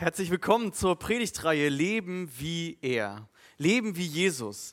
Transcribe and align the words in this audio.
Herzlich 0.00 0.30
willkommen 0.30 0.72
zur 0.72 0.96
Predigtreihe 0.96 1.68
Leben 1.68 2.30
wie 2.38 2.78
er. 2.82 3.28
Leben 3.56 3.96
wie 3.96 4.06
Jesus. 4.06 4.72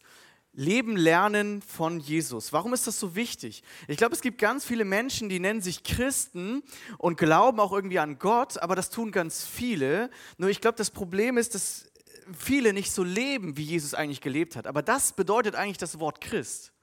Leben 0.54 0.96
lernen 0.96 1.64
von 1.64 2.00
Jesus. 2.00 2.54
Warum 2.54 2.76
ist 2.76 2.86
das 2.86 3.00
so 3.00 3.16
wichtig? 3.16 3.64
Ich 3.88 3.98
glaube, 3.98 4.14
es 4.14 4.22
gibt 4.22 4.38
ganz 4.38 4.66
viele 4.66 4.86
Menschen, 4.86 5.28
die 5.28 5.40
nennen 5.40 5.64
sich 5.64 5.82
Christen 5.82 6.62
und 7.00 7.18
glauben 7.18 7.60
auch 7.60 7.74
irgendwie 7.74 7.98
an 7.98 8.20
Gott, 8.20 8.60
aber 8.60 8.76
das 8.76 8.92
tun 8.92 9.12
ganz 9.12 9.44
viele. 9.44 10.12
Nur 10.38 10.52
ich 10.52 10.62
glaube, 10.62 10.78
das 10.78 10.92
Problem 10.92 11.40
ist, 11.40 11.56
dass 11.56 11.92
viele 12.38 12.72
nicht 12.72 12.92
so 12.92 13.04
leben, 13.04 13.58
wie 13.58 13.64
Jesus 13.64 13.96
eigentlich 13.96 14.22
gelebt 14.22 14.56
hat. 14.56 14.68
Aber 14.68 14.84
das 14.84 15.14
bedeutet 15.14 15.56
eigentlich 15.56 15.80
das 15.80 16.00
Wort 16.00 16.22
Christ 16.22 16.75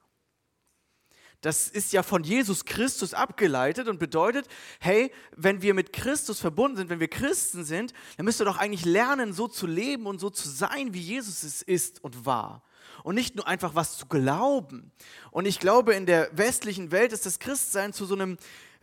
das 1.43 1.69
ist 1.69 1.93
ja 1.93 2.03
von 2.05 2.25
Jesus 2.25 2.65
Christus 2.65 3.13
abgeleitet 3.15 3.89
und 3.89 3.99
bedeutet, 3.99 4.47
hey, 4.79 5.11
wenn 5.37 5.61
wir 5.61 5.75
mit 5.75 5.93
Christus 5.93 6.39
verbunden 6.39 6.77
sind, 6.77 6.89
wenn 6.89 7.01
wir 7.01 7.09
Christen 7.09 7.65
sind, 7.65 7.93
dann 8.17 8.25
müsst 8.25 8.41
ihr 8.41 8.45
doch 8.45 8.59
eigentlich 8.59 8.85
lernen, 8.85 9.33
so 9.33 9.49
zu 9.49 9.67
leben 9.67 10.07
und 10.07 10.21
so 10.21 10.31
zu 10.31 10.49
sein, 10.49 10.95
wie 10.95 11.01
Jesus 11.01 11.43
es 11.43 11.61
ist 11.61 12.05
und 12.05 12.25
war. 12.25 12.63
Und 13.03 13.17
nicht 13.17 13.35
nur 13.35 13.49
einfach 13.49 13.75
was 13.75 13.99
zu 13.99 14.07
glauben. 14.07 14.93
Und 15.33 15.47
ich 15.47 15.59
glaube, 15.59 15.95
in 15.95 16.07
der 16.07 16.31
westlichen 16.33 16.93
Welt 16.93 17.13
ist 17.13 17.27
das 17.27 17.41
Christsein 17.41 17.93
zu 17.93 18.07
so 18.07 18.15
einem 18.15 18.37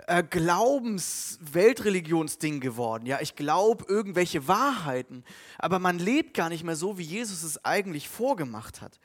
äh, 0.08 0.22
Glaubens-Weltreligionsding 0.22 2.60
geworden. 2.60 3.06
Ja, 3.06 3.22
ich 3.22 3.38
glaube 3.38 3.86
irgendwelche 3.88 4.50
Wahrheiten, 4.50 5.24
aber 5.58 5.80
man 5.80 5.98
lebt 5.98 6.34
gar 6.34 6.50
nicht 6.50 6.66
mehr 6.66 6.76
so, 6.76 6.98
wie 6.98 7.04
Jesus 7.04 7.44
es 7.44 7.64
eigentlich 7.64 8.10
vorgemacht 8.10 8.82
hat. 8.82 9.00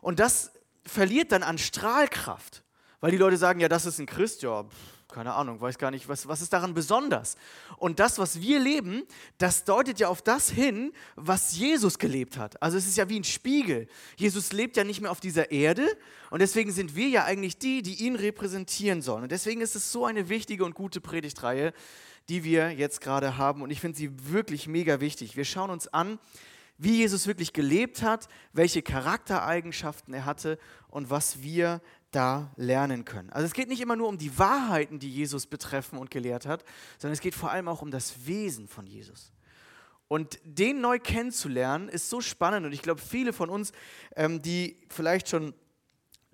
Und 0.00 0.18
das 0.18 0.50
verliert 0.84 1.30
dann 1.30 1.44
an 1.44 1.58
Strahlkraft. 1.58 2.64
Weil 3.00 3.10
die 3.10 3.18
Leute 3.18 3.36
sagen, 3.36 3.60
ja, 3.60 3.68
das 3.68 3.86
ist 3.86 3.98
ein 3.98 4.06
Christ, 4.06 4.42
ja, 4.42 4.64
pff, 4.64 4.96
keine 5.08 5.34
Ahnung, 5.34 5.60
weiß 5.60 5.78
gar 5.78 5.90
nicht, 5.90 6.08
was, 6.08 6.26
was 6.26 6.42
ist 6.42 6.52
daran 6.52 6.74
besonders. 6.74 7.36
Und 7.76 8.00
das, 8.00 8.18
was 8.18 8.40
wir 8.40 8.58
leben, 8.58 9.02
das 9.38 9.64
deutet 9.64 10.00
ja 10.00 10.08
auf 10.08 10.20
das 10.20 10.50
hin, 10.50 10.92
was 11.14 11.56
Jesus 11.56 11.98
gelebt 11.98 12.36
hat. 12.36 12.60
Also 12.60 12.76
es 12.76 12.86
ist 12.86 12.96
ja 12.96 13.08
wie 13.08 13.20
ein 13.20 13.24
Spiegel. 13.24 13.88
Jesus 14.16 14.52
lebt 14.52 14.76
ja 14.76 14.84
nicht 14.84 15.00
mehr 15.00 15.10
auf 15.10 15.20
dieser 15.20 15.50
Erde 15.52 15.86
und 16.30 16.40
deswegen 16.40 16.72
sind 16.72 16.96
wir 16.96 17.08
ja 17.08 17.24
eigentlich 17.24 17.58
die, 17.58 17.82
die 17.82 18.04
ihn 18.04 18.16
repräsentieren 18.16 19.00
sollen. 19.00 19.22
Und 19.22 19.32
deswegen 19.32 19.60
ist 19.60 19.76
es 19.76 19.92
so 19.92 20.04
eine 20.04 20.28
wichtige 20.28 20.64
und 20.64 20.74
gute 20.74 21.00
Predigtreihe, 21.00 21.72
die 22.28 22.42
wir 22.42 22.72
jetzt 22.72 23.00
gerade 23.00 23.38
haben. 23.38 23.62
Und 23.62 23.70
ich 23.70 23.80
finde 23.80 23.96
sie 23.96 24.10
wirklich 24.30 24.66
mega 24.66 25.00
wichtig. 25.00 25.36
Wir 25.36 25.44
schauen 25.44 25.70
uns 25.70 25.86
an, 25.88 26.18
wie 26.78 26.96
Jesus 26.96 27.26
wirklich 27.26 27.52
gelebt 27.52 28.02
hat, 28.02 28.28
welche 28.52 28.82
Charaktereigenschaften 28.82 30.12
er 30.12 30.24
hatte 30.24 30.58
und 30.88 31.10
was 31.10 31.42
wir 31.42 31.80
da 32.16 32.50
lernen 32.56 33.04
können. 33.04 33.30
Also 33.30 33.46
es 33.46 33.52
geht 33.52 33.68
nicht 33.68 33.80
immer 33.82 33.94
nur 33.94 34.08
um 34.08 34.16
die 34.16 34.38
Wahrheiten, 34.38 34.98
die 34.98 35.10
Jesus 35.10 35.46
betreffen 35.46 35.98
und 35.98 36.10
gelehrt 36.10 36.46
hat, 36.46 36.64
sondern 36.98 37.12
es 37.12 37.20
geht 37.20 37.34
vor 37.34 37.50
allem 37.50 37.68
auch 37.68 37.82
um 37.82 37.90
das 37.90 38.26
Wesen 38.26 38.68
von 38.68 38.86
Jesus. 38.86 39.32
Und 40.08 40.38
den 40.44 40.80
neu 40.80 40.98
kennenzulernen 40.98 41.88
ist 41.88 42.08
so 42.08 42.20
spannend 42.20 42.64
und 42.64 42.72
ich 42.72 42.80
glaube, 42.80 43.00
viele 43.00 43.32
von 43.32 43.50
uns, 43.50 43.72
ähm, 44.14 44.40
die 44.40 44.78
vielleicht 44.88 45.28
schon 45.28 45.52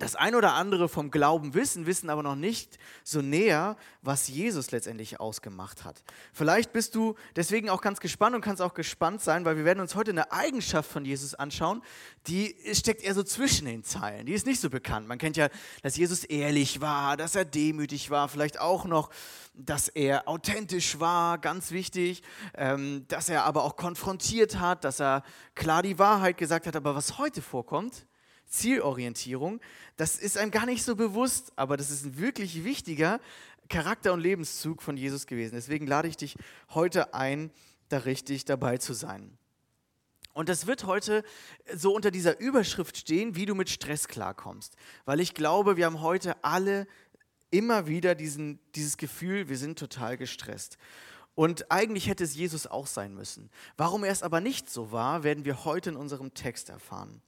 das 0.03 0.17
ein 0.17 0.35
oder 0.35 0.55
andere 0.55 0.89
vom 0.89 1.13
Glauben 1.13 1.55
wissen, 1.55 1.87
wissen 1.87 2.11
aber 2.11 2.25
noch 2.25 2.35
nicht 2.35 2.79
so 3.05 3.23
näher, 3.23 3.77
was 4.03 4.27
Jesus 4.27 4.73
letztendlich 4.73 5.21
ausgemacht 5.21 5.85
hat. 5.85 6.03
Vielleicht 6.33 6.73
bist 6.73 6.97
du 6.97 7.15
deswegen 7.37 7.71
auch 7.71 7.81
ganz 7.81 8.01
gespannt 8.01 8.35
und 8.35 8.41
kannst 8.41 8.61
auch 8.61 8.75
gespannt 8.75 9.21
sein, 9.21 9.45
weil 9.45 9.57
wir 9.57 9.65
werden 9.65 9.79
uns 9.79 9.95
heute 9.95 10.11
eine 10.11 10.33
Eigenschaft 10.33 10.91
von 10.91 11.05
Jesus 11.05 11.35
anschauen, 11.35 11.83
die 12.27 12.57
steckt 12.73 13.03
eher 13.03 13.15
so 13.15 13.23
zwischen 13.23 13.67
den 13.67 13.85
Zeilen. 13.85 14.27
Die 14.27 14.33
ist 14.33 14.45
nicht 14.45 14.61
so 14.61 14.71
bekannt. 14.71 15.07
Man 15.07 15.19
kennt 15.19 15.37
ja, 15.37 15.49
dass 15.83 15.97
Jesus 15.97 16.25
ehrlich 16.25 16.81
war, 16.81 17.17
dass 17.17 17.37
er 17.37 17.45
demütig 17.45 18.11
war, 18.11 18.29
vielleicht 18.29 18.59
auch 18.59 18.85
noch, 18.85 19.11
dass 19.55 19.87
er 19.87 20.27
authentisch 20.27 20.99
war, 20.99 21.39
ganz 21.39 21.71
wichtig, 21.71 22.25
ähm, 22.55 23.05
dass 23.07 23.29
er 23.29 23.45
aber 23.45 23.63
auch 23.63 23.77
konfrontiert 23.77 24.59
hat, 24.59 24.83
dass 24.83 25.01
er 25.01 25.23
klar 25.55 25.83
die 25.83 26.01
Wahrheit 26.01 26.39
gesagt 26.39 26.67
hat. 26.67 26.75
Aber 26.75 26.97
was 26.97 27.19
heute 27.19 27.41
vorkommt, 27.41 28.05
Zielorientierung, 28.53 29.61
das 29.97 30.19
ist 30.19 30.37
einem 30.37 30.51
gar 30.51 30.67
nicht 30.67 30.85
so 30.85 30.95
bewusst, 30.95 31.53
aber 31.57 31.77
das 31.77 31.91
ist 31.91 32.05
ein 32.05 32.19
wirklich 32.19 32.65
wichtiger 32.65 33.19
Charakter- 33.69 34.13
und 34.13 34.21
Lebenszug 34.21 34.83
von 34.83 34.97
Jesus 34.97 35.27
gewesen. 35.27 35.55
Deswegen 35.55 35.87
lade 35.87 36.07
ich 36.07 36.17
dich 36.17 36.37
heute 36.71 37.15
ein, 37.15 37.51
da 37.89 37.99
richtig 37.99 38.45
dabei 38.45 38.77
zu 38.77 38.93
sein. 38.93 39.39
Und 40.35 40.49
das 40.49 40.67
wird 40.67 40.85
heute 40.85 41.25
so 41.75 41.95
unter 41.95 42.11
dieser 42.11 42.39
Überschrift 42.41 42.97
stehen, 42.97 43.37
wie 43.37 43.47
du 43.47 43.55
mit 43.55 43.71
Stress 43.71 44.09
klarkommst. 44.09 44.77
Weil 45.05 45.21
ich 45.21 45.35
glaube, 45.35 45.77
wir 45.77 45.87
haben 45.87 46.01
heute 46.01 46.43
alle 46.45 46.87
immer 47.51 47.87
wieder 47.87 48.15
diesen, 48.15 48.59
dieses 48.75 48.97
Gefühl, 48.97 49.49
wir 49.49 49.59
sind 49.59 49.79
total 49.79 50.17
gestresst. 50.17 50.79
Und 51.35 51.71
eigentlich 51.71 52.09
hätte 52.09 52.25
es 52.25 52.35
Jesus 52.35 52.67
auch 52.67 52.87
sein 52.87 53.15
müssen. 53.15 53.51
Warum 53.77 54.05
er 54.05 54.13
es 54.13 54.23
aber 54.23 54.41
nicht 54.41 54.71
so 54.71 54.93
war, 54.93 55.23
werden 55.23 55.45
wir 55.45 55.65
heute 55.65 55.91
in 55.91 55.97
unserem 55.97 56.35
Text 56.35 56.69
erfahren. 56.69 57.23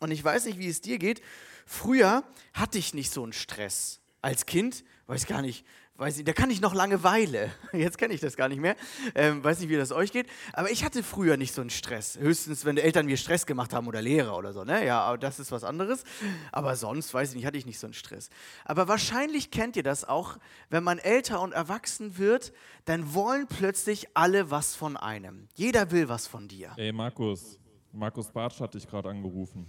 Und 0.00 0.10
ich 0.10 0.24
weiß 0.24 0.46
nicht, 0.46 0.58
wie 0.58 0.68
es 0.68 0.80
dir 0.80 0.98
geht. 0.98 1.22
Früher 1.66 2.24
hatte 2.52 2.78
ich 2.78 2.94
nicht 2.94 3.12
so 3.12 3.22
einen 3.22 3.32
Stress. 3.32 4.00
Als 4.22 4.46
Kind, 4.46 4.84
weiß 5.06 5.26
gar 5.26 5.40
nicht, 5.40 5.64
weiß 6.00 6.16
nicht, 6.16 6.26
da 6.26 6.32
kann 6.32 6.50
ich 6.50 6.62
noch 6.62 6.74
Langeweile. 6.74 7.50
Jetzt 7.72 7.98
kenne 7.98 8.14
ich 8.14 8.20
das 8.20 8.36
gar 8.36 8.48
nicht 8.48 8.60
mehr. 8.60 8.74
Ähm, 9.14 9.44
weiß 9.44 9.60
nicht, 9.60 9.68
wie 9.68 9.76
das 9.76 9.92
euch 9.92 10.10
geht. 10.10 10.26
Aber 10.54 10.70
ich 10.70 10.84
hatte 10.84 11.02
früher 11.02 11.36
nicht 11.36 11.54
so 11.54 11.60
einen 11.60 11.70
Stress. 11.70 12.18
Höchstens, 12.18 12.64
wenn 12.64 12.76
die 12.76 12.82
Eltern 12.82 13.06
mir 13.06 13.18
Stress 13.18 13.44
gemacht 13.44 13.74
haben 13.74 13.86
oder 13.86 14.00
Lehrer 14.00 14.36
oder 14.36 14.52
so. 14.54 14.64
Ne? 14.64 14.84
Ja, 14.84 15.02
aber 15.02 15.18
das 15.18 15.38
ist 15.38 15.52
was 15.52 15.62
anderes. 15.62 16.04
Aber 16.50 16.74
sonst, 16.76 17.12
weiß 17.12 17.30
ich 17.30 17.36
nicht, 17.36 17.46
hatte 17.46 17.58
ich 17.58 17.66
nicht 17.66 17.78
so 17.78 17.86
einen 17.86 17.94
Stress. 17.94 18.30
Aber 18.64 18.88
wahrscheinlich 18.88 19.50
kennt 19.50 19.76
ihr 19.76 19.82
das 19.82 20.04
auch, 20.04 20.38
wenn 20.70 20.82
man 20.82 20.98
älter 20.98 21.42
und 21.42 21.52
erwachsen 21.52 22.16
wird, 22.16 22.52
dann 22.86 23.12
wollen 23.12 23.46
plötzlich 23.46 24.08
alle 24.14 24.50
was 24.50 24.74
von 24.74 24.96
einem. 24.96 25.48
Jeder 25.54 25.90
will 25.90 26.08
was 26.08 26.26
von 26.26 26.48
dir. 26.48 26.72
Ey, 26.76 26.92
Markus. 26.92 27.58
Markus 27.92 28.30
Bartsch 28.30 28.60
hat 28.60 28.74
dich 28.74 28.86
gerade 28.86 29.08
angerufen. 29.08 29.68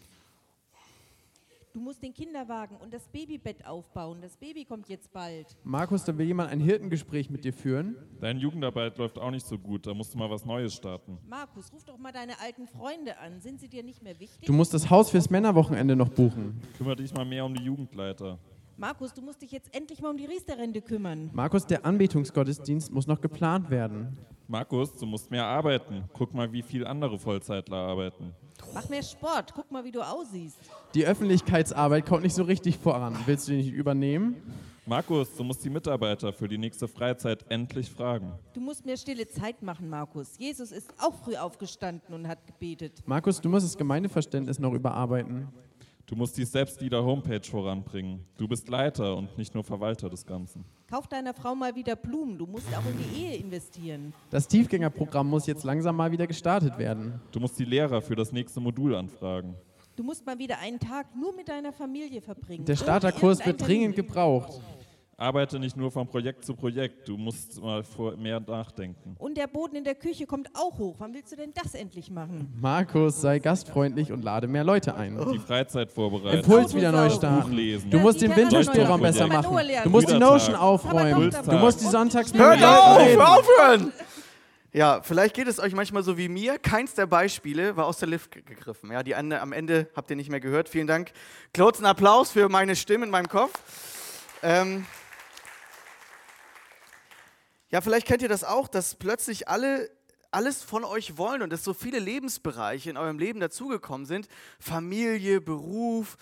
Du 1.74 1.80
musst 1.80 2.04
den 2.04 2.14
Kinderwagen 2.14 2.76
und 2.78 2.94
das 2.94 3.08
Babybett 3.08 3.66
aufbauen. 3.66 4.20
Das 4.22 4.36
Baby 4.36 4.66
kommt 4.66 4.90
jetzt 4.90 5.14
bald. 5.14 5.56
Markus, 5.64 6.04
da 6.04 6.18
will 6.18 6.26
jemand 6.26 6.52
ein 6.52 6.60
Hirtengespräch 6.60 7.30
mit 7.30 7.46
dir 7.46 7.54
führen. 7.54 7.96
Deine 8.20 8.40
Jugendarbeit 8.40 8.98
läuft 8.98 9.18
auch 9.18 9.32
nicht 9.32 9.46
so 9.46 9.58
gut, 9.58 9.88
da 9.88 9.94
musst 9.94 10.14
du 10.14 10.18
mal 10.18 10.30
was 10.30 10.46
Neues 10.46 10.74
starten. 10.74 11.18
Markus, 11.30 11.72
ruf 11.72 11.86
doch 11.86 11.98
mal 11.98 12.12
deine 12.12 12.38
alten 12.42 12.68
Freunde 12.68 13.18
an. 13.20 13.40
Sind 13.40 13.62
sie 13.62 13.70
dir 13.70 13.84
nicht 13.84 14.04
mehr 14.04 14.20
wichtig? 14.20 14.46
Du 14.46 14.52
musst 14.52 14.74
das 14.74 14.90
Haus 14.90 15.12
fürs 15.12 15.30
Männerwochenende 15.30 15.96
noch 15.96 16.10
buchen. 16.10 16.60
Kümmere 16.78 16.98
dich 16.98 17.14
mal 17.14 17.26
mehr 17.26 17.46
um 17.46 17.54
die 17.54 17.64
Jugendleiter. 17.64 18.38
Markus, 18.76 19.14
du 19.14 19.22
musst 19.22 19.42
dich 19.42 19.52
jetzt 19.52 19.74
endlich 19.74 20.02
mal 20.02 20.10
um 20.10 20.18
die 20.18 20.26
Riesterrente 20.26 20.82
kümmern. 20.82 21.30
Markus, 21.34 21.66
der 21.66 21.86
Anbetungsgottesdienst 21.86 22.92
muss 22.92 23.08
noch 23.08 23.22
geplant 23.22 23.70
werden. 23.70 24.18
Markus, 24.48 24.94
du 24.98 25.06
musst 25.06 25.32
mehr 25.32 25.46
arbeiten. 25.46 26.04
Guck 26.12 26.34
mal, 26.34 26.52
wie 26.52 26.64
viel 26.64 26.86
andere 26.86 27.18
Vollzeitler 27.18 27.78
arbeiten. 27.78 28.34
Mach 28.74 28.88
mehr 28.90 29.04
Sport. 29.04 29.54
Guck 29.56 29.72
mal, 29.72 29.84
wie 29.84 29.92
du 29.92 30.02
aussiehst. 30.02 30.58
Die 30.94 31.06
Öffentlichkeitsarbeit 31.06 32.06
kommt 32.06 32.24
nicht 32.24 32.36
so 32.36 32.44
richtig 32.44 32.78
voran. 32.78 33.18
Willst 33.26 33.48
du 33.48 33.52
die 33.52 33.58
nicht 33.58 33.74
übernehmen? 33.74 34.36
Markus, 34.86 35.36
du 35.36 35.44
musst 35.44 35.64
die 35.64 35.70
Mitarbeiter 35.70 36.34
für 36.34 36.48
die 36.48 36.58
nächste 36.58 36.88
Freizeit 36.88 37.46
endlich 37.50 37.90
fragen. 37.90 38.34
Du 38.54 38.60
musst 38.60 38.86
mehr 38.86 38.98
stille 38.98 39.28
Zeit 39.28 39.62
machen, 39.62 39.88
Markus. 39.88 40.34
Jesus 40.38 40.72
ist 40.72 40.92
auch 40.98 41.14
früh 41.24 41.36
aufgestanden 41.36 42.14
und 42.16 42.28
hat 42.28 42.46
gebetet. 42.48 43.02
Markus, 43.06 43.40
du 43.40 43.48
musst 43.48 43.66
das 43.66 43.78
Gemeindeverständnis 43.78 44.58
noch 44.58 44.74
überarbeiten. 44.74 45.48
Du 46.08 46.16
musst 46.16 46.36
die 46.38 46.46
Selbstlieder 46.46 47.06
Homepage 47.06 47.44
voranbringen. 47.44 48.26
Du 48.38 48.48
bist 48.48 48.68
Leiter 48.68 49.16
und 49.16 49.38
nicht 49.38 49.54
nur 49.54 49.64
Verwalter 49.64 50.10
des 50.10 50.26
Ganzen. 50.26 50.66
Kauf 50.92 51.08
deiner 51.08 51.34
Frau 51.34 51.56
mal 51.56 51.74
wieder 51.74 51.96
Blumen. 51.96 52.38
Du 52.38 52.46
musst 52.46 52.68
auch 52.76 52.86
in 52.86 52.98
die 52.98 53.22
Ehe 53.22 53.38
investieren. 53.38 54.14
Das 54.30 54.46
Tiefgängerprogramm 54.46 55.30
muss 55.30 55.48
jetzt 55.48 55.64
langsam 55.64 55.96
mal 55.96 56.12
wieder 56.12 56.28
gestartet 56.28 56.78
werden. 56.78 57.22
Du 57.32 57.40
musst 57.40 57.58
die 57.58 57.64
Lehrer 57.64 58.02
für 58.02 58.14
das 58.14 58.34
nächste 58.34 58.60
Modul 58.60 58.94
anfragen. 58.96 59.56
Du 59.96 60.04
musst 60.04 60.26
mal 60.26 60.38
wieder 60.38 60.60
einen 60.60 60.80
Tag 60.82 61.08
nur 61.16 61.34
mit 61.34 61.48
deiner 61.48 61.72
Familie 61.72 62.22
verbringen. 62.22 62.66
Der 62.66 62.76
Starterkurs 62.76 63.46
wird 63.46 63.66
dringend 63.66 63.96
gebraucht. 63.96 64.60
Arbeite 65.18 65.60
nicht 65.60 65.78
nur 65.78 65.92
von 65.92 66.08
Projekt 66.08 66.44
zu 66.46 66.56
Projekt. 66.56 67.08
Du 67.08 67.16
musst 67.16 67.62
mal 67.62 67.84
vor 67.84 68.18
mehr 68.18 68.40
nachdenken. 68.40 69.16
Und 69.20 69.38
der 69.38 69.46
Boden 69.46 69.76
in 69.76 69.84
der 69.84 69.94
Küche 69.94 70.26
kommt 70.26 70.50
auch 70.56 70.80
hoch. 70.80 70.96
Wann 70.98 71.14
willst 71.14 71.32
du 71.32 71.36
denn 71.36 71.54
das 71.54 71.76
endlich 71.76 72.10
machen? 72.10 72.52
Markus, 72.60 73.22
sei 73.22 73.38
gastfreundlich 73.38 74.12
und 74.12 74.24
lade 74.24 74.48
mehr 74.48 74.64
Leute 74.64 74.96
ein. 74.96 75.20
Die 75.32 75.38
Freizeit 75.38 75.92
vorbereiten. 75.92 76.38
Impuls 76.38 76.74
wieder 76.74 76.92
neu 76.92 77.10
starten. 77.12 77.56
Du 77.92 78.00
musst 78.00 78.20
den 78.22 78.32
neu 78.32 78.98
besser 78.98 79.28
machen. 79.28 79.58
Du 79.84 79.90
musst 79.92 80.10
die. 80.10 80.18
Notion 80.18 80.56
aufräumen. 80.56 81.30
Du 81.46 81.52
musst 81.58 81.82
die 81.82 81.86
sonntags 81.86 82.34
Hört 82.34 82.60
mit 82.60 82.68
auf, 82.68 83.00
reden. 83.00 83.20
hör 83.20 83.38
aufhören! 83.38 83.94
Ja, 84.74 85.02
vielleicht 85.04 85.36
geht 85.36 85.48
es 85.48 85.60
euch 85.60 85.74
manchmal 85.76 86.02
so 86.02 86.18
wie 86.18 86.30
mir. 86.30 86.58
Keins 86.58 86.94
der 86.96 87.06
Beispiele 87.06 87.76
war 87.76 87.86
aus 87.86 87.98
der 88.00 88.08
Lift 88.08 88.32
ge- 88.32 88.42
gegriffen. 88.42 88.90
Ja, 88.92 89.04
die 89.04 89.12
Ende, 89.12 89.42
am 89.42 89.52
Ende 89.52 89.90
habt 89.96 90.10
ihr 90.10 90.16
nicht 90.16 90.30
mehr 90.30 90.40
gehört. 90.40 90.70
Vielen 90.70 90.88
Dank. 90.88 91.12
Kurzen 91.54 91.86
Applaus 91.86 92.32
für 92.32 92.48
meine 92.50 92.76
Stimme 92.78 93.06
in 93.06 93.12
meinem 93.12 93.28
Kopf. 93.28 93.52
Ähm 94.42 94.86
ja, 97.72 97.82
vielleicht 97.82 98.08
kennt 98.08 98.22
ihr 98.22 98.30
das 98.30 98.44
auch, 98.44 98.68
dass 98.68 98.96
plötzlich 98.96 99.48
alle 99.48 99.90
alles 100.34 100.64
von 100.64 100.86
euch 100.86 101.18
wollen 101.18 101.42
und 101.42 101.52
dass 101.52 101.64
so 101.64 101.74
viele 101.74 102.00
Lebensbereiche 102.00 102.90
in 102.90 102.96
eurem 102.96 103.20
Leben 103.20 103.42
dazugekommen 103.42 104.08
sind. 104.08 104.30
Familie, 104.60 105.42
Beruf, 105.42 106.16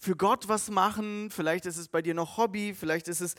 für 0.00 0.16
Gott 0.16 0.48
was 0.48 0.70
machen, 0.70 1.30
vielleicht 1.30 1.66
ist 1.66 1.76
es 1.76 1.88
bei 1.88 2.02
dir 2.02 2.14
noch 2.14 2.36
Hobby, 2.36 2.74
vielleicht 2.74 3.08
ist 3.08 3.20
es 3.20 3.34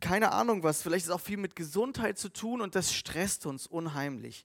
keine 0.00 0.32
Ahnung 0.32 0.62
was, 0.62 0.82
vielleicht 0.82 1.06
ist 1.06 1.12
auch 1.12 1.20
viel 1.20 1.38
mit 1.38 1.56
Gesundheit 1.56 2.18
zu 2.18 2.30
tun 2.30 2.60
und 2.60 2.74
das 2.74 2.94
stresst 2.94 3.46
uns 3.46 3.66
unheimlich. 3.66 4.44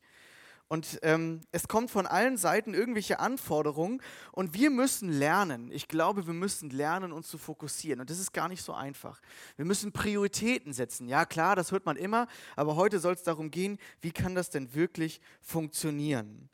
Und 0.74 0.98
ähm, 1.04 1.42
es 1.52 1.68
kommt 1.68 1.92
von 1.92 2.08
allen 2.08 2.36
Seiten 2.36 2.74
irgendwelche 2.74 3.20
Anforderungen 3.20 4.02
und 4.32 4.56
wir 4.56 4.72
müssen 4.72 5.08
lernen. 5.08 5.70
Ich 5.72 5.88
glaube, 5.88 6.26
wir 6.26 6.34
müssen 6.34 6.72
lernen, 6.72 7.12
uns 7.12 7.28
zu 7.28 7.38
fokussieren. 7.38 8.02
Und 8.02 8.10
das 8.10 8.18
ist 8.18 8.34
gar 8.34 8.50
nicht 8.50 8.64
so 8.64 8.74
einfach. 8.74 9.22
Wir 9.56 9.66
müssen 9.66 9.92
Prioritäten 9.92 10.74
setzen. 10.74 11.08
Ja, 11.08 11.26
klar, 11.28 11.56
das 11.56 11.72
hört 11.72 11.86
man 11.86 11.96
immer, 11.96 12.26
aber 12.56 12.76
heute 12.76 12.98
soll 12.98 13.14
es 13.14 13.22
darum 13.22 13.52
gehen, 13.52 13.78
wie 14.02 14.12
kann 14.12 14.34
das 14.34 14.50
denn 14.50 14.74
wirklich 14.74 15.22
funktionieren? 15.42 16.50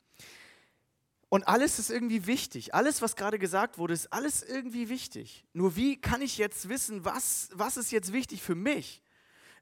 Und 1.30 1.48
alles 1.48 1.78
ist 1.78 1.88
irgendwie 1.88 2.26
wichtig. 2.26 2.74
Alles, 2.74 3.00
was 3.00 3.16
gerade 3.16 3.38
gesagt 3.38 3.78
wurde, 3.78 3.94
ist 3.94 4.12
alles 4.12 4.42
irgendwie 4.42 4.90
wichtig. 4.90 5.46
Nur 5.54 5.76
wie 5.76 5.98
kann 5.98 6.20
ich 6.20 6.36
jetzt 6.36 6.68
wissen, 6.68 7.06
was, 7.06 7.48
was 7.54 7.78
ist 7.78 7.90
jetzt 7.90 8.12
wichtig 8.12 8.42
für 8.42 8.54
mich? 8.54 9.00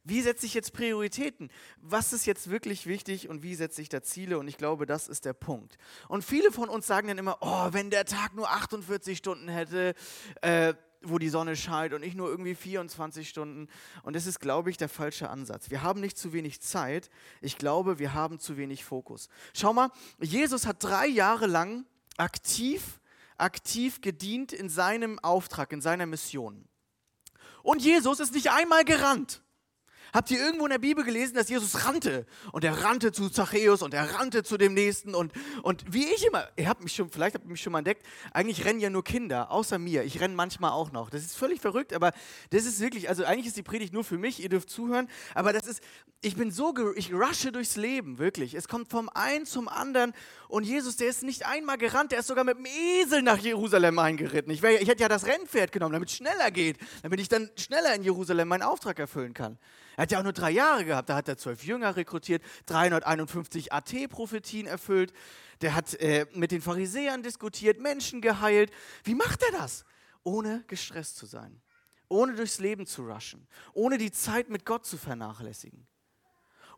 Wie 0.08 0.22
setze 0.22 0.46
ich 0.46 0.54
jetzt 0.54 0.72
Prioritäten? 0.72 1.50
Was 1.80 2.12
ist 2.12 2.24
jetzt 2.24 2.48
wirklich 2.48 2.86
wichtig 2.86 3.28
und 3.28 3.42
wie 3.42 3.54
setze 3.54 3.82
ich 3.82 3.88
da 3.88 4.02
Ziele? 4.02 4.38
Und 4.38 4.48
ich 4.48 4.56
glaube, 4.56 4.86
das 4.86 5.06
ist 5.06 5.24
der 5.24 5.34
Punkt. 5.34 5.76
Und 6.08 6.24
viele 6.24 6.50
von 6.50 6.68
uns 6.68 6.86
sagen 6.86 7.08
dann 7.08 7.18
immer, 7.18 7.38
oh, 7.40 7.68
wenn 7.72 7.90
der 7.90 8.06
Tag 8.06 8.34
nur 8.34 8.50
48 8.50 9.18
Stunden 9.18 9.48
hätte, 9.48 9.94
äh, 10.40 10.72
wo 11.02 11.18
die 11.18 11.28
Sonne 11.28 11.56
scheint 11.56 11.94
und 11.94 12.02
ich 12.02 12.14
nur 12.14 12.28
irgendwie 12.28 12.54
24 12.54 13.28
Stunden. 13.28 13.68
Und 14.02 14.16
das 14.16 14.26
ist, 14.26 14.40
glaube 14.40 14.70
ich, 14.70 14.76
der 14.76 14.88
falsche 14.88 15.30
Ansatz. 15.30 15.70
Wir 15.70 15.82
haben 15.82 16.00
nicht 16.00 16.18
zu 16.18 16.32
wenig 16.32 16.60
Zeit. 16.60 17.10
Ich 17.40 17.58
glaube, 17.58 17.98
wir 17.98 18.14
haben 18.14 18.38
zu 18.38 18.56
wenig 18.56 18.84
Fokus. 18.84 19.28
Schau 19.54 19.72
mal, 19.72 19.90
Jesus 20.20 20.66
hat 20.66 20.82
drei 20.82 21.06
Jahre 21.06 21.46
lang 21.46 21.84
aktiv, 22.16 23.00
aktiv 23.36 24.00
gedient 24.00 24.52
in 24.52 24.68
seinem 24.68 25.18
Auftrag, 25.20 25.72
in 25.72 25.80
seiner 25.80 26.06
Mission. 26.06 26.66
Und 27.62 27.82
Jesus 27.82 28.20
ist 28.20 28.34
nicht 28.34 28.50
einmal 28.50 28.84
gerannt. 28.84 29.42
Habt 30.12 30.30
ihr 30.30 30.38
irgendwo 30.38 30.64
in 30.64 30.70
der 30.70 30.78
Bibel 30.78 31.04
gelesen, 31.04 31.34
dass 31.34 31.48
Jesus 31.48 31.84
rannte? 31.84 32.26
Und 32.52 32.64
er 32.64 32.82
rannte 32.82 33.12
zu 33.12 33.28
Zachäus 33.28 33.82
und 33.82 33.94
er 33.94 34.14
rannte 34.14 34.42
zu 34.42 34.56
dem 34.56 34.74
Nächsten. 34.74 35.14
Und, 35.14 35.32
und 35.62 35.84
wie 35.92 36.06
ich 36.06 36.26
immer, 36.26 36.48
ihr 36.56 36.68
habt 36.68 36.82
mich 36.82 36.94
schon, 36.94 37.10
vielleicht 37.10 37.34
habt 37.34 37.44
ihr 37.44 37.50
mich 37.50 37.60
schon 37.60 37.72
mal 37.72 37.78
entdeckt, 37.78 38.06
eigentlich 38.32 38.64
rennen 38.64 38.80
ja 38.80 38.90
nur 38.90 39.04
Kinder, 39.04 39.50
außer 39.50 39.78
mir. 39.78 40.04
Ich 40.04 40.20
renne 40.20 40.34
manchmal 40.34 40.72
auch 40.72 40.92
noch. 40.92 41.10
Das 41.10 41.22
ist 41.22 41.36
völlig 41.36 41.60
verrückt, 41.60 41.92
aber 41.92 42.12
das 42.50 42.64
ist 42.64 42.80
wirklich, 42.80 43.08
also 43.08 43.24
eigentlich 43.24 43.46
ist 43.46 43.56
die 43.56 43.62
Predigt 43.62 43.92
nur 43.92 44.04
für 44.04 44.18
mich, 44.18 44.42
ihr 44.42 44.48
dürft 44.48 44.70
zuhören. 44.70 45.08
Aber 45.34 45.52
das 45.52 45.66
ist, 45.66 45.82
ich 46.20 46.36
bin 46.36 46.50
so, 46.50 46.74
ich 46.96 47.12
rushe 47.12 47.52
durchs 47.52 47.76
Leben, 47.76 48.18
wirklich. 48.18 48.54
Es 48.54 48.66
kommt 48.66 48.90
vom 48.90 49.08
einen 49.10 49.46
zum 49.46 49.68
anderen. 49.68 50.14
Und 50.48 50.64
Jesus, 50.64 50.96
der 50.96 51.08
ist 51.08 51.22
nicht 51.22 51.46
einmal 51.46 51.78
gerannt, 51.78 52.12
der 52.12 52.20
ist 52.20 52.26
sogar 52.26 52.44
mit 52.44 52.56
dem 52.56 52.66
Esel 52.66 53.22
nach 53.22 53.38
Jerusalem 53.38 53.98
eingeritten. 53.98 54.52
Ich, 54.52 54.62
wär, 54.62 54.80
ich 54.80 54.88
hätte 54.88 55.02
ja 55.02 55.08
das 55.08 55.26
Rennpferd 55.26 55.70
genommen, 55.70 55.92
damit 55.92 56.08
es 56.08 56.16
schneller 56.16 56.50
geht, 56.50 56.78
damit 57.02 57.20
ich 57.20 57.28
dann 57.28 57.50
schneller 57.56 57.94
in 57.94 58.02
Jerusalem 58.02 58.48
meinen 58.48 58.62
Auftrag 58.62 58.98
erfüllen 58.98 59.34
kann. 59.34 59.58
Er 59.98 60.02
hat 60.02 60.12
ja 60.12 60.20
auch 60.20 60.22
nur 60.22 60.32
drei 60.32 60.52
Jahre 60.52 60.84
gehabt. 60.84 61.08
Da 61.08 61.16
hat 61.16 61.26
er 61.26 61.36
zwölf 61.36 61.64
Jünger 61.64 61.96
rekrutiert, 61.96 62.40
351 62.66 63.72
AT-Prophetien 63.72 64.68
erfüllt. 64.68 65.12
Der 65.60 65.74
hat 65.74 65.92
äh, 65.94 66.24
mit 66.34 66.52
den 66.52 66.62
Pharisäern 66.62 67.24
diskutiert, 67.24 67.80
Menschen 67.80 68.20
geheilt. 68.20 68.70
Wie 69.02 69.16
macht 69.16 69.42
er 69.42 69.58
das? 69.58 69.84
Ohne 70.22 70.62
gestresst 70.68 71.16
zu 71.16 71.26
sein, 71.26 71.60
ohne 72.06 72.36
durchs 72.36 72.60
Leben 72.60 72.86
zu 72.86 73.08
rushen, 73.08 73.48
ohne 73.72 73.98
die 73.98 74.12
Zeit 74.12 74.50
mit 74.50 74.64
Gott 74.64 74.86
zu 74.86 74.98
vernachlässigen. 74.98 75.84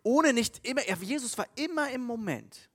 Ohne 0.02 0.32
nicht 0.32 0.66
immer, 0.66 0.80
Jesus 1.02 1.36
war 1.36 1.46
immer 1.56 1.90
im 1.90 2.00
Moment. 2.00 2.70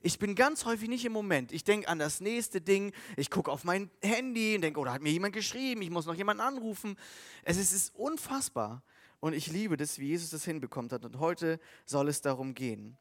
Ich 0.00 0.18
bin 0.18 0.34
ganz 0.34 0.64
häufig 0.64 0.88
nicht 0.88 1.04
im 1.04 1.12
Moment. 1.12 1.52
Ich 1.52 1.64
denke 1.64 1.88
an 1.88 1.98
das 1.98 2.22
nächste 2.22 2.62
Ding. 2.62 2.94
Ich 3.18 3.28
gucke 3.28 3.52
auf 3.52 3.64
mein 3.64 3.90
Handy 4.02 4.54
und 4.54 4.62
denke, 4.62 4.80
oh, 4.80 4.86
hat 4.86 5.02
mir 5.02 5.12
jemand 5.12 5.34
geschrieben, 5.34 5.82
ich 5.82 5.90
muss 5.90 6.06
noch 6.06 6.14
jemanden 6.14 6.40
anrufen. 6.40 6.96
Es 7.42 7.58
ist, 7.58 7.72
es 7.72 7.82
ist 7.84 7.94
unfassbar. 7.96 8.82
Und 9.24 9.32
ich 9.32 9.46
liebe 9.46 9.78
das, 9.78 9.98
wie 9.98 10.08
Jesus 10.08 10.28
das 10.28 10.44
hinbekommt 10.44 10.92
hat. 10.92 11.06
Und 11.06 11.18
heute 11.18 11.58
soll 11.86 12.10
es 12.10 12.20
darum 12.20 12.52
gehen. 12.52 12.98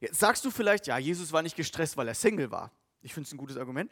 Jetzt 0.00 0.18
sagst 0.18 0.44
du 0.44 0.50
vielleicht, 0.50 0.88
ja, 0.88 0.98
Jesus 0.98 1.30
war 1.30 1.40
nicht 1.40 1.54
gestresst, 1.54 1.96
weil 1.96 2.08
er 2.08 2.16
Single 2.16 2.50
war. 2.50 2.72
Ich 3.00 3.14
finde 3.14 3.28
es 3.28 3.32
ein 3.32 3.36
gutes 3.36 3.56
Argument. 3.56 3.88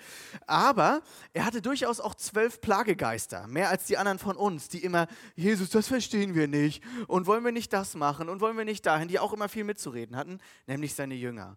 Aber 0.49 1.00
er 1.32 1.44
hatte 1.44 1.62
durchaus 1.62 2.00
auch 2.00 2.17
zwölf 2.17 2.61
Plagegeister, 2.61 3.46
mehr 3.46 3.69
als 3.69 3.84
die 3.84 3.96
anderen 3.96 4.19
von 4.19 4.37
uns, 4.37 4.69
die 4.69 4.82
immer, 4.82 5.06
Jesus, 5.37 5.70
das 5.70 5.87
verstehen 5.87 6.34
wir 6.34 6.49
nicht 6.49 6.82
und 7.06 7.28
wollen 7.28 7.44
wir 7.44 7.52
nicht 7.52 7.73
das 7.73 7.94
machen 7.94 8.28
und 8.28 8.40
wollen 8.40 8.56
wir 8.56 8.64
nicht 8.64 8.84
dahin, 8.84 9.06
die 9.06 9.20
auch 9.20 9.32
immer 9.32 9.49
viel 9.49 9.62
mitzureden 9.62 10.16
hatten, 10.16 10.40
nämlich 10.66 10.96
seine 10.96 11.14
Jünger. 11.14 11.56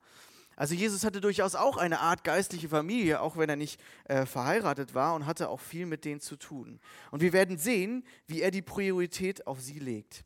Also 0.55 0.75
Jesus 0.75 1.03
hatte 1.03 1.21
durchaus 1.21 1.55
auch 1.55 1.77
eine 1.77 1.99
Art 1.99 2.23
geistliche 2.23 2.69
Familie, 2.69 3.21
auch 3.21 3.37
wenn 3.37 3.49
er 3.49 3.55
nicht 3.55 3.79
äh, 4.05 4.25
verheiratet 4.25 4.93
war 4.93 5.15
und 5.15 5.25
hatte 5.25 5.49
auch 5.49 5.59
viel 5.59 5.85
mit 5.85 6.05
denen 6.05 6.21
zu 6.21 6.35
tun. 6.35 6.79
Und 7.11 7.21
wir 7.21 7.33
werden 7.33 7.57
sehen, 7.57 8.05
wie 8.27 8.41
er 8.41 8.51
die 8.51 8.61
Priorität 8.61 9.47
auf 9.47 9.59
sie 9.59 9.79
legt. 9.79 10.23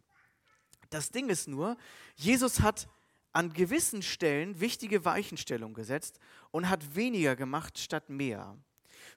Das 0.90 1.12
Ding 1.12 1.30
ist 1.30 1.48
nur, 1.48 1.78
Jesus 2.16 2.62
hat 2.62 2.88
an 3.34 3.54
gewissen 3.54 4.02
Stellen 4.02 4.60
wichtige 4.60 5.06
Weichenstellungen 5.06 5.76
gesetzt 5.76 6.20
und 6.52 6.70
hat 6.70 6.96
weniger 6.96 7.36
gemacht 7.36 7.78
statt 7.78 8.10
mehr. 8.10 8.58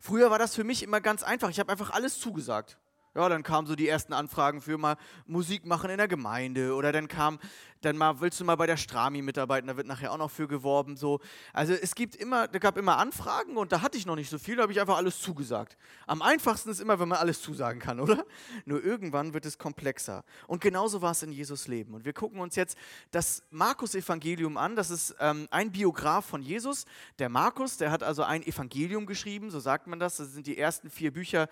Früher 0.00 0.30
war 0.30 0.38
das 0.38 0.54
für 0.54 0.64
mich 0.64 0.82
immer 0.82 1.00
ganz 1.00 1.22
einfach. 1.22 1.50
Ich 1.50 1.60
habe 1.60 1.70
einfach 1.70 1.90
alles 1.90 2.18
zugesagt. 2.18 2.78
Ja, 3.12 3.28
dann 3.28 3.42
kamen 3.42 3.66
so 3.66 3.74
die 3.74 3.88
ersten 3.88 4.12
Anfragen 4.12 4.60
für 4.60 4.78
mal 4.78 4.96
Musik 5.26 5.66
machen 5.66 5.90
in 5.90 5.98
der 5.98 6.06
Gemeinde 6.06 6.74
oder 6.76 6.92
dann 6.92 7.08
kam, 7.08 7.40
dann 7.80 7.96
mal, 7.96 8.20
willst 8.20 8.38
du 8.38 8.44
mal 8.44 8.54
bei 8.54 8.68
der 8.68 8.76
Strami 8.76 9.20
mitarbeiten, 9.20 9.66
da 9.66 9.76
wird 9.76 9.88
nachher 9.88 10.12
auch 10.12 10.18
noch 10.18 10.30
für 10.30 10.46
geworben, 10.46 10.96
so. 10.96 11.18
Also 11.52 11.72
es 11.72 11.96
gibt 11.96 12.14
immer, 12.14 12.46
da 12.46 12.60
gab 12.60 12.76
immer 12.76 12.98
Anfragen 12.98 13.56
und 13.56 13.72
da 13.72 13.82
hatte 13.82 13.98
ich 13.98 14.06
noch 14.06 14.14
nicht 14.14 14.30
so 14.30 14.38
viel, 14.38 14.54
da 14.54 14.62
habe 14.62 14.72
ich 14.72 14.80
einfach 14.80 14.96
alles 14.96 15.18
zugesagt. 15.20 15.76
Am 16.06 16.22
einfachsten 16.22 16.70
ist 16.70 16.80
immer, 16.80 17.00
wenn 17.00 17.08
man 17.08 17.18
alles 17.18 17.42
zusagen 17.42 17.80
kann, 17.80 17.98
oder? 18.00 18.24
Nur 18.64 18.84
irgendwann 18.84 19.34
wird 19.34 19.44
es 19.44 19.58
komplexer. 19.58 20.22
Und 20.46 20.60
genauso 20.60 21.02
war 21.02 21.10
es 21.10 21.24
in 21.24 21.32
Jesus 21.32 21.66
Leben. 21.66 21.94
Und 21.94 22.04
wir 22.04 22.12
gucken 22.12 22.38
uns 22.38 22.54
jetzt 22.54 22.78
das 23.10 23.42
Markus-Evangelium 23.50 24.56
an, 24.56 24.76
das 24.76 24.90
ist 24.90 25.16
ähm, 25.18 25.48
ein 25.50 25.72
Biograf 25.72 26.26
von 26.26 26.42
Jesus, 26.42 26.84
der 27.18 27.28
Markus, 27.28 27.76
der 27.76 27.90
hat 27.90 28.04
also 28.04 28.22
ein 28.22 28.44
Evangelium 28.44 29.04
geschrieben, 29.04 29.50
so 29.50 29.58
sagt 29.58 29.88
man 29.88 29.98
das, 29.98 30.18
das 30.18 30.32
sind 30.32 30.46
die 30.46 30.58
ersten 30.58 30.90
vier 30.90 31.12
Bücher 31.12 31.48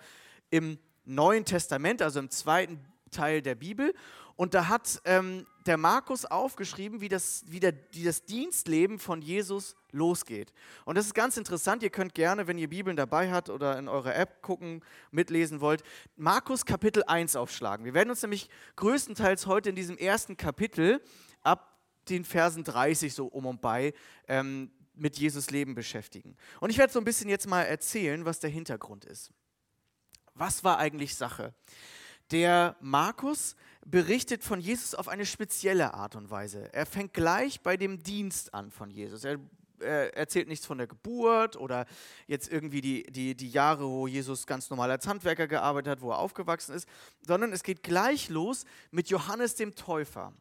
im 0.51 0.79
Neuen 1.05 1.45
Testament, 1.45 2.01
also 2.01 2.19
im 2.19 2.29
zweiten 2.29 2.79
Teil 3.11 3.41
der 3.41 3.55
Bibel. 3.55 3.93
Und 4.35 4.53
da 4.53 4.69
hat 4.69 5.01
ähm, 5.03 5.45
der 5.65 5.75
Markus 5.75 6.23
aufgeschrieben, 6.23 7.01
wie 7.01 7.09
das, 7.09 7.43
wie, 7.47 7.59
der, 7.59 7.73
wie 7.91 8.05
das 8.05 8.23
Dienstleben 8.23 8.97
von 8.97 9.21
Jesus 9.21 9.75
losgeht. 9.91 10.53
Und 10.85 10.97
das 10.97 11.07
ist 11.07 11.13
ganz 11.13 11.35
interessant. 11.35 11.83
Ihr 11.83 11.89
könnt 11.89 12.15
gerne, 12.15 12.47
wenn 12.47 12.57
ihr 12.57 12.69
Bibeln 12.69 12.95
dabei 12.95 13.31
habt 13.31 13.49
oder 13.49 13.77
in 13.77 13.89
eurer 13.89 14.15
App 14.15 14.41
gucken, 14.41 14.81
mitlesen 15.11 15.59
wollt, 15.59 15.83
Markus 16.15 16.65
Kapitel 16.65 17.03
1 17.03 17.35
aufschlagen. 17.35 17.85
Wir 17.85 17.93
werden 17.93 18.09
uns 18.09 18.21
nämlich 18.21 18.49
größtenteils 18.77 19.45
heute 19.45 19.69
in 19.69 19.75
diesem 19.75 19.97
ersten 19.97 20.37
Kapitel 20.37 21.01
ab 21.41 21.77
den 22.07 22.23
Versen 22.23 22.63
30 22.63 23.13
so 23.13 23.27
um 23.27 23.45
und 23.45 23.61
bei 23.61 23.93
ähm, 24.29 24.71
mit 24.95 25.17
Jesus 25.17 25.51
Leben 25.51 25.75
beschäftigen. 25.75 26.35
Und 26.61 26.69
ich 26.69 26.77
werde 26.77 26.93
so 26.93 26.99
ein 26.99 27.05
bisschen 27.05 27.29
jetzt 27.29 27.47
mal 27.47 27.63
erzählen, 27.63 28.23
was 28.25 28.39
der 28.39 28.49
Hintergrund 28.49 29.05
ist. 29.05 29.31
Was 30.39 30.63
war 30.63 30.77
eigentlich 30.77 31.15
Sache? 31.15 31.53
Der 32.31 32.77
Markus 32.79 33.57
berichtet 33.85 34.41
von 34.41 34.61
Jesus 34.61 34.95
auf 34.95 35.09
eine 35.09 35.25
spezielle 35.25 35.93
Art 35.93 36.15
und 36.15 36.31
Weise. 36.31 36.73
Er 36.73 36.85
fängt 36.85 37.13
gleich 37.13 37.59
bei 37.59 37.75
dem 37.75 38.01
Dienst 38.03 38.53
an 38.53 38.71
von 38.71 38.89
Jesus. 38.89 39.25
Er, 39.25 39.39
er 39.81 40.15
erzählt 40.15 40.47
nichts 40.47 40.65
von 40.65 40.77
der 40.77 40.87
Geburt 40.87 41.57
oder 41.57 41.85
jetzt 42.25 42.49
irgendwie 42.49 42.79
die, 42.79 43.03
die, 43.03 43.35
die 43.35 43.49
Jahre, 43.49 43.83
wo 43.83 44.07
Jesus 44.07 44.47
ganz 44.47 44.69
normal 44.69 44.89
als 44.91 45.07
Handwerker 45.07 45.45
gearbeitet 45.45 45.91
hat, 45.91 46.01
wo 46.01 46.11
er 46.11 46.19
aufgewachsen 46.19 46.73
ist, 46.73 46.87
sondern 47.27 47.51
es 47.51 47.61
geht 47.61 47.83
gleich 47.83 48.29
los 48.29 48.63
mit 48.91 49.09
Johannes 49.09 49.55
dem 49.55 49.75
Täufer. 49.75 50.33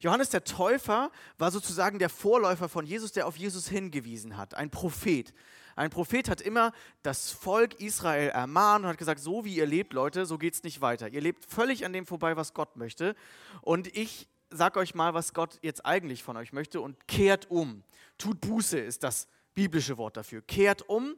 Johannes 0.00 0.28
der 0.28 0.44
Täufer 0.44 1.10
war 1.38 1.50
sozusagen 1.50 1.98
der 1.98 2.10
Vorläufer 2.10 2.68
von 2.68 2.84
Jesus, 2.84 3.12
der 3.12 3.26
auf 3.26 3.38
Jesus 3.38 3.68
hingewiesen 3.68 4.36
hat, 4.36 4.52
ein 4.52 4.68
Prophet. 4.68 5.32
Ein 5.76 5.90
Prophet 5.90 6.28
hat 6.28 6.40
immer 6.40 6.72
das 7.02 7.30
Volk 7.30 7.80
Israel 7.80 8.28
ermahnt 8.28 8.84
und 8.84 8.90
hat 8.90 8.98
gesagt, 8.98 9.20
so 9.20 9.44
wie 9.44 9.56
ihr 9.56 9.66
lebt, 9.66 9.92
Leute, 9.92 10.26
so 10.26 10.38
geht 10.38 10.54
es 10.54 10.62
nicht 10.62 10.80
weiter. 10.80 11.08
Ihr 11.08 11.20
lebt 11.20 11.44
völlig 11.44 11.84
an 11.84 11.92
dem 11.92 12.06
vorbei, 12.06 12.36
was 12.36 12.54
Gott 12.54 12.76
möchte. 12.76 13.14
Und 13.62 13.94
ich 13.96 14.28
sage 14.50 14.78
euch 14.78 14.94
mal, 14.94 15.14
was 15.14 15.34
Gott 15.34 15.58
jetzt 15.62 15.84
eigentlich 15.84 16.22
von 16.22 16.36
euch 16.36 16.52
möchte 16.52 16.80
und 16.80 17.08
kehrt 17.08 17.50
um. 17.50 17.82
Tut 18.18 18.40
Buße 18.40 18.78
ist 18.78 19.02
das 19.02 19.28
biblische 19.54 19.96
Wort 19.98 20.16
dafür. 20.16 20.42
Kehrt 20.42 20.88
um, 20.88 21.16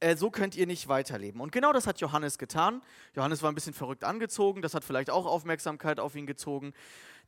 äh, 0.00 0.16
so 0.16 0.30
könnt 0.30 0.56
ihr 0.56 0.66
nicht 0.66 0.88
weiterleben. 0.88 1.40
Und 1.40 1.52
genau 1.52 1.72
das 1.72 1.86
hat 1.86 2.00
Johannes 2.00 2.38
getan. 2.38 2.82
Johannes 3.14 3.42
war 3.42 3.50
ein 3.50 3.54
bisschen 3.54 3.74
verrückt 3.74 4.04
angezogen, 4.04 4.62
das 4.62 4.74
hat 4.74 4.84
vielleicht 4.84 5.10
auch 5.10 5.26
Aufmerksamkeit 5.26 6.00
auf 6.00 6.14
ihn 6.16 6.26
gezogen. 6.26 6.72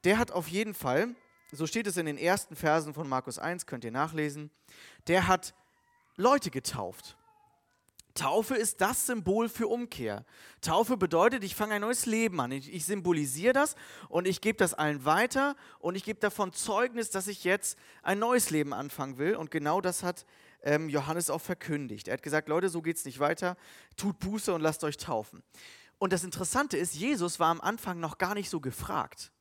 Der 0.04 0.18
hat 0.18 0.32
auf 0.32 0.49
jeden 0.49 0.75
Fall, 0.75 1.14
so 1.52 1.66
steht 1.66 1.87
es 1.87 1.96
in 1.96 2.06
den 2.06 2.18
ersten 2.18 2.56
Versen 2.56 2.92
von 2.92 3.08
Markus 3.08 3.38
1, 3.38 3.66
könnt 3.66 3.84
ihr 3.84 3.92
nachlesen, 3.92 4.50
der 5.06 5.28
hat 5.28 5.54
Leute 6.16 6.50
getauft. 6.50 7.16
Taufe 8.14 8.54
ist 8.54 8.80
das 8.80 9.06
Symbol 9.06 9.49
für 9.49 9.66
Umkehr. 9.66 10.25
Taufe 10.61 10.97
bedeutet, 10.97 11.42
ich 11.42 11.56
fange 11.56 11.75
ein 11.75 11.80
neues 11.80 12.06
Leben 12.06 12.40
an. 12.40 12.52
Ich, 12.52 12.73
ich 12.73 12.85
symbolisiere 12.85 13.52
das 13.52 13.75
und 14.09 14.28
ich 14.28 14.40
gebe 14.40 14.56
das 14.56 14.73
allen 14.73 15.04
weiter 15.04 15.56
und 15.80 15.97
ich 15.97 16.04
gebe 16.04 16.21
davon 16.21 16.52
Zeugnis, 16.52 17.11
dass 17.11 17.26
ich 17.26 17.42
jetzt 17.42 17.76
ein 18.04 18.21
neues 18.21 18.50
Leben 18.50 18.73
anfangen 18.73 19.18
will. 19.18 19.35
Und 19.35 19.50
genau 19.50 19.80
das 19.80 20.04
hat 20.04 20.26
ähm, 20.62 20.88
Johannes 20.88 21.28
auch 21.28 21.40
verkündigt. 21.40 22.06
Er 22.06 22.14
hat 22.14 22.23
gesagt, 22.23 22.49
Leute, 22.49 22.68
so 22.68 22.83
geht 22.83 22.97
es 22.99 23.04
nicht 23.04 23.18
weiter. 23.18 23.56
Tut 23.97 24.21
Buße 24.21 24.54
und 24.54 24.61
lasst 24.61 24.85
euch 24.85 24.97
taufen. 24.97 25.42
Und 25.99 26.12
das 26.12 26.23
Interessante 26.23 26.76
ist, 26.76 26.94
Jesus 26.94 27.40
war 27.40 27.49
am 27.49 27.61
Anfang 27.61 27.99
noch 27.99 28.18
gar 28.18 28.35
nicht 28.35 28.49
so 28.49 28.61
gefragt. 28.61 29.33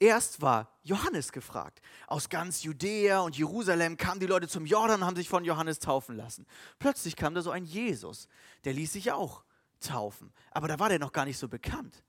Erst 0.00 0.40
war 0.40 0.78
Johannes 0.82 1.30
gefragt. 1.30 1.82
Aus 2.06 2.30
ganz 2.30 2.62
Judäa 2.62 3.20
und 3.20 3.36
Jerusalem 3.36 3.98
kamen 3.98 4.18
die 4.18 4.26
Leute 4.26 4.48
zum 4.48 4.64
Jordan 4.64 5.02
und 5.02 5.06
haben 5.06 5.16
sich 5.16 5.28
von 5.28 5.44
Johannes 5.44 5.78
taufen 5.78 6.16
lassen. 6.16 6.46
Plötzlich 6.78 7.16
kam 7.16 7.34
da 7.34 7.42
so 7.42 7.50
ein 7.50 7.66
Jesus, 7.66 8.26
der 8.64 8.72
ließ 8.72 8.94
sich 8.94 9.12
auch 9.12 9.44
taufen. 9.78 10.32
Aber 10.52 10.68
da 10.68 10.78
war 10.78 10.88
der 10.88 10.98
noch 10.98 11.12
gar 11.12 11.26
nicht 11.26 11.36
so 11.36 11.48
bekannt. 11.48 12.02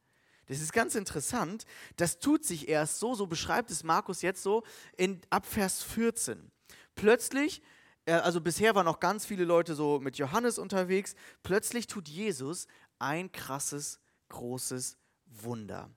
Das 0.46 0.62
ist 0.62 0.72
ganz 0.72 0.96
interessant. 0.96 1.66
Das 1.98 2.20
tut 2.20 2.46
sich 2.46 2.70
erst 2.70 2.98
so, 3.00 3.14
so 3.14 3.28
beschreibt 3.28 3.70
es 3.72 3.84
Markus 3.84 4.22
jetzt 4.22 4.42
so 4.42 4.64
in 4.96 5.20
ab 5.30 5.46
Vers 5.46 5.84
14. 5.84 6.50
Plötzlich, 6.96 7.62
äh, 8.06 8.14
also 8.14 8.40
bisher 8.40 8.74
waren 8.74 8.86
noch 8.86 9.02
ganz 9.02 9.26
viele 9.26 9.44
Leute 9.44 9.76
so 9.76 10.00
mit 10.00 10.18
Johannes 10.18 10.58
unterwegs, 10.58 11.14
plötzlich 11.44 11.88
tut 11.88 12.08
Jesus 12.08 12.68
ein 13.00 13.34
krasses, 13.34 14.00
großes 14.30 14.98
Wunder. 15.26 15.90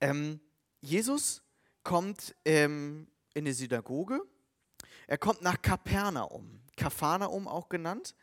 Ähm, 0.00 0.40
Jesus 0.80 1.42
kommt 1.82 2.34
ähm, 2.44 3.08
in 3.34 3.44
die 3.44 3.52
Synagoge, 3.52 4.20
er 5.06 5.18
kommt 5.18 5.42
nach 5.42 5.60
Kapernaum, 5.62 6.60
Kapharnaum 6.76 7.46
auch 7.46 7.68
genannt, 7.68 8.14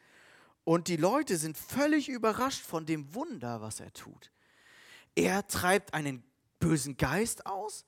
und 0.65 0.87
die 0.87 0.97
Leute 0.97 1.37
sind 1.37 1.57
völlig 1.57 2.09
überrascht 2.09 2.61
von 2.61 2.85
dem 2.85 3.13
Wunder, 3.13 3.61
was 3.61 3.79
er 3.79 3.91
tut. 3.91 4.31
Er 5.15 5.45
treibt 5.47 5.93
einen 5.93 6.23
bösen 6.59 6.95
Geist 6.97 7.45
aus 7.45 7.85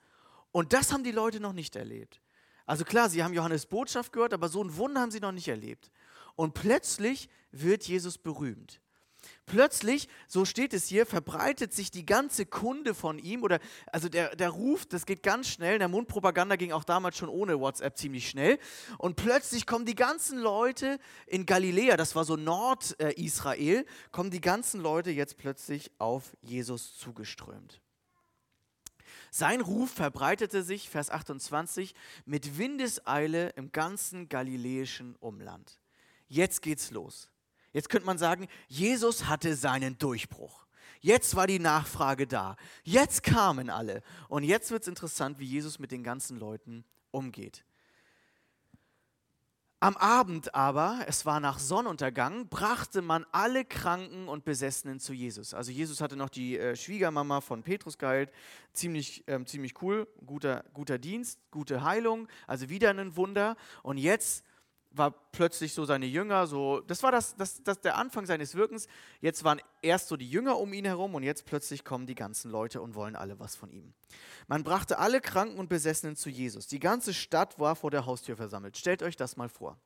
und 0.51 0.73
das 0.73 0.91
haben 0.91 1.03
die 1.03 1.11
Leute 1.11 1.39
noch 1.39 1.53
nicht 1.53 1.75
erlebt. 1.75 2.21
Also 2.65 2.83
klar, 2.83 3.09
sie 3.09 3.23
haben 3.23 3.33
Johannes 3.33 3.65
Botschaft 3.65 4.11
gehört, 4.11 4.33
aber 4.33 4.49
so 4.49 4.63
ein 4.63 4.75
Wunder 4.75 5.01
haben 5.01 5.11
sie 5.11 5.19
noch 5.19 5.31
nicht 5.31 5.47
erlebt. 5.47 5.91
Und 6.35 6.53
plötzlich 6.53 7.29
wird 7.51 7.87
Jesus 7.87 8.17
berühmt. 8.17 8.81
Plötzlich, 9.45 10.07
so 10.27 10.43
steht 10.43 10.73
es 10.73 10.87
hier, 10.87 11.05
verbreitet 11.05 11.71
sich 11.71 11.91
die 11.91 12.05
ganze 12.05 12.47
Kunde 12.47 12.95
von 12.95 13.19
ihm 13.19 13.43
oder 13.43 13.59
also 13.91 14.09
der, 14.09 14.35
der 14.35 14.49
Ruf, 14.49 14.87
das 14.87 15.05
geht 15.05 15.21
ganz 15.21 15.47
schnell. 15.49 15.77
Der 15.77 15.87
Mundpropaganda 15.87 16.55
ging 16.55 16.71
auch 16.71 16.83
damals 16.83 17.17
schon 17.17 17.29
ohne 17.29 17.59
WhatsApp 17.59 17.95
ziemlich 17.95 18.27
schnell. 18.27 18.57
Und 18.97 19.17
plötzlich 19.17 19.67
kommen 19.67 19.85
die 19.85 19.93
ganzen 19.93 20.39
Leute 20.39 20.97
in 21.27 21.45
Galiläa, 21.45 21.95
das 21.95 22.15
war 22.15 22.25
so 22.25 22.35
Nordisrael, 22.35 23.85
kommen 24.11 24.31
die 24.31 24.41
ganzen 24.41 24.81
Leute 24.81 25.11
jetzt 25.11 25.37
plötzlich 25.37 25.91
auf 25.99 26.35
Jesus 26.41 26.97
zugeströmt. 26.97 27.81
Sein 29.29 29.61
Ruf 29.61 29.91
verbreitete 29.91 30.63
sich, 30.63 30.89
Vers 30.89 31.11
28, 31.11 31.93
mit 32.25 32.57
Windeseile 32.57 33.49
im 33.49 33.71
ganzen 33.71 34.27
galiläischen 34.27 35.15
Umland. 35.17 35.79
Jetzt 36.27 36.61
geht's 36.61 36.89
los. 36.89 37.29
Jetzt 37.75 37.89
könnte 37.89 38.05
man 38.05 38.17
sagen, 38.17 38.47
Jesus 38.69 39.27
hatte 39.27 39.53
seinen 39.53 39.97
Durchbruch. 39.97 40.65
Jetzt 41.01 41.35
war 41.35 41.45
die 41.45 41.59
Nachfrage 41.59 42.25
da. 42.25 42.55
Jetzt 42.85 43.21
kamen 43.21 43.69
alle. 43.69 44.01
Und 44.29 44.45
jetzt 44.45 44.71
wird 44.71 44.83
es 44.83 44.87
interessant, 44.87 45.39
wie 45.39 45.45
Jesus 45.45 45.77
mit 45.77 45.91
den 45.91 46.01
ganzen 46.01 46.39
Leuten 46.39 46.85
umgeht. 47.11 47.65
Am 49.81 49.97
Abend 49.97 50.55
aber, 50.55 51.03
es 51.05 51.25
war 51.25 51.41
nach 51.41 51.59
Sonnenuntergang, 51.59 52.47
brachte 52.47 53.01
man 53.01 53.25
alle 53.33 53.65
Kranken 53.65 54.29
und 54.29 54.45
Besessenen 54.45 55.01
zu 55.01 55.11
Jesus. 55.11 55.53
Also 55.53 55.73
Jesus 55.73 55.99
hatte 55.99 56.15
noch 56.15 56.29
die 56.29 56.57
äh, 56.57 56.77
Schwiegermama 56.77 57.41
von 57.41 57.61
Petrus 57.61 57.97
geheilt. 57.97 58.31
Ziemlich, 58.71 59.25
ähm, 59.27 59.45
ziemlich 59.45 59.81
cool, 59.81 60.07
guter, 60.25 60.63
guter 60.73 60.97
Dienst, 60.97 61.41
gute 61.51 61.83
Heilung, 61.83 62.29
also 62.47 62.69
wieder 62.69 62.91
ein 62.91 63.17
Wunder. 63.17 63.57
Und 63.83 63.97
jetzt 63.97 64.45
war 64.97 65.11
plötzlich 65.31 65.73
so 65.73 65.85
seine 65.85 66.05
Jünger, 66.05 66.47
so, 66.47 66.81
das 66.81 67.03
war 67.03 67.11
das, 67.11 67.35
das, 67.35 67.63
das 67.63 67.81
der 67.81 67.97
Anfang 67.97 68.25
seines 68.25 68.55
Wirkens. 68.55 68.87
Jetzt 69.21 69.43
waren 69.43 69.61
erst 69.81 70.07
so 70.07 70.17
die 70.17 70.29
Jünger 70.29 70.57
um 70.57 70.73
ihn 70.73 70.85
herum 70.85 71.15
und 71.15 71.23
jetzt 71.23 71.45
plötzlich 71.45 71.83
kommen 71.83 72.05
die 72.05 72.15
ganzen 72.15 72.51
Leute 72.51 72.81
und 72.81 72.95
wollen 72.95 73.15
alle 73.15 73.39
was 73.39 73.55
von 73.55 73.71
ihm. 73.71 73.93
Man 74.47 74.63
brachte 74.63 74.99
alle 74.99 75.21
Kranken 75.21 75.59
und 75.59 75.69
Besessenen 75.69 76.15
zu 76.15 76.29
Jesus. 76.29 76.67
Die 76.67 76.79
ganze 76.79 77.13
Stadt 77.13 77.59
war 77.59 77.75
vor 77.75 77.91
der 77.91 78.05
Haustür 78.05 78.37
versammelt. 78.37 78.77
Stellt 78.77 79.03
euch 79.03 79.15
das 79.15 79.37
mal 79.37 79.49
vor. 79.49 79.79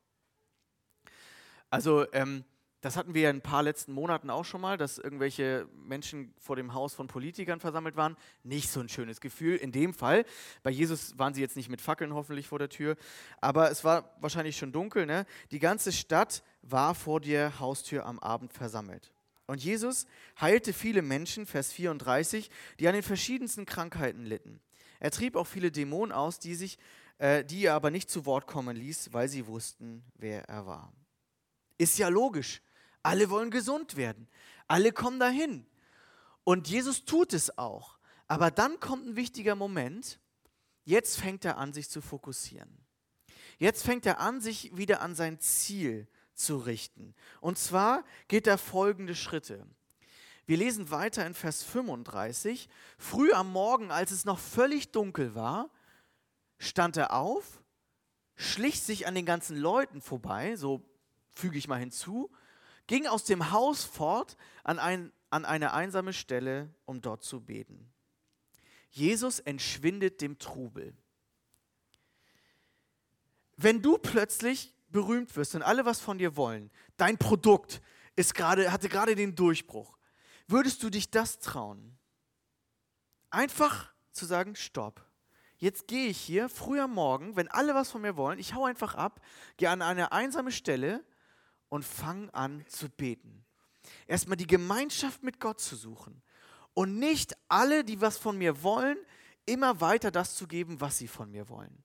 Also, 1.70 2.12
ähm, 2.14 2.44
das 2.82 2.96
hatten 2.96 3.14
wir 3.14 3.24
ja 3.24 3.30
in 3.30 3.38
ein 3.38 3.42
paar 3.42 3.64
letzten 3.64 3.92
Monaten 3.92 4.30
auch 4.30 4.46
schon 4.46 4.62
mal, 4.62 4.78
dass 4.78 4.98
irgendwelche 4.98 5.68
Menschen 5.74 6.34
vor 6.38 6.56
dem 6.56 6.74
Haus 6.74 6.94
von 6.94 7.08
Politikern 7.08 7.60
versammelt 7.60 7.98
waren. 7.98 8.16
Nicht 8.44 8.70
so 8.72 8.80
ein 8.80 8.88
schönes 8.88 9.20
Gefühl 9.20 9.58
in 9.58 9.72
dem 9.74 9.94
Fall. 9.94 10.24
Bei 10.64 10.70
Jesus 10.70 11.18
waren 11.18 11.34
sie 11.34 11.42
jetzt 11.42 11.58
nicht 11.58 11.70
mit 11.70 11.82
Fackeln 11.82 12.14
hoffentlich 12.14 12.48
vor 12.48 12.60
der 12.60 12.70
Tür, 12.70 12.96
aber 13.42 13.70
es 13.70 13.84
war 13.84 14.16
wahrscheinlich 14.22 14.58
schon 14.58 14.72
dunkel. 14.72 15.06
Ne? 15.06 15.26
Die 15.52 15.60
ganze 15.60 15.92
Stadt 15.92 16.42
war 16.62 16.96
vor 16.96 17.20
der 17.20 17.60
Haustür 17.60 18.06
am 18.06 18.18
Abend 18.20 18.54
versammelt. 18.54 19.12
Und 19.46 19.64
Jesus 19.64 20.06
heilte 20.40 20.74
viele 20.74 21.02
Menschen, 21.02 21.46
Vers 21.46 21.74
34, 21.74 22.50
die 22.80 22.88
an 22.88 22.94
den 22.94 23.04
verschiedensten 23.04 23.66
Krankheiten 23.66 24.24
litten. 24.26 24.62
Er 25.00 25.12
trieb 25.12 25.36
auch 25.36 25.48
viele 25.48 25.72
Dämonen 25.72 26.12
aus, 26.12 26.40
die, 26.40 26.56
sich, 26.56 26.78
äh, 27.18 27.44
die 27.44 27.66
er 27.66 27.74
aber 27.74 27.90
nicht 27.90 28.10
zu 28.10 28.26
Wort 28.26 28.48
kommen 28.48 28.78
ließ, 28.78 29.12
weil 29.12 29.28
sie 29.28 29.48
wussten, 29.48 30.04
wer 30.16 30.48
er 30.48 30.66
war. 30.66 30.94
Ist 31.78 31.98
ja 31.98 32.10
logisch. 32.10 32.62
Alle 33.04 33.30
wollen 33.30 33.52
gesund 33.52 33.96
werden. 33.96 34.28
Alle 34.68 34.92
kommen 34.92 35.20
dahin. 35.20 35.66
Und 36.44 36.68
Jesus 36.68 37.06
tut 37.06 37.34
es 37.34 37.58
auch. 37.58 37.98
Aber 38.28 38.52
dann 38.52 38.80
kommt 38.80 39.08
ein 39.08 39.16
wichtiger 39.16 39.56
Moment. 39.56 40.20
Jetzt 40.84 41.20
fängt 41.20 41.46
er 41.46 41.58
an, 41.58 41.74
sich 41.74 41.90
zu 41.90 42.02
fokussieren. 42.02 42.86
Jetzt 43.58 43.84
fängt 43.84 44.06
er 44.06 44.20
an, 44.20 44.42
sich 44.42 44.76
wieder 44.78 45.02
an 45.02 45.16
sein 45.16 45.40
Ziel 45.40 46.08
zu 46.34 46.58
richten. 46.58 47.14
Und 47.42 47.58
zwar 47.58 48.04
geht 48.28 48.48
er 48.48 48.58
folgende 48.58 49.16
Schritte. 49.16 49.68
Wir 50.46 50.58
lesen 50.58 50.90
weiter 50.90 51.26
in 51.28 51.36
Vers 51.36 51.64
35. 51.64 52.70
Früh 52.98 53.32
am 53.34 53.52
Morgen, 53.52 53.92
als 53.92 54.12
es 54.12 54.26
noch 54.26 54.40
völlig 54.40 54.92
dunkel 54.92 55.36
war, 55.36 55.70
stand 56.58 56.98
er 56.98 57.14
auf, 57.14 57.62
schlich 58.36 58.82
sich 58.82 59.06
an 59.06 59.14
den 59.14 59.26
ganzen 59.26 59.58
Leuten 59.58 60.02
vorbei, 60.02 60.56
so 60.56 60.84
füge 61.30 61.58
ich 61.58 61.68
mal 61.68 61.80
hinzu, 61.80 62.32
ging 62.90 63.06
aus 63.06 63.24
dem 63.24 63.52
Haus 63.52 63.84
fort 63.84 64.36
an, 64.64 64.80
ein, 64.80 65.14
an 65.30 65.46
eine 65.46 65.74
einsame 65.74 66.12
Stelle, 66.12 66.74
um 66.86 67.02
dort 67.02 67.24
zu 67.24 67.40
beten. 67.40 67.94
Jesus 68.90 69.40
entschwindet 69.40 70.22
dem 70.22 70.40
Trubel. 70.40 70.98
Wenn 73.58 73.84
du 73.84 74.00
plötzlich 74.00 74.74
berühmt 74.90 75.36
wirst 75.36 75.54
und 75.54 75.62
alle 75.62 75.86
was 75.86 76.00
von 76.00 76.18
dir 76.18 76.36
wollen, 76.36 76.72
dein 76.98 77.20
Produkt 77.20 77.80
ist 78.16 78.34
grade, 78.34 78.72
hatte 78.72 78.90
gerade 78.90 79.16
den 79.16 79.36
Durchbruch, 79.36 79.96
würdest 80.48 80.82
du 80.82 80.90
dich 80.90 81.12
das 81.12 81.38
trauen? 81.38 81.96
Einfach 83.30 83.94
zu 84.12 84.26
sagen, 84.26 84.56
stopp. 84.56 85.06
Jetzt 85.58 85.88
gehe 85.88 86.08
ich 86.08 86.20
hier 86.20 86.50
früh 86.50 86.80
am 86.80 86.96
Morgen, 86.96 87.36
wenn 87.36 87.50
alle 87.50 87.76
was 87.76 87.92
von 87.92 88.02
mir 88.02 88.18
wollen, 88.18 88.40
ich 88.40 88.56
hau 88.56 88.66
einfach 88.66 88.96
ab, 88.96 89.22
gehe 89.58 89.70
an 89.70 89.84
eine 89.84 90.12
einsame 90.12 90.52
Stelle 90.52 91.06
und 91.70 91.86
fang 91.86 92.30
an 92.32 92.66
zu 92.68 92.90
beten. 92.90 93.46
Erstmal 94.08 94.38
die 94.38 94.48
Gemeinschaft 94.48 95.24
mit 95.24 95.40
Gott 95.40 95.60
zu 95.60 95.76
suchen 95.76 96.22
und 96.74 97.00
nicht 97.00 97.36
alle, 97.48 97.84
die 97.84 98.02
was 98.02 98.18
von 98.18 98.38
mir 98.38 98.64
wollen, 98.64 98.98
immer 99.46 99.82
weiter 99.82 100.12
das 100.12 100.36
zu 100.36 100.48
geben, 100.48 100.80
was 100.82 100.98
sie 100.98 101.08
von 101.08 101.32
mir 101.32 101.50
wollen. 101.50 101.84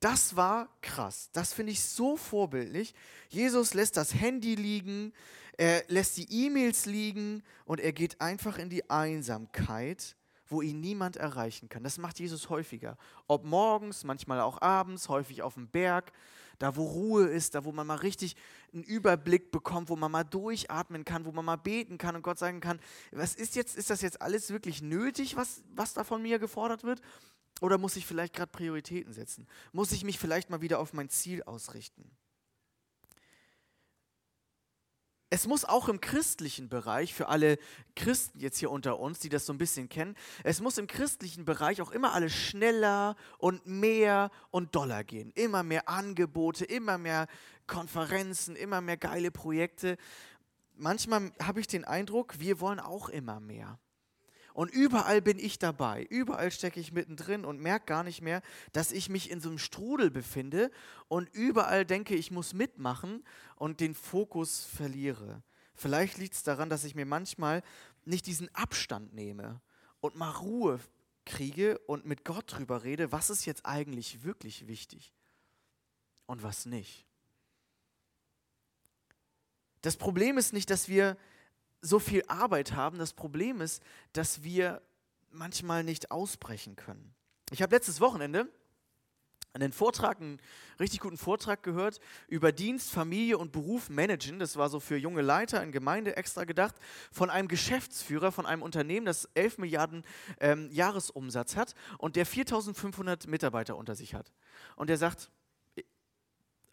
Das 0.00 0.36
war 0.36 0.68
krass. 0.82 1.30
Das 1.32 1.52
finde 1.52 1.72
ich 1.72 1.82
so 1.82 2.16
vorbildlich. 2.16 2.94
Jesus 3.28 3.74
lässt 3.74 3.96
das 3.96 4.14
Handy 4.14 4.54
liegen, 4.54 5.12
er 5.56 5.84
lässt 5.88 6.18
die 6.18 6.46
E-Mails 6.46 6.84
liegen 6.84 7.42
und 7.64 7.80
er 7.80 7.92
geht 7.92 8.20
einfach 8.20 8.58
in 8.58 8.68
die 8.68 8.90
Einsamkeit, 8.90 10.16
wo 10.48 10.60
ihn 10.60 10.80
niemand 10.80 11.16
erreichen 11.16 11.68
kann. 11.68 11.82
Das 11.82 11.98
macht 11.98 12.20
Jesus 12.20 12.50
häufiger. 12.50 12.98
Ob 13.26 13.44
morgens, 13.44 14.04
manchmal 14.04 14.40
auch 14.40 14.60
abends, 14.60 15.08
häufig 15.08 15.42
auf 15.42 15.54
dem 15.54 15.68
Berg 15.68 16.12
da 16.58 16.76
wo 16.76 16.84
Ruhe 16.84 17.26
ist, 17.26 17.54
da 17.54 17.64
wo 17.64 17.72
man 17.72 17.86
mal 17.86 17.96
richtig 17.96 18.36
einen 18.72 18.82
Überblick 18.82 19.50
bekommt, 19.50 19.88
wo 19.88 19.96
man 19.96 20.10
mal 20.10 20.24
durchatmen 20.24 21.04
kann, 21.04 21.24
wo 21.24 21.32
man 21.32 21.44
mal 21.44 21.56
beten 21.56 21.98
kann 21.98 22.16
und 22.16 22.22
Gott 22.22 22.38
sagen 22.38 22.60
kann, 22.60 22.80
was 23.12 23.34
ist 23.34 23.56
jetzt, 23.56 23.76
ist 23.76 23.90
das 23.90 24.02
jetzt 24.02 24.22
alles 24.22 24.50
wirklich 24.50 24.82
nötig, 24.82 25.36
was, 25.36 25.62
was 25.74 25.94
da 25.94 26.04
von 26.04 26.22
mir 26.22 26.38
gefordert 26.38 26.84
wird? 26.84 27.00
Oder 27.60 27.78
muss 27.78 27.96
ich 27.96 28.06
vielleicht 28.06 28.34
gerade 28.34 28.50
Prioritäten 28.50 29.12
setzen? 29.12 29.46
Muss 29.72 29.92
ich 29.92 30.04
mich 30.04 30.18
vielleicht 30.18 30.50
mal 30.50 30.60
wieder 30.60 30.78
auf 30.78 30.92
mein 30.92 31.08
Ziel 31.08 31.42
ausrichten? 31.42 32.10
Es 35.36 35.46
muss 35.46 35.66
auch 35.66 35.90
im 35.90 36.00
christlichen 36.00 36.70
Bereich, 36.70 37.12
für 37.12 37.28
alle 37.28 37.58
Christen 37.94 38.40
jetzt 38.40 38.56
hier 38.56 38.70
unter 38.70 38.98
uns, 38.98 39.18
die 39.18 39.28
das 39.28 39.44
so 39.44 39.52
ein 39.52 39.58
bisschen 39.58 39.90
kennen, 39.90 40.16
es 40.44 40.62
muss 40.62 40.78
im 40.78 40.86
christlichen 40.86 41.44
Bereich 41.44 41.82
auch 41.82 41.90
immer 41.90 42.14
alles 42.14 42.32
schneller 42.32 43.16
und 43.36 43.66
mehr 43.66 44.30
und 44.50 44.74
doller 44.74 45.04
gehen. 45.04 45.32
Immer 45.34 45.62
mehr 45.62 45.90
Angebote, 45.90 46.64
immer 46.64 46.96
mehr 46.96 47.26
Konferenzen, 47.66 48.56
immer 48.56 48.80
mehr 48.80 48.96
geile 48.96 49.30
Projekte. 49.30 49.98
Manchmal 50.74 51.30
habe 51.42 51.60
ich 51.60 51.66
den 51.66 51.84
Eindruck, 51.84 52.38
wir 52.38 52.58
wollen 52.60 52.80
auch 52.80 53.10
immer 53.10 53.38
mehr. 53.38 53.78
Und 54.56 54.70
überall 54.70 55.20
bin 55.20 55.38
ich 55.38 55.58
dabei. 55.58 56.04
Überall 56.04 56.50
stecke 56.50 56.80
ich 56.80 56.90
mittendrin 56.90 57.44
und 57.44 57.60
merke 57.60 57.84
gar 57.84 58.02
nicht 58.02 58.22
mehr, 58.22 58.40
dass 58.72 58.90
ich 58.90 59.10
mich 59.10 59.30
in 59.30 59.38
so 59.38 59.50
einem 59.50 59.58
Strudel 59.58 60.10
befinde 60.10 60.70
und 61.08 61.28
überall 61.34 61.84
denke, 61.84 62.14
ich 62.14 62.30
muss 62.30 62.54
mitmachen 62.54 63.22
und 63.56 63.80
den 63.80 63.94
Fokus 63.94 64.64
verliere. 64.64 65.42
Vielleicht 65.74 66.16
liegt 66.16 66.36
es 66.36 66.42
daran, 66.42 66.70
dass 66.70 66.84
ich 66.84 66.94
mir 66.94 67.04
manchmal 67.04 67.62
nicht 68.06 68.24
diesen 68.24 68.48
Abstand 68.54 69.12
nehme 69.12 69.60
und 70.00 70.16
mal 70.16 70.30
Ruhe 70.30 70.80
kriege 71.26 71.76
und 71.80 72.06
mit 72.06 72.24
Gott 72.24 72.44
drüber 72.46 72.82
rede, 72.82 73.12
was 73.12 73.28
ist 73.28 73.44
jetzt 73.44 73.66
eigentlich 73.66 74.24
wirklich 74.24 74.66
wichtig 74.66 75.12
und 76.24 76.42
was 76.42 76.64
nicht. 76.64 77.04
Das 79.82 79.98
Problem 79.98 80.38
ist 80.38 80.54
nicht, 80.54 80.70
dass 80.70 80.88
wir 80.88 81.18
so 81.86 81.98
viel 81.98 82.22
Arbeit 82.28 82.72
haben, 82.72 82.98
das 82.98 83.12
Problem 83.12 83.60
ist, 83.60 83.82
dass 84.12 84.42
wir 84.42 84.82
manchmal 85.30 85.84
nicht 85.84 86.10
ausbrechen 86.10 86.76
können. 86.76 87.14
Ich 87.50 87.62
habe 87.62 87.74
letztes 87.74 88.00
Wochenende 88.00 88.48
einen 89.52 89.72
Vortrag, 89.72 90.20
einen 90.20 90.38
richtig 90.78 91.00
guten 91.00 91.16
Vortrag 91.16 91.62
gehört 91.62 91.98
über 92.28 92.52
Dienst, 92.52 92.90
Familie 92.90 93.38
und 93.38 93.52
Beruf 93.52 93.88
managen. 93.88 94.38
Das 94.38 94.56
war 94.56 94.68
so 94.68 94.80
für 94.80 94.96
junge 94.96 95.22
Leiter 95.22 95.62
in 95.62 95.72
Gemeinde 95.72 96.16
extra 96.16 96.44
gedacht, 96.44 96.74
von 97.10 97.30
einem 97.30 97.48
Geschäftsführer 97.48 98.32
von 98.32 98.46
einem 98.46 98.62
Unternehmen, 98.62 99.06
das 99.06 99.28
11 99.34 99.58
Milliarden 99.58 100.04
ähm, 100.40 100.68
Jahresumsatz 100.70 101.56
hat 101.56 101.74
und 101.98 102.16
der 102.16 102.26
4500 102.26 103.26
Mitarbeiter 103.26 103.76
unter 103.76 103.94
sich 103.94 104.14
hat. 104.14 104.32
Und 104.76 104.90
der 104.90 104.98
sagt, 104.98 105.30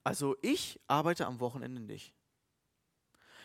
also 0.03 0.35
ich 0.41 0.79
arbeite 0.87 1.25
am 1.25 1.39
Wochenende 1.39 1.81
nicht. 1.81 2.13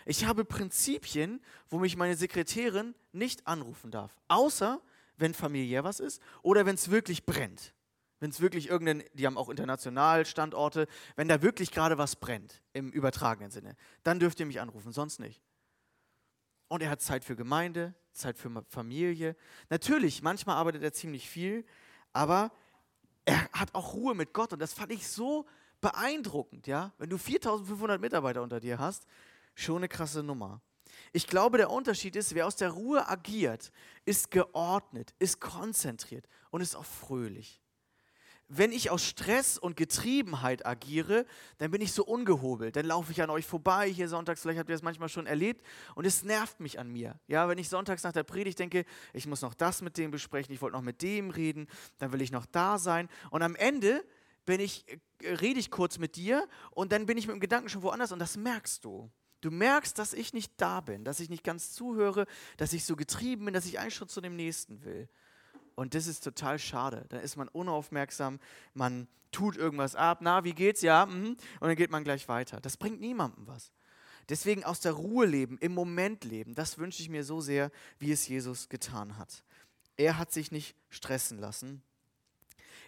Ich 0.09 0.25
habe 0.25 0.47
Prinzipien, 0.47 1.39
wo 1.69 1.79
mich 1.79 1.95
meine 1.95 2.17
Sekretärin 2.17 2.95
nicht 3.13 3.47
anrufen 3.47 3.91
darf, 3.91 4.17
außer 4.29 4.81
wenn 5.19 5.35
familiär 5.35 5.85
was 5.85 6.01
ist 6.01 6.23
oder 6.41 6.65
wenn 6.65 6.77
es 6.77 6.91
wirklich 6.91 7.27
brennt. 7.27 7.75
Wenn 8.19 8.31
es 8.31 8.41
wirklich 8.41 8.71
irgendein, 8.71 9.05
die 9.13 9.27
haben 9.27 9.37
auch 9.37 9.51
international 9.51 10.25
Standorte, 10.25 10.87
wenn 11.17 11.29
da 11.29 11.43
wirklich 11.43 11.73
gerade 11.73 11.99
was 11.99 12.17
brennt, 12.17 12.63
im 12.73 12.91
übertragenen 12.91 13.51
Sinne, 13.51 13.77
dann 14.03 14.19
dürft 14.19 14.41
ihr 14.41 14.47
mich 14.47 14.63
anrufen, 14.63 14.93
sonst 14.93 15.21
nicht. 15.21 15.43
Und 16.69 16.83
er 16.83 16.89
hat 16.89 17.03
Zeit 17.03 17.23
für 17.23 17.37
Gemeinde, 17.37 17.95
Zeit 18.15 18.39
für 18.39 18.65
Familie. 18.71 19.37
Natürlich, 19.69 20.23
manchmal 20.23 20.57
arbeitet 20.57 20.83
er 20.83 20.95
ziemlich 20.95 21.29
viel, 21.29 21.67
aber 22.15 22.51
er 23.27 23.47
hat 23.53 23.75
auch 23.75 23.93
Ruhe 23.93 24.15
mit 24.15 24.33
Gott 24.33 24.55
und 24.55 24.59
das 24.59 24.73
fand 24.73 24.91
ich 24.91 25.07
so 25.07 25.45
beeindruckend, 25.83 26.67
ja. 26.67 26.95
Wenn 26.97 27.11
du 27.11 27.19
4500 27.19 28.01
Mitarbeiter 28.01 28.43
unter 28.43 28.59
dir 28.59 28.79
hast, 28.79 29.07
schon 29.59 29.79
eine 29.79 29.89
krasse 29.89 30.23
Nummer. 30.23 30.61
Ich 31.13 31.27
glaube, 31.27 31.59
der 31.59 31.71
Unterschied 31.71 32.17
ist, 32.17 32.35
wer 32.35 32.47
aus 32.47 32.57
der 32.57 32.71
Ruhe 32.71 33.09
agiert, 33.09 33.73
ist 34.05 34.31
geordnet, 34.31 35.15
ist 35.19 35.41
konzentriert 35.41 36.27
und 36.51 36.61
ist 36.61 36.77
auch 36.77 36.85
fröhlich 36.85 37.63
wenn 38.49 38.73
ich 38.73 38.91
aus 38.91 39.05
Stress 39.05 39.59
und 39.59 39.77
Getriebenheit 39.77 40.65
agiere, 40.67 41.27
dann 41.59 41.71
bin 41.71 41.83
ich 41.83 41.93
so 41.93 42.05
ungehobelt. 42.05 42.77
Dann 42.77 42.87
laufe 42.87 43.13
ich 43.13 43.23
an 43.23 43.31
euch 43.31 43.47
vorbei 43.47 43.91
hier 43.91 44.09
sonntags, 44.09 44.41
vielleicht 44.41 44.59
habt 44.59 44.71
ihr 44.71 44.75
das 44.75 44.83
manchmal 44.83 45.11
schon 45.11 45.27
erlebt 45.27 45.65
und 45.95 46.07
es 46.07 46.25
nervt 46.25 46.59
mich 46.59 46.79
an 46.79 46.89
mir. 46.89 47.21
Ja, 47.27 47.49
wenn 47.49 47.59
ich 47.59 47.69
sonntags 47.69 48.03
nach 48.03 48.13
der 48.13 48.23
Predigt 48.23 48.59
denke, 48.59 48.85
ich 49.13 49.27
muss 49.27 49.43
noch 49.43 49.55
das 49.55 49.83
mit 49.83 49.99
dem 49.99 50.11
besprechen, 50.11 50.55
ich 50.55 50.63
wollte 50.63 50.77
noch 50.77 50.83
mit 50.83 51.03
dem 51.03 51.31
reden, 51.31 51.69
dann 51.99 52.13
will 52.13 52.23
ich 52.23 52.33
noch 52.33 52.47
da 52.47 52.79
sein 52.79 53.09
und 53.31 53.43
am 53.43 53.55
Ende 53.55 54.03
bin 54.47 54.61
ich, 54.61 54.87
äh, 54.89 55.35
rede 55.35 55.61
ich 55.61 55.71
kurz 55.71 55.99
mit 55.99 56.17
dir 56.17 56.49
und 56.71 56.93
dann 56.93 57.05
bin 57.05 57.19
ich 57.19 57.27
mit 57.27 57.35
dem 57.35 57.41
Gedanken 57.41 57.69
schon 57.69 57.83
woanders 57.83 58.13
und 58.13 58.19
das 58.19 58.39
merkst 58.39 58.83
du. 58.83 59.11
Du 59.41 59.51
merkst, 59.51 59.99
dass 59.99 60.13
ich 60.13 60.33
nicht 60.33 60.53
da 60.57 60.81
bin, 60.81 61.05
dass 61.05 61.21
ich 61.21 61.29
nicht 61.29 61.45
ganz 61.45 61.73
zuhöre, 61.73 62.27
dass 62.57 62.73
ich 62.73 62.85
so 62.85 62.97
getrieben 62.97 63.45
bin, 63.45 63.55
dass 63.55 63.67
ich 63.67 63.79
eigentlich 63.79 63.95
schon 63.95 64.09
zu 64.09 64.21
dem 64.21 64.37
Nächsten 64.37 64.85
will. 64.85 65.09
Und 65.75 65.95
das 65.95 66.09
ist 66.09 66.25
total 66.25 66.59
schade. 66.59 67.07
Da 67.09 67.19
ist 67.19 67.37
man 67.37 67.47
unaufmerksam, 67.49 68.41
man 68.75 69.07
tut 69.31 69.57
irgendwas 69.57 69.95
ab, 69.95 70.19
na, 70.23 70.43
wie 70.43 70.55
geht's? 70.55 70.83
Ja, 70.83 71.07
mhm. 71.07 71.37
und 71.61 71.69
dann 71.69 71.77
geht 71.77 71.91
man 71.91 72.03
gleich 72.03 72.29
weiter. 72.29 72.61
Das 72.61 72.77
bringt 72.77 73.01
niemandem 73.01 73.47
was. 73.47 73.73
Deswegen 74.29 74.65
aus 74.65 74.81
der 74.81 74.93
Ruhe 74.93 75.25
leben, 75.25 75.57
im 75.59 75.73
Moment 75.73 76.25
leben, 76.25 76.55
das 76.55 76.79
wünsche 76.79 77.01
ich 77.01 77.09
mir 77.09 77.25
so 77.25 77.41
sehr, 77.41 77.71
wie 77.99 78.13
es 78.13 78.29
Jesus 78.29 78.69
getan 78.69 79.17
hat. 79.17 79.43
Er 79.97 80.19
hat 80.19 80.33
sich 80.33 80.51
nicht 80.51 80.77
stressen 80.91 81.39
lassen, 81.39 81.83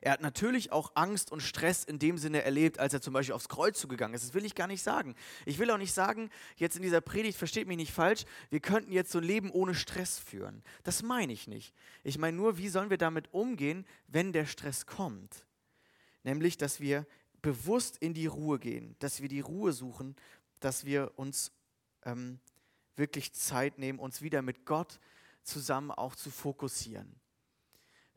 er 0.01 0.13
hat 0.13 0.21
natürlich 0.21 0.73
auch 0.73 0.93
Angst 0.95 1.31
und 1.33 1.41
Stress 1.41 1.85
in 1.85 1.99
dem 1.99 2.19
Sinne 2.19 2.43
erlebt, 2.43 2.79
als 2.79 2.95
er 2.95 3.01
zum 3.01 3.13
Beispiel 3.13 3.35
aufs 3.35 3.49
Kreuz 3.49 3.79
zugegangen 3.79 4.15
ist. 4.15 4.25
Das 4.25 4.35
will 4.35 4.45
ich 4.45 4.55
gar 4.55 4.67
nicht 4.67 4.83
sagen. 4.83 5.15
Ich 5.47 5.59
will 5.59 5.71
auch 5.71 5.79
nicht 5.79 5.93
sagen, 5.93 6.31
jetzt 6.57 6.77
in 6.77 6.83
dieser 6.83 7.01
Predigt, 7.01 7.39
versteht 7.39 7.69
mich 7.69 7.77
nicht 7.77 7.93
falsch, 7.93 8.25
wir 8.51 8.61
könnten 8.61 8.93
jetzt 8.93 9.13
so 9.13 9.19
ein 9.19 9.25
Leben 9.25 9.51
ohne 9.51 9.75
Stress 9.75 10.19
führen. 10.19 10.63
Das 10.85 11.03
meine 11.03 11.33
ich 11.33 11.49
nicht. 11.49 11.75
Ich 12.03 12.19
meine 12.19 12.37
nur, 12.37 12.59
wie 12.59 12.69
sollen 12.69 12.91
wir 12.91 12.99
damit 12.99 13.33
umgehen, 13.33 13.87
wenn 14.09 14.33
der 14.33 14.47
Stress 14.47 14.87
kommt? 14.87 15.45
Nämlich, 16.23 16.57
dass 16.57 16.81
wir 16.81 17.07
bewusst 17.43 17.97
in 17.99 18.15
die 18.15 18.27
Ruhe 18.27 18.59
gehen, 18.59 18.97
dass 18.99 19.21
wir 19.23 19.29
die 19.29 19.41
Ruhe 19.41 19.73
suchen, 19.73 20.17
dass 20.61 20.85
wir 20.85 21.13
uns 21.17 21.53
ähm, 22.05 22.39
wirklich 22.97 23.33
Zeit 23.33 23.79
nehmen, 23.79 23.99
uns 23.99 24.23
wieder 24.23 24.43
mit 24.43 24.67
Gott 24.67 25.01
zusammen 25.43 25.91
auch 25.91 26.15
zu 26.15 26.31
fokussieren 26.31 27.20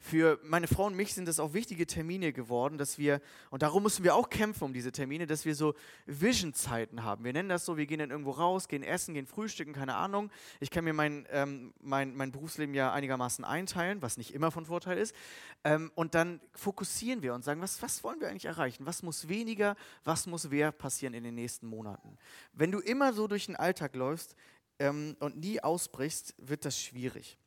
für 0.03 0.37
meine 0.43 0.67
Frau 0.67 0.87
und 0.87 0.97
mich 0.97 1.13
sind 1.13 1.29
das 1.29 1.39
auch 1.39 1.53
wichtige 1.53 1.87
Termine 1.87 2.33
geworden, 2.33 2.77
dass 2.77 2.97
wir, 2.97 3.21
und 3.51 3.61
darum 3.61 3.83
müssen 3.83 4.03
wir 4.03 4.15
auch 4.15 4.29
kämpfen 4.29 4.65
um 4.65 4.73
diese 4.73 4.91
Termine, 4.91 5.27
dass 5.27 5.45
wir 5.45 5.55
so 5.55 5.75
Vision-Zeiten 6.07 7.05
haben. 7.05 7.23
Wir 7.23 7.31
nennen 7.31 7.47
das 7.47 7.63
so, 7.63 7.77
wir 7.77 7.85
gehen 7.85 7.99
dann 7.99 8.11
irgendwo 8.11 8.31
raus, 8.31 8.67
gehen 8.67 8.83
essen, 8.83 9.13
gehen 9.13 9.25
frühstücken, 9.25 9.71
keine 9.71 9.95
Ahnung. 9.95 10.29
Ich 10.59 10.71
kann 10.71 10.83
mir 10.83 10.91
mein, 10.91 11.25
ähm, 11.31 11.73
mein, 11.79 12.17
mein 12.17 12.33
Berufsleben 12.33 12.75
ja 12.75 12.91
einigermaßen 12.91 13.45
einteilen, 13.45 14.01
was 14.01 14.17
nicht 14.17 14.33
immer 14.33 14.51
von 14.51 14.65
Vorteil 14.65 14.97
ist. 14.97 15.15
Ähm, 15.63 15.89
und 15.95 16.15
dann 16.15 16.41
fokussieren 16.53 17.21
wir 17.21 17.33
und 17.33 17.45
sagen, 17.45 17.61
was, 17.61 17.81
was 17.81 18.03
wollen 18.03 18.19
wir 18.19 18.27
eigentlich 18.27 18.45
erreichen? 18.45 18.85
Was 18.85 19.03
muss 19.03 19.29
weniger, 19.29 19.77
was 20.03 20.27
muss 20.27 20.49
mehr 20.49 20.73
passieren 20.73 21.13
in 21.13 21.23
den 21.23 21.35
nächsten 21.35 21.65
Monaten? 21.65 22.17
Wenn 22.51 22.73
du 22.73 22.79
immer 22.79 23.13
so 23.13 23.27
durch 23.27 23.45
den 23.45 23.55
Alltag 23.55 23.95
läufst 23.95 24.35
ähm, 24.79 25.15
und 25.21 25.37
nie 25.37 25.61
ausbrichst, 25.61 26.35
wird 26.39 26.65
das 26.65 26.77
schwierig. 26.77 27.37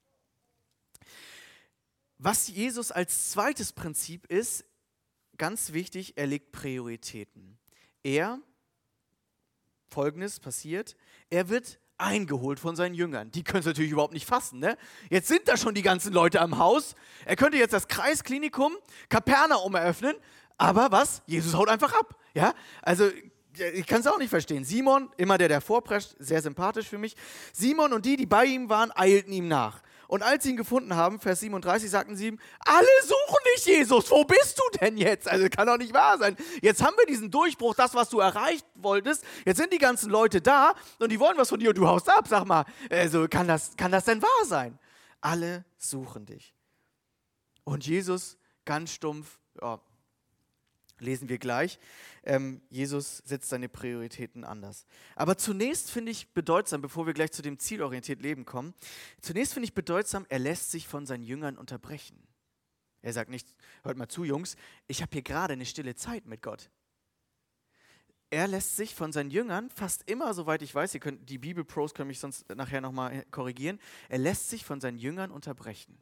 Was 2.18 2.48
Jesus 2.48 2.90
als 2.90 3.30
zweites 3.30 3.72
Prinzip 3.72 4.26
ist, 4.26 4.64
ganz 5.36 5.72
wichtig, 5.72 6.14
er 6.16 6.26
legt 6.26 6.52
Prioritäten. 6.52 7.58
Er, 8.02 8.40
folgendes 9.88 10.40
passiert, 10.40 10.96
er 11.30 11.48
wird 11.48 11.78
eingeholt 11.98 12.60
von 12.60 12.76
seinen 12.76 12.94
Jüngern. 12.94 13.30
Die 13.30 13.42
können 13.42 13.60
es 13.60 13.66
natürlich 13.66 13.90
überhaupt 13.90 14.12
nicht 14.12 14.26
fassen. 14.26 14.58
Ne? 14.58 14.76
Jetzt 15.10 15.28
sind 15.28 15.48
da 15.48 15.56
schon 15.56 15.74
die 15.74 15.82
ganzen 15.82 16.12
Leute 16.12 16.40
am 16.40 16.58
Haus. 16.58 16.94
Er 17.24 17.36
könnte 17.36 17.58
jetzt 17.58 17.72
das 17.72 17.88
Kreisklinikum 17.88 18.76
Kapernaum 19.08 19.74
eröffnen, 19.74 20.16
aber 20.58 20.90
was? 20.90 21.22
Jesus 21.26 21.54
haut 21.54 21.68
einfach 21.68 21.92
ab. 21.94 22.18
Ja? 22.34 22.54
Also 22.82 23.10
ich 23.74 23.86
kann 23.86 24.00
es 24.00 24.06
auch 24.06 24.18
nicht 24.18 24.30
verstehen. 24.30 24.64
Simon, 24.64 25.10
immer 25.16 25.38
der, 25.38 25.48
der 25.48 25.60
vorprescht, 25.60 26.14
sehr 26.18 26.42
sympathisch 26.42 26.88
für 26.88 26.98
mich. 26.98 27.16
Simon 27.52 27.92
und 27.92 28.04
die, 28.04 28.16
die 28.16 28.26
bei 28.26 28.44
ihm 28.44 28.68
waren, 28.68 28.92
eilten 28.94 29.32
ihm 29.32 29.48
nach. 29.48 29.82
Und 30.08 30.22
als 30.22 30.44
sie 30.44 30.50
ihn 30.50 30.56
gefunden 30.56 30.94
haben, 30.94 31.20
Vers 31.20 31.40
37, 31.40 31.90
sagten 31.90 32.16
sie 32.16 32.28
ihm, 32.28 32.38
alle 32.60 32.86
suchen 33.02 33.38
dich, 33.54 33.66
Jesus, 33.66 34.10
wo 34.10 34.24
bist 34.24 34.58
du 34.58 34.78
denn 34.78 34.96
jetzt? 34.96 35.28
Also 35.28 35.48
kann 35.48 35.66
doch 35.66 35.78
nicht 35.78 35.94
wahr 35.94 36.18
sein. 36.18 36.36
Jetzt 36.62 36.82
haben 36.82 36.96
wir 36.96 37.06
diesen 37.06 37.30
Durchbruch, 37.30 37.74
das, 37.74 37.94
was 37.94 38.08
du 38.08 38.20
erreicht 38.20 38.66
wolltest. 38.74 39.24
Jetzt 39.44 39.58
sind 39.58 39.72
die 39.72 39.78
ganzen 39.78 40.10
Leute 40.10 40.40
da 40.40 40.74
und 40.98 41.10
die 41.10 41.20
wollen 41.20 41.36
was 41.36 41.48
von 41.48 41.58
dir 41.58 41.70
und 41.70 41.78
du 41.78 41.88
haust 41.88 42.08
ab. 42.08 42.26
Sag 42.28 42.44
mal, 42.44 42.64
also 42.90 43.26
kann 43.28 43.48
das, 43.48 43.76
kann 43.76 43.92
das 43.92 44.04
denn 44.04 44.22
wahr 44.22 44.44
sein? 44.44 44.78
Alle 45.20 45.64
suchen 45.78 46.26
dich. 46.26 46.54
Und 47.64 47.84
Jesus, 47.86 48.38
ganz 48.64 48.92
stumpf, 48.92 49.40
ja, 49.60 49.80
lesen 50.98 51.28
wir 51.28 51.38
gleich. 51.38 51.78
Ähm, 52.22 52.60
Jesus 52.70 53.18
setzt 53.18 53.48
seine 53.48 53.68
Prioritäten 53.68 54.44
anders. 54.44 54.86
Aber 55.14 55.36
zunächst 55.36 55.90
finde 55.90 56.12
ich 56.12 56.32
bedeutsam, 56.32 56.80
bevor 56.82 57.06
wir 57.06 57.14
gleich 57.14 57.32
zu 57.32 57.42
dem 57.42 57.58
zielorientierten 57.58 58.22
Leben 58.22 58.44
kommen, 58.44 58.74
zunächst 59.20 59.54
finde 59.54 59.66
ich 59.66 59.74
bedeutsam, 59.74 60.26
er 60.28 60.38
lässt 60.38 60.70
sich 60.70 60.88
von 60.88 61.06
seinen 61.06 61.22
Jüngern 61.22 61.56
unterbrechen. 61.56 62.26
Er 63.02 63.12
sagt 63.12 63.30
nicht, 63.30 63.54
hört 63.84 63.96
mal 63.96 64.08
zu, 64.08 64.24
Jungs, 64.24 64.56
ich 64.88 65.02
habe 65.02 65.12
hier 65.12 65.22
gerade 65.22 65.52
eine 65.52 65.66
stille 65.66 65.94
Zeit 65.94 66.26
mit 66.26 66.42
Gott. 66.42 66.70
Er 68.30 68.48
lässt 68.48 68.76
sich 68.76 68.94
von 68.94 69.12
seinen 69.12 69.30
Jüngern 69.30 69.70
fast 69.70 70.10
immer, 70.10 70.34
soweit 70.34 70.60
ich 70.62 70.74
weiß, 70.74 70.94
ihr 70.94 71.00
könnt, 71.00 71.30
die 71.30 71.38
Bibelpros 71.38 71.94
können 71.94 72.08
mich 72.08 72.18
sonst 72.18 72.48
nachher 72.54 72.80
nochmal 72.80 73.24
korrigieren, 73.30 73.78
er 74.08 74.18
lässt 74.18 74.50
sich 74.50 74.64
von 74.64 74.80
seinen 74.80 74.98
Jüngern 74.98 75.30
unterbrechen. 75.30 75.96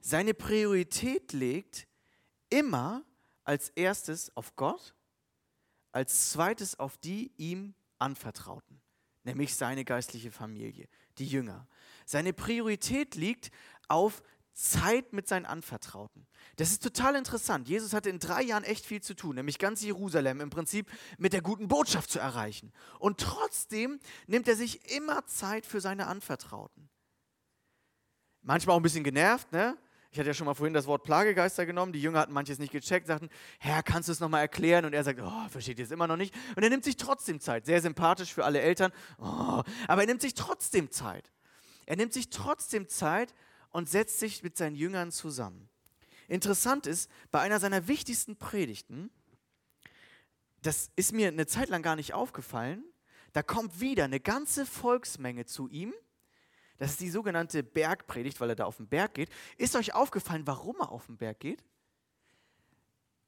Seine 0.00 0.32
Priorität 0.32 1.34
legt 1.34 1.86
immer 2.48 3.04
als 3.44 3.70
erstes 3.70 4.36
auf 4.36 4.56
Gott, 4.56 4.94
als 5.92 6.30
zweites 6.30 6.78
auf 6.78 6.98
die 6.98 7.32
ihm 7.36 7.74
Anvertrauten, 7.98 8.80
nämlich 9.24 9.54
seine 9.54 9.84
geistliche 9.84 10.30
Familie, 10.30 10.88
die 11.18 11.26
Jünger. 11.26 11.66
Seine 12.06 12.32
Priorität 12.32 13.14
liegt 13.14 13.50
auf 13.88 14.22
Zeit 14.52 15.12
mit 15.12 15.26
seinen 15.26 15.46
Anvertrauten. 15.46 16.26
Das 16.56 16.70
ist 16.70 16.82
total 16.82 17.16
interessant. 17.16 17.68
Jesus 17.68 17.92
hatte 17.92 18.10
in 18.10 18.18
drei 18.18 18.42
Jahren 18.42 18.64
echt 18.64 18.84
viel 18.84 19.00
zu 19.00 19.14
tun, 19.14 19.36
nämlich 19.36 19.58
ganz 19.58 19.82
Jerusalem 19.82 20.40
im 20.40 20.50
Prinzip 20.50 20.90
mit 21.18 21.32
der 21.32 21.40
guten 21.40 21.68
Botschaft 21.68 22.10
zu 22.10 22.18
erreichen. 22.18 22.72
Und 22.98 23.20
trotzdem 23.20 24.00
nimmt 24.26 24.48
er 24.48 24.56
sich 24.56 24.94
immer 24.94 25.26
Zeit 25.26 25.66
für 25.66 25.80
seine 25.80 26.06
Anvertrauten. 26.08 26.90
Manchmal 28.42 28.74
auch 28.74 28.80
ein 28.80 28.82
bisschen 28.82 29.04
genervt, 29.04 29.52
ne? 29.52 29.76
Ich 30.12 30.18
hatte 30.18 30.28
ja 30.28 30.34
schon 30.34 30.46
mal 30.46 30.54
vorhin 30.54 30.74
das 30.74 30.86
Wort 30.86 31.04
Plagegeister 31.04 31.66
genommen. 31.66 31.92
Die 31.92 32.02
Jünger 32.02 32.18
hatten 32.18 32.32
manches 32.32 32.58
nicht 32.58 32.72
gecheckt, 32.72 33.06
sagten, 33.06 33.28
Herr, 33.60 33.82
kannst 33.84 34.08
du 34.08 34.12
es 34.12 34.18
nochmal 34.18 34.40
erklären? 34.40 34.84
Und 34.84 34.92
er 34.92 35.04
sagt, 35.04 35.20
oh, 35.22 35.48
versteht 35.48 35.78
ihr 35.78 35.84
es 35.84 35.92
immer 35.92 36.08
noch 36.08 36.16
nicht? 36.16 36.34
Und 36.56 36.62
er 36.64 36.70
nimmt 36.70 36.82
sich 36.82 36.96
trotzdem 36.96 37.38
Zeit. 37.38 37.66
Sehr 37.66 37.80
sympathisch 37.80 38.34
für 38.34 38.44
alle 38.44 38.60
Eltern. 38.60 38.92
Oh, 39.18 39.62
aber 39.86 40.00
er 40.00 40.06
nimmt 40.06 40.20
sich 40.20 40.34
trotzdem 40.34 40.90
Zeit. 40.90 41.30
Er 41.86 41.96
nimmt 41.96 42.12
sich 42.12 42.28
trotzdem 42.30 42.88
Zeit 42.88 43.34
und 43.70 43.88
setzt 43.88 44.18
sich 44.18 44.42
mit 44.42 44.56
seinen 44.56 44.74
Jüngern 44.74 45.12
zusammen. 45.12 45.68
Interessant 46.26 46.86
ist, 46.86 47.10
bei 47.30 47.40
einer 47.40 47.60
seiner 47.60 47.86
wichtigsten 47.88 48.36
Predigten, 48.36 49.10
das 50.62 50.90
ist 50.96 51.12
mir 51.12 51.28
eine 51.28 51.46
Zeit 51.46 51.68
lang 51.68 51.82
gar 51.82 51.96
nicht 51.96 52.14
aufgefallen, 52.14 52.84
da 53.32 53.42
kommt 53.42 53.80
wieder 53.80 54.04
eine 54.04 54.20
ganze 54.20 54.66
Volksmenge 54.66 55.46
zu 55.46 55.68
ihm. 55.68 55.94
Das 56.80 56.92
ist 56.92 57.00
die 57.02 57.10
sogenannte 57.10 57.62
Bergpredigt, 57.62 58.40
weil 58.40 58.48
er 58.48 58.56
da 58.56 58.64
auf 58.64 58.78
den 58.78 58.88
Berg 58.88 59.12
geht. 59.12 59.28
Ist 59.58 59.76
euch 59.76 59.94
aufgefallen, 59.94 60.46
warum 60.46 60.76
er 60.80 60.90
auf 60.90 61.04
den 61.04 61.18
Berg 61.18 61.38
geht? 61.38 61.62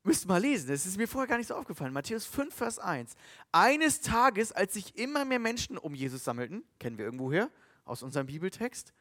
Müsst 0.04 0.26
mal 0.26 0.40
lesen, 0.40 0.68
das 0.68 0.86
ist 0.86 0.96
mir 0.96 1.06
vorher 1.06 1.28
gar 1.28 1.36
nicht 1.36 1.48
so 1.48 1.54
aufgefallen. 1.54 1.92
Matthäus 1.92 2.24
5, 2.24 2.54
Vers 2.54 2.78
1. 2.78 3.14
Eines 3.52 4.00
Tages, 4.00 4.52
als 4.52 4.72
sich 4.72 4.96
immer 4.96 5.26
mehr 5.26 5.38
Menschen 5.38 5.76
um 5.76 5.94
Jesus 5.94 6.24
sammelten, 6.24 6.64
kennen 6.78 6.96
wir 6.96 7.04
irgendwo 7.04 7.30
her, 7.30 7.50
aus 7.84 8.02
unserem 8.02 8.26
Bibeltext, 8.26 8.94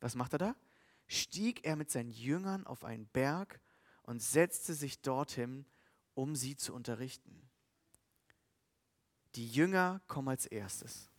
was 0.00 0.16
macht 0.16 0.32
er 0.32 0.38
da? 0.38 0.56
Stieg 1.06 1.64
er 1.64 1.76
mit 1.76 1.92
seinen 1.92 2.10
Jüngern 2.10 2.66
auf 2.66 2.82
einen 2.82 3.06
Berg 3.06 3.60
und 4.02 4.20
setzte 4.20 4.74
sich 4.74 5.00
dorthin, 5.00 5.64
um 6.14 6.34
sie 6.34 6.56
zu 6.56 6.74
unterrichten. 6.74 7.48
Die 9.36 9.48
Jünger 9.48 10.00
kommen 10.08 10.28
als 10.28 10.46
erstes. 10.46 11.09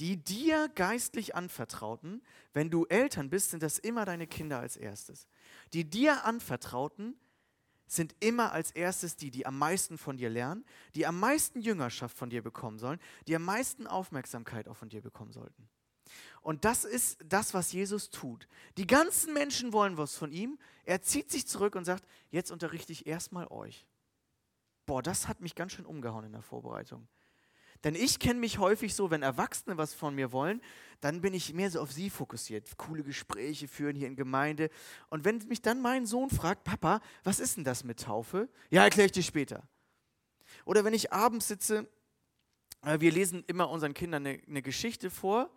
Die 0.00 0.16
dir 0.16 0.70
geistlich 0.74 1.34
anvertrauten, 1.34 2.22
wenn 2.54 2.70
du 2.70 2.86
Eltern 2.86 3.28
bist, 3.28 3.50
sind 3.50 3.62
das 3.62 3.78
immer 3.78 4.06
deine 4.06 4.26
Kinder 4.26 4.58
als 4.58 4.76
erstes. 4.76 5.28
Die 5.74 5.88
dir 5.88 6.24
anvertrauten 6.24 7.16
sind 7.86 8.14
immer 8.20 8.52
als 8.52 8.70
erstes 8.70 9.16
die, 9.16 9.30
die 9.30 9.44
am 9.46 9.58
meisten 9.58 9.98
von 9.98 10.16
dir 10.16 10.30
lernen, 10.30 10.64
die 10.94 11.06
am 11.06 11.20
meisten 11.20 11.60
Jüngerschaft 11.60 12.16
von 12.16 12.30
dir 12.30 12.42
bekommen 12.42 12.78
sollen, 12.78 12.98
die 13.26 13.36
am 13.36 13.44
meisten 13.44 13.86
Aufmerksamkeit 13.86 14.68
auch 14.68 14.76
von 14.76 14.88
dir 14.88 15.02
bekommen 15.02 15.32
sollten. 15.32 15.68
Und 16.40 16.64
das 16.64 16.84
ist 16.84 17.18
das, 17.26 17.52
was 17.52 17.72
Jesus 17.72 18.08
tut. 18.08 18.48
Die 18.78 18.86
ganzen 18.86 19.34
Menschen 19.34 19.74
wollen 19.74 19.98
was 19.98 20.16
von 20.16 20.32
ihm. 20.32 20.58
Er 20.84 21.02
zieht 21.02 21.30
sich 21.30 21.46
zurück 21.46 21.74
und 21.74 21.84
sagt, 21.84 22.06
jetzt 22.30 22.50
unterrichte 22.50 22.92
ich 22.92 23.06
erstmal 23.06 23.48
euch. 23.48 23.86
Boah, 24.86 25.02
das 25.02 25.28
hat 25.28 25.40
mich 25.40 25.54
ganz 25.54 25.72
schön 25.72 25.84
umgehauen 25.84 26.24
in 26.24 26.32
der 26.32 26.42
Vorbereitung. 26.42 27.06
Denn 27.84 27.94
ich 27.94 28.18
kenne 28.18 28.40
mich 28.40 28.58
häufig 28.58 28.94
so, 28.94 29.10
wenn 29.10 29.22
Erwachsene 29.22 29.78
was 29.78 29.94
von 29.94 30.14
mir 30.14 30.32
wollen, 30.32 30.60
dann 31.00 31.22
bin 31.22 31.32
ich 31.32 31.54
mehr 31.54 31.70
so 31.70 31.80
auf 31.80 31.92
sie 31.92 32.10
fokussiert. 32.10 32.76
Coole 32.76 33.02
Gespräche 33.02 33.68
führen 33.68 33.96
hier 33.96 34.06
in 34.06 34.16
Gemeinde. 34.16 34.68
Und 35.08 35.24
wenn 35.24 35.38
mich 35.48 35.62
dann 35.62 35.80
mein 35.80 36.04
Sohn 36.04 36.28
fragt, 36.28 36.64
Papa, 36.64 37.00
was 37.24 37.40
ist 37.40 37.56
denn 37.56 37.64
das 37.64 37.84
mit 37.84 38.00
Taufe? 38.00 38.48
Ja, 38.70 38.84
erkläre 38.84 39.06
ich 39.06 39.12
dir 39.12 39.22
später. 39.22 39.66
Oder 40.66 40.84
wenn 40.84 40.92
ich 40.92 41.12
abends 41.12 41.48
sitze, 41.48 41.88
äh, 42.82 43.00
wir 43.00 43.12
lesen 43.12 43.44
immer 43.46 43.70
unseren 43.70 43.94
Kindern 43.94 44.26
eine, 44.26 44.40
eine 44.46 44.62
Geschichte 44.62 45.10
vor. 45.10 45.50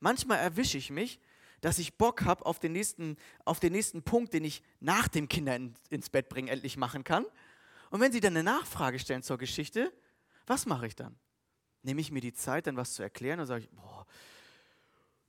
Manchmal 0.00 0.38
erwische 0.38 0.78
ich 0.78 0.90
mich, 0.90 1.20
dass 1.60 1.78
ich 1.78 1.98
Bock 1.98 2.24
habe 2.24 2.46
auf, 2.46 2.58
den 2.58 2.72
nächsten, 2.72 3.16
auf 3.44 3.60
den 3.60 3.72
nächsten 3.72 4.02
Punkt, 4.02 4.32
den 4.32 4.44
ich 4.44 4.62
nach 4.80 5.08
dem 5.08 5.28
Kinder 5.28 5.56
in, 5.56 5.74
ins 5.90 6.08
Bett 6.08 6.28
bringen 6.28 6.48
endlich 6.48 6.76
machen 6.76 7.04
kann. 7.04 7.26
Und 7.90 8.00
wenn 8.00 8.12
sie 8.12 8.20
dann 8.20 8.36
eine 8.36 8.44
Nachfrage 8.44 8.98
stellen 8.98 9.22
zur 9.22 9.38
Geschichte, 9.38 9.92
was 10.46 10.66
mache 10.66 10.86
ich 10.86 10.96
dann? 10.96 11.18
Nehme 11.82 12.00
ich 12.00 12.10
mir 12.10 12.20
die 12.20 12.32
Zeit, 12.32 12.66
dann 12.66 12.76
was 12.76 12.94
zu 12.94 13.02
erklären 13.02 13.40
und 13.40 13.46
sage 13.46 13.64
ich, 13.64 13.70
boah, 13.70 14.06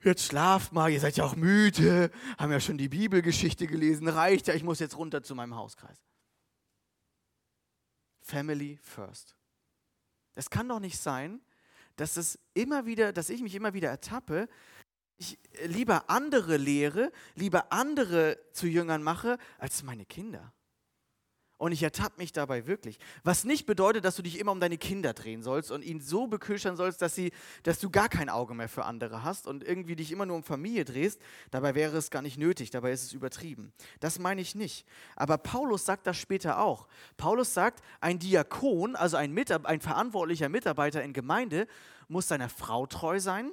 jetzt 0.04 0.26
schlaft 0.26 0.74
mal, 0.74 0.90
ihr 0.92 1.00
seid 1.00 1.18
ja 1.18 1.24
auch 1.26 1.36
müde, 1.36 2.12
haben 2.38 2.52
ja 2.52 2.60
schon 2.60 2.78
die 2.78 2.90
Bibelgeschichte 2.90 3.68
gelesen, 3.68 4.08
reicht 4.08 4.48
ja, 4.48 4.54
ich 4.54 4.64
muss 4.64 4.80
jetzt 4.80 4.98
runter 4.98 5.24
zu 5.24 5.36
meinem 5.36 5.56
Hauskreis. 5.56 6.02
Family 8.22 8.78
first. 8.82 9.36
Es 10.36 10.50
kann 10.50 10.70
doch 10.70 10.80
nicht 10.80 11.00
sein, 11.00 11.42
dass 11.96 12.16
es 12.16 12.40
immer 12.54 12.86
wieder, 12.86 13.12
dass 13.12 13.30
ich 13.30 13.42
mich 13.42 13.56
immer 13.56 13.74
wieder 13.74 13.90
ertappe, 13.90 14.48
ich 15.18 15.38
lieber 15.66 16.10
andere 16.10 16.56
lehre, 16.56 17.12
lieber 17.36 17.74
andere 17.74 18.40
zu 18.54 18.68
Jüngern 18.68 19.04
mache, 19.04 19.38
als 19.58 19.84
meine 19.84 20.06
Kinder. 20.06 20.54
Und 21.60 21.74
ich 21.74 21.84
ertappe 21.84 22.16
mich 22.20 22.32
dabei 22.32 22.68
wirklich. 22.68 23.00
Was 23.26 23.44
nicht 23.44 23.66
bedeutet, 23.66 24.06
dass 24.06 24.16
du 24.16 24.22
dich 24.22 24.40
immer 24.40 24.54
um 24.54 24.62
deine 24.62 24.78
Kinder 24.78 25.12
drehen 25.14 25.44
sollst 25.44 25.72
und 25.72 25.84
ihnen 25.84 26.00
so 26.00 26.26
beköchern 26.26 26.78
sollst, 26.78 27.02
dass, 27.02 27.16
sie, 27.16 27.34
dass 27.64 27.80
du 27.80 27.90
gar 27.90 28.08
kein 28.08 28.30
Auge 28.30 28.54
mehr 28.54 28.70
für 28.70 28.86
andere 28.86 29.24
hast 29.26 29.46
und 29.46 29.66
irgendwie 29.66 29.98
dich 29.98 30.14
immer 30.14 30.26
nur 30.26 30.38
um 30.38 30.44
Familie 30.44 30.86
drehst. 30.86 31.22
Dabei 31.52 31.76
wäre 31.76 31.98
es 31.98 32.12
gar 32.12 32.22
nicht 32.22 32.38
nötig, 32.38 32.70
dabei 32.70 32.94
ist 32.94 33.04
es 33.04 33.12
übertrieben. 33.12 33.74
Das 34.00 34.20
meine 34.20 34.40
ich 34.40 34.56
nicht. 34.56 34.88
Aber 35.18 35.38
Paulus 35.38 35.84
sagt 35.84 36.08
das 36.08 36.16
später 36.16 36.60
auch. 36.62 36.88
Paulus 37.18 37.54
sagt, 37.54 37.84
ein 38.00 38.20
Diakon, 38.20 38.96
also 38.96 39.18
ein, 39.18 39.34
Mitab 39.34 39.66
ein 39.66 39.82
verantwortlicher 39.82 40.48
Mitarbeiter 40.48 41.04
in 41.04 41.12
Gemeinde, 41.12 41.68
muss 42.08 42.30
seiner 42.30 42.48
Frau 42.48 42.86
treu 42.86 43.20
sein, 43.20 43.52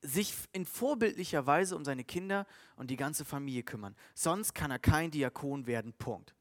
sich 0.00 0.34
in 0.52 0.64
vorbildlicher 0.64 1.46
Weise 1.46 1.76
um 1.76 1.84
seine 1.84 2.04
Kinder 2.04 2.46
und 2.76 2.88
die 2.88 2.96
ganze 2.96 3.26
Familie 3.26 3.62
kümmern. 3.62 3.94
Sonst 4.14 4.54
kann 4.54 4.70
er 4.70 4.78
kein 4.78 5.10
Diakon 5.10 5.66
werden. 5.66 5.92
Punkt. 5.92 6.34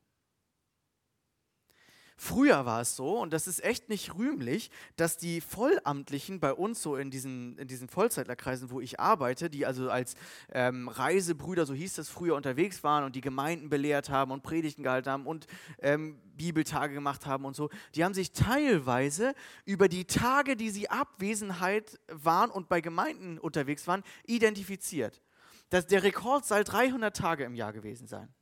Früher 2.19 2.65
war 2.65 2.82
es 2.82 2.95
so, 2.95 3.19
und 3.19 3.32
das 3.32 3.45
ist 3.45 3.63
echt 3.63 3.89
nicht 3.89 4.15
rühmlich, 4.15 4.71
dass 4.95 5.17
die 5.17 5.39
Vollamtlichen 5.39 6.39
bei 6.39 6.51
uns 6.51 6.82
so 6.82 6.95
in 6.95 7.12
diesen, 7.12 7.60
in 7.60 7.67
diesen 7.67 7.88
Vollzeitlerkreisen, 7.88 8.71
wo 8.71 8.82
ich 8.82 8.99
arbeite, 8.99 9.51
die 9.51 9.67
also 9.67 9.91
als 9.91 10.15
ähm, 10.51 10.88
Reisebrüder, 10.88 11.67
so 11.67 11.75
hieß 11.75 11.93
das 11.93 12.10
früher, 12.10 12.36
unterwegs 12.36 12.84
waren 12.84 13.03
und 13.03 13.15
die 13.15 13.21
Gemeinden 13.21 13.69
belehrt 13.69 14.10
haben 14.10 14.32
und 14.32 14.41
Predigten 14.41 14.82
gehalten 14.82 15.12
haben 15.12 15.27
und 15.27 15.45
ähm, 15.77 16.19
Bibeltage 16.36 16.95
gemacht 16.95 17.27
haben 17.27 17.45
und 17.45 17.56
so, 17.56 17.69
die 17.93 18.03
haben 18.03 18.15
sich 18.15 18.32
teilweise 18.32 19.36
über 19.65 19.88
die 19.88 20.06
Tage, 20.06 20.56
die 20.56 20.71
sie 20.71 20.89
Abwesenheit 20.89 21.99
waren 22.08 22.49
und 22.49 22.67
bei 22.67 22.82
Gemeinden 22.82 23.38
unterwegs 23.38 23.86
waren, 23.86 24.03
identifiziert. 24.25 25.21
Das, 25.69 25.86
der 25.86 26.01
Rekord 26.01 26.45
soll 26.45 26.63
300 26.63 27.15
Tage 27.15 27.43
im 27.43 27.53
Jahr 27.53 27.73
gewesen 27.73 28.08
sein. 28.08 28.34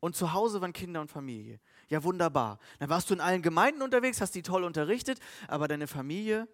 Und 0.00 0.16
zu 0.16 0.32
Hause 0.32 0.60
waren 0.60 0.72
Kinder 0.72 1.00
und 1.00 1.10
Familie. 1.10 1.60
Ja, 1.88 2.02
wunderbar. 2.02 2.58
Dann 2.78 2.88
warst 2.88 3.10
du 3.10 3.14
in 3.14 3.20
allen 3.20 3.42
Gemeinden 3.42 3.82
unterwegs, 3.82 4.20
hast 4.20 4.34
die 4.34 4.42
toll 4.42 4.64
unterrichtet, 4.64 5.20
aber 5.46 5.68
deine 5.68 5.86
Familie, 5.86 6.48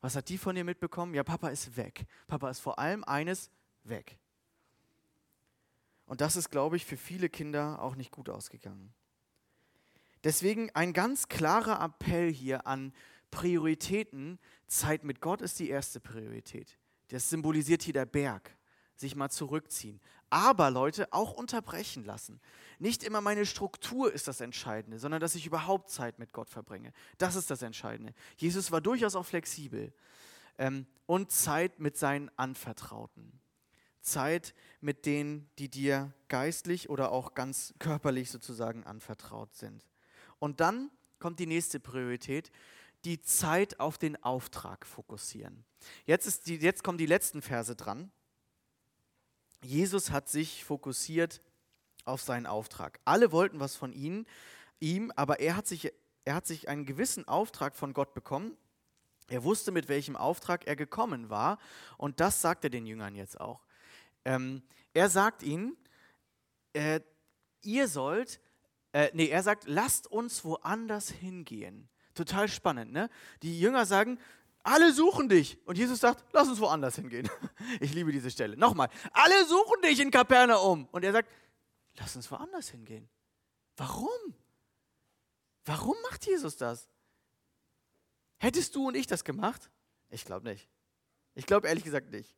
was 0.00 0.16
hat 0.16 0.28
die 0.28 0.38
von 0.38 0.54
dir 0.54 0.64
mitbekommen? 0.64 1.14
Ja, 1.14 1.24
Papa 1.24 1.48
ist 1.48 1.76
weg. 1.76 2.06
Papa 2.26 2.48
ist 2.50 2.60
vor 2.60 2.78
allem 2.78 3.04
eines 3.04 3.50
weg. 3.84 4.18
Und 6.06 6.20
das 6.20 6.36
ist, 6.36 6.50
glaube 6.50 6.76
ich, 6.76 6.84
für 6.84 6.96
viele 6.96 7.28
Kinder 7.28 7.80
auch 7.82 7.94
nicht 7.96 8.10
gut 8.10 8.28
ausgegangen. 8.28 8.92
Deswegen 10.24 10.70
ein 10.74 10.92
ganz 10.92 11.28
klarer 11.28 11.82
Appell 11.82 12.32
hier 12.32 12.66
an 12.66 12.92
Prioritäten. 13.30 14.38
Zeit 14.66 15.04
mit 15.04 15.20
Gott 15.20 15.40
ist 15.40 15.58
die 15.58 15.68
erste 15.68 16.00
Priorität. 16.00 16.78
Das 17.08 17.30
symbolisiert 17.30 17.82
hier 17.82 17.94
der 17.94 18.06
Berg. 18.06 18.56
Sich 18.96 19.16
mal 19.16 19.30
zurückziehen. 19.30 20.00
Aber 20.30 20.70
Leute, 20.70 21.12
auch 21.12 21.32
unterbrechen 21.32 22.04
lassen. 22.04 22.40
Nicht 22.78 23.02
immer 23.02 23.20
meine 23.20 23.44
Struktur 23.44 24.12
ist 24.12 24.28
das 24.28 24.40
Entscheidende, 24.40 24.98
sondern 24.98 25.20
dass 25.20 25.34
ich 25.34 25.44
überhaupt 25.44 25.90
Zeit 25.90 26.18
mit 26.18 26.32
Gott 26.32 26.48
verbringe. 26.48 26.92
Das 27.18 27.34
ist 27.34 27.50
das 27.50 27.62
Entscheidende. 27.62 28.14
Jesus 28.36 28.70
war 28.70 28.80
durchaus 28.80 29.16
auch 29.16 29.26
flexibel. 29.26 29.92
Ähm, 30.56 30.86
und 31.06 31.32
Zeit 31.32 31.80
mit 31.80 31.96
seinen 31.96 32.30
Anvertrauten. 32.36 33.40
Zeit 34.00 34.54
mit 34.80 35.04
denen, 35.04 35.50
die 35.58 35.68
dir 35.68 36.12
geistlich 36.28 36.88
oder 36.88 37.12
auch 37.12 37.34
ganz 37.34 37.74
körperlich 37.78 38.30
sozusagen 38.30 38.84
anvertraut 38.84 39.54
sind. 39.54 39.86
Und 40.38 40.60
dann 40.60 40.90
kommt 41.18 41.38
die 41.38 41.46
nächste 41.46 41.80
Priorität, 41.80 42.50
die 43.04 43.20
Zeit 43.20 43.80
auf 43.80 43.98
den 43.98 44.22
Auftrag 44.22 44.86
fokussieren. 44.86 45.64
Jetzt, 46.04 46.26
ist 46.26 46.46
die, 46.46 46.56
jetzt 46.56 46.84
kommen 46.84 46.98
die 46.98 47.06
letzten 47.06 47.42
Verse 47.42 47.74
dran. 47.74 48.10
Jesus 49.62 50.10
hat 50.10 50.28
sich 50.28 50.64
fokussiert 50.64 51.42
auf 52.04 52.22
seinen 52.22 52.46
Auftrag. 52.46 53.00
Alle 53.04 53.32
wollten 53.32 53.60
was 53.60 53.76
von 53.76 53.92
ihm, 53.92 54.26
ihm 54.80 55.12
aber 55.16 55.40
er 55.40 55.56
hat, 55.56 55.66
sich, 55.66 55.92
er 56.24 56.34
hat 56.34 56.46
sich 56.46 56.68
einen 56.68 56.86
gewissen 56.86 57.28
Auftrag 57.28 57.76
von 57.76 57.92
Gott 57.92 58.14
bekommen. 58.14 58.56
Er 59.28 59.44
wusste, 59.44 59.70
mit 59.70 59.88
welchem 59.88 60.16
Auftrag 60.16 60.66
er 60.66 60.76
gekommen 60.76 61.30
war. 61.30 61.58
Und 61.98 62.20
das 62.20 62.40
sagt 62.40 62.64
er 62.64 62.70
den 62.70 62.86
Jüngern 62.86 63.14
jetzt 63.14 63.40
auch. 63.40 63.64
Ähm, 64.24 64.62
er 64.92 65.08
sagt 65.08 65.42
ihnen, 65.42 65.76
äh, 66.72 67.00
ihr 67.62 67.88
sollt, 67.88 68.40
äh, 68.92 69.10
nee, 69.12 69.28
er 69.28 69.42
sagt, 69.42 69.64
lasst 69.66 70.06
uns 70.06 70.44
woanders 70.44 71.10
hingehen. 71.10 71.88
Total 72.14 72.48
spannend, 72.48 72.92
ne? 72.92 73.08
Die 73.42 73.60
Jünger 73.60 73.86
sagen, 73.86 74.18
alle 74.62 74.92
suchen 74.92 75.28
dich. 75.28 75.58
Und 75.66 75.78
Jesus 75.78 76.00
sagt, 76.00 76.24
lass 76.32 76.48
uns 76.48 76.60
woanders 76.60 76.96
hingehen. 76.96 77.28
Ich 77.80 77.94
liebe 77.94 78.10
diese 78.10 78.30
Stelle. 78.30 78.56
Nochmal, 78.56 78.88
alle 79.12 79.44
suchen 79.46 79.80
dich 79.82 80.00
in 80.00 80.10
Kapernaum. 80.10 80.88
Und 80.92 81.04
er 81.04 81.12
sagt, 81.12 81.30
lass 81.96 82.16
uns 82.16 82.30
woanders 82.30 82.68
hingehen. 82.70 83.08
Warum? 83.76 84.08
Warum 85.64 85.96
macht 86.10 86.26
Jesus 86.26 86.56
das? 86.56 86.88
Hättest 88.38 88.74
du 88.74 88.88
und 88.88 88.96
ich 88.96 89.06
das 89.06 89.24
gemacht? 89.24 89.70
Ich 90.08 90.24
glaube 90.24 90.48
nicht. 90.48 90.68
Ich 91.34 91.46
glaube 91.46 91.68
ehrlich 91.68 91.84
gesagt 91.84 92.10
nicht. 92.10 92.34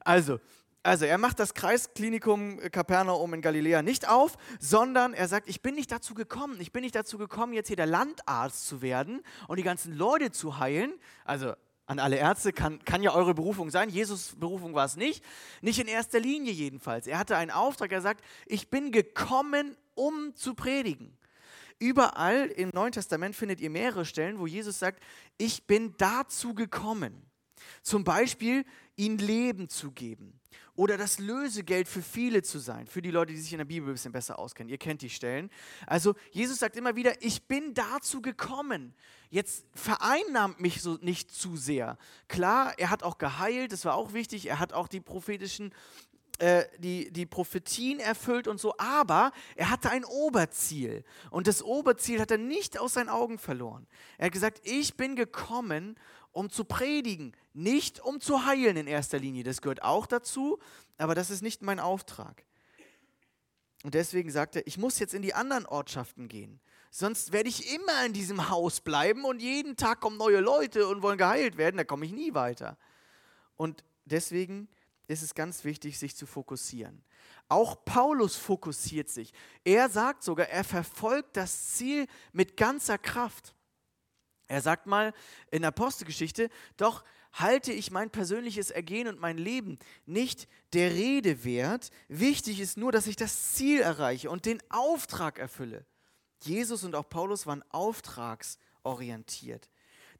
Also, 0.00 0.40
also 0.82 1.04
er 1.04 1.18
macht 1.18 1.38
das 1.38 1.52
Kreisklinikum 1.52 2.58
Kapernaum 2.70 3.34
in 3.34 3.42
Galiläa 3.42 3.82
nicht 3.82 4.08
auf, 4.08 4.38
sondern 4.58 5.12
er 5.12 5.28
sagt, 5.28 5.48
ich 5.48 5.60
bin 5.60 5.74
nicht 5.74 5.92
dazu 5.92 6.14
gekommen, 6.14 6.58
ich 6.58 6.72
bin 6.72 6.82
nicht 6.82 6.94
dazu 6.94 7.18
gekommen, 7.18 7.52
jetzt 7.52 7.66
hier 7.66 7.76
der 7.76 7.86
Landarzt 7.86 8.66
zu 8.66 8.80
werden 8.80 9.20
und 9.46 9.58
die 9.58 9.62
ganzen 9.62 9.92
Leute 9.92 10.30
zu 10.30 10.58
heilen. 10.58 10.94
Also 11.26 11.52
an 11.84 11.98
alle 11.98 12.16
Ärzte, 12.16 12.52
kann, 12.52 12.82
kann 12.84 13.02
ja 13.02 13.12
eure 13.12 13.34
Berufung 13.34 13.68
sein. 13.68 13.90
Jesus 13.90 14.36
Berufung 14.36 14.74
war 14.74 14.86
es 14.86 14.96
nicht. 14.96 15.22
Nicht 15.60 15.80
in 15.80 15.88
erster 15.88 16.20
Linie 16.20 16.52
jedenfalls. 16.52 17.06
Er 17.06 17.18
hatte 17.18 17.36
einen 17.36 17.50
Auftrag, 17.50 17.92
er 17.92 18.00
sagt, 18.00 18.24
ich 18.46 18.70
bin 18.70 18.90
gekommen, 18.90 19.76
um 19.94 20.34
zu 20.34 20.54
predigen. 20.54 21.18
Überall 21.78 22.46
im 22.46 22.70
Neuen 22.72 22.92
Testament 22.92 23.36
findet 23.36 23.60
ihr 23.60 23.70
mehrere 23.70 24.04
Stellen, 24.06 24.38
wo 24.38 24.46
Jesus 24.46 24.78
sagt, 24.78 25.02
ich 25.36 25.66
bin 25.66 25.94
dazu 25.98 26.54
gekommen. 26.54 27.26
Zum 27.82 28.04
Beispiel, 28.04 28.64
ihnen 28.96 29.18
Leben 29.18 29.68
zu 29.68 29.90
geben 29.90 30.39
oder 30.76 30.96
das 30.96 31.18
Lösegeld 31.18 31.88
für 31.88 32.02
viele 32.02 32.42
zu 32.42 32.58
sein, 32.58 32.86
für 32.86 33.02
die 33.02 33.10
Leute, 33.10 33.32
die 33.32 33.40
sich 33.40 33.52
in 33.52 33.58
der 33.58 33.64
Bibel 33.64 33.88
ein 33.88 33.94
bisschen 33.94 34.12
besser 34.12 34.38
auskennen. 34.38 34.70
Ihr 34.70 34.78
kennt 34.78 35.02
die 35.02 35.10
Stellen. 35.10 35.50
Also 35.86 36.14
Jesus 36.30 36.58
sagt 36.58 36.76
immer 36.76 36.96
wieder, 36.96 37.22
ich 37.22 37.44
bin 37.44 37.74
dazu 37.74 38.22
gekommen. 38.22 38.94
Jetzt 39.30 39.66
vereinnahmt 39.74 40.60
mich 40.60 40.82
so 40.82 40.98
nicht 41.00 41.30
zu 41.30 41.56
sehr. 41.56 41.98
Klar, 42.28 42.74
er 42.78 42.90
hat 42.90 43.02
auch 43.02 43.18
geheilt, 43.18 43.72
das 43.72 43.84
war 43.84 43.94
auch 43.94 44.12
wichtig. 44.12 44.46
Er 44.46 44.58
hat 44.58 44.72
auch 44.72 44.88
die 44.88 45.00
prophetischen 45.00 45.72
äh, 46.40 46.64
die, 46.78 47.12
die 47.12 47.26
Prophetien 47.26 48.00
erfüllt 48.00 48.48
und 48.48 48.58
so, 48.58 48.74
aber 48.78 49.30
er 49.56 49.68
hatte 49.68 49.90
ein 49.90 50.06
Oberziel. 50.06 51.04
Und 51.28 51.46
das 51.46 51.62
Oberziel 51.62 52.18
hat 52.18 52.30
er 52.30 52.38
nicht 52.38 52.80
aus 52.80 52.94
seinen 52.94 53.10
Augen 53.10 53.36
verloren. 53.36 53.86
Er 54.16 54.26
hat 54.26 54.32
gesagt, 54.32 54.62
ich 54.64 54.96
bin 54.96 55.16
gekommen, 55.16 55.96
um 56.32 56.50
zu 56.50 56.64
predigen, 56.64 57.36
nicht 57.52 58.00
um 58.00 58.20
zu 58.20 58.44
heilen 58.46 58.76
in 58.76 58.86
erster 58.86 59.18
Linie. 59.18 59.44
Das 59.44 59.62
gehört 59.62 59.82
auch 59.82 60.06
dazu, 60.06 60.58
aber 60.98 61.14
das 61.14 61.30
ist 61.30 61.42
nicht 61.42 61.62
mein 61.62 61.80
Auftrag. 61.80 62.44
Und 63.82 63.94
deswegen 63.94 64.30
sagt 64.30 64.56
er, 64.56 64.66
ich 64.66 64.78
muss 64.78 64.98
jetzt 64.98 65.14
in 65.14 65.22
die 65.22 65.34
anderen 65.34 65.66
Ortschaften 65.66 66.28
gehen. 66.28 66.60
Sonst 66.90 67.32
werde 67.32 67.48
ich 67.48 67.72
immer 67.72 68.04
in 68.04 68.12
diesem 68.12 68.50
Haus 68.50 68.80
bleiben 68.80 69.24
und 69.24 69.40
jeden 69.40 69.76
Tag 69.76 70.00
kommen 70.00 70.18
neue 70.18 70.40
Leute 70.40 70.86
und 70.86 71.02
wollen 71.02 71.18
geheilt 71.18 71.56
werden. 71.56 71.76
Da 71.76 71.84
komme 71.84 72.04
ich 72.04 72.12
nie 72.12 72.34
weiter. 72.34 72.76
Und 73.56 73.84
deswegen 74.04 74.68
ist 75.06 75.22
es 75.22 75.34
ganz 75.34 75.64
wichtig, 75.64 75.98
sich 75.98 76.16
zu 76.16 76.26
fokussieren. 76.26 77.02
Auch 77.48 77.84
Paulus 77.84 78.36
fokussiert 78.36 79.08
sich. 79.08 79.32
Er 79.64 79.88
sagt 79.88 80.22
sogar, 80.22 80.48
er 80.48 80.64
verfolgt 80.64 81.36
das 81.36 81.74
Ziel 81.74 82.06
mit 82.32 82.56
ganzer 82.56 82.98
Kraft. 82.98 83.54
Er 84.50 84.62
sagt 84.62 84.86
mal 84.86 85.14
in 85.52 85.64
Apostelgeschichte, 85.64 86.50
doch 86.76 87.04
halte 87.32 87.72
ich 87.72 87.92
mein 87.92 88.10
persönliches 88.10 88.72
Ergehen 88.72 89.06
und 89.06 89.20
mein 89.20 89.38
Leben 89.38 89.78
nicht 90.06 90.48
der 90.72 90.90
Rede 90.90 91.44
wert. 91.44 91.92
Wichtig 92.08 92.58
ist 92.58 92.76
nur, 92.76 92.90
dass 92.90 93.06
ich 93.06 93.14
das 93.14 93.52
Ziel 93.52 93.80
erreiche 93.80 94.28
und 94.28 94.46
den 94.46 94.60
Auftrag 94.68 95.38
erfülle. 95.38 95.86
Jesus 96.42 96.82
und 96.82 96.96
auch 96.96 97.08
Paulus 97.08 97.46
waren 97.46 97.62
auftragsorientiert, 97.68 99.70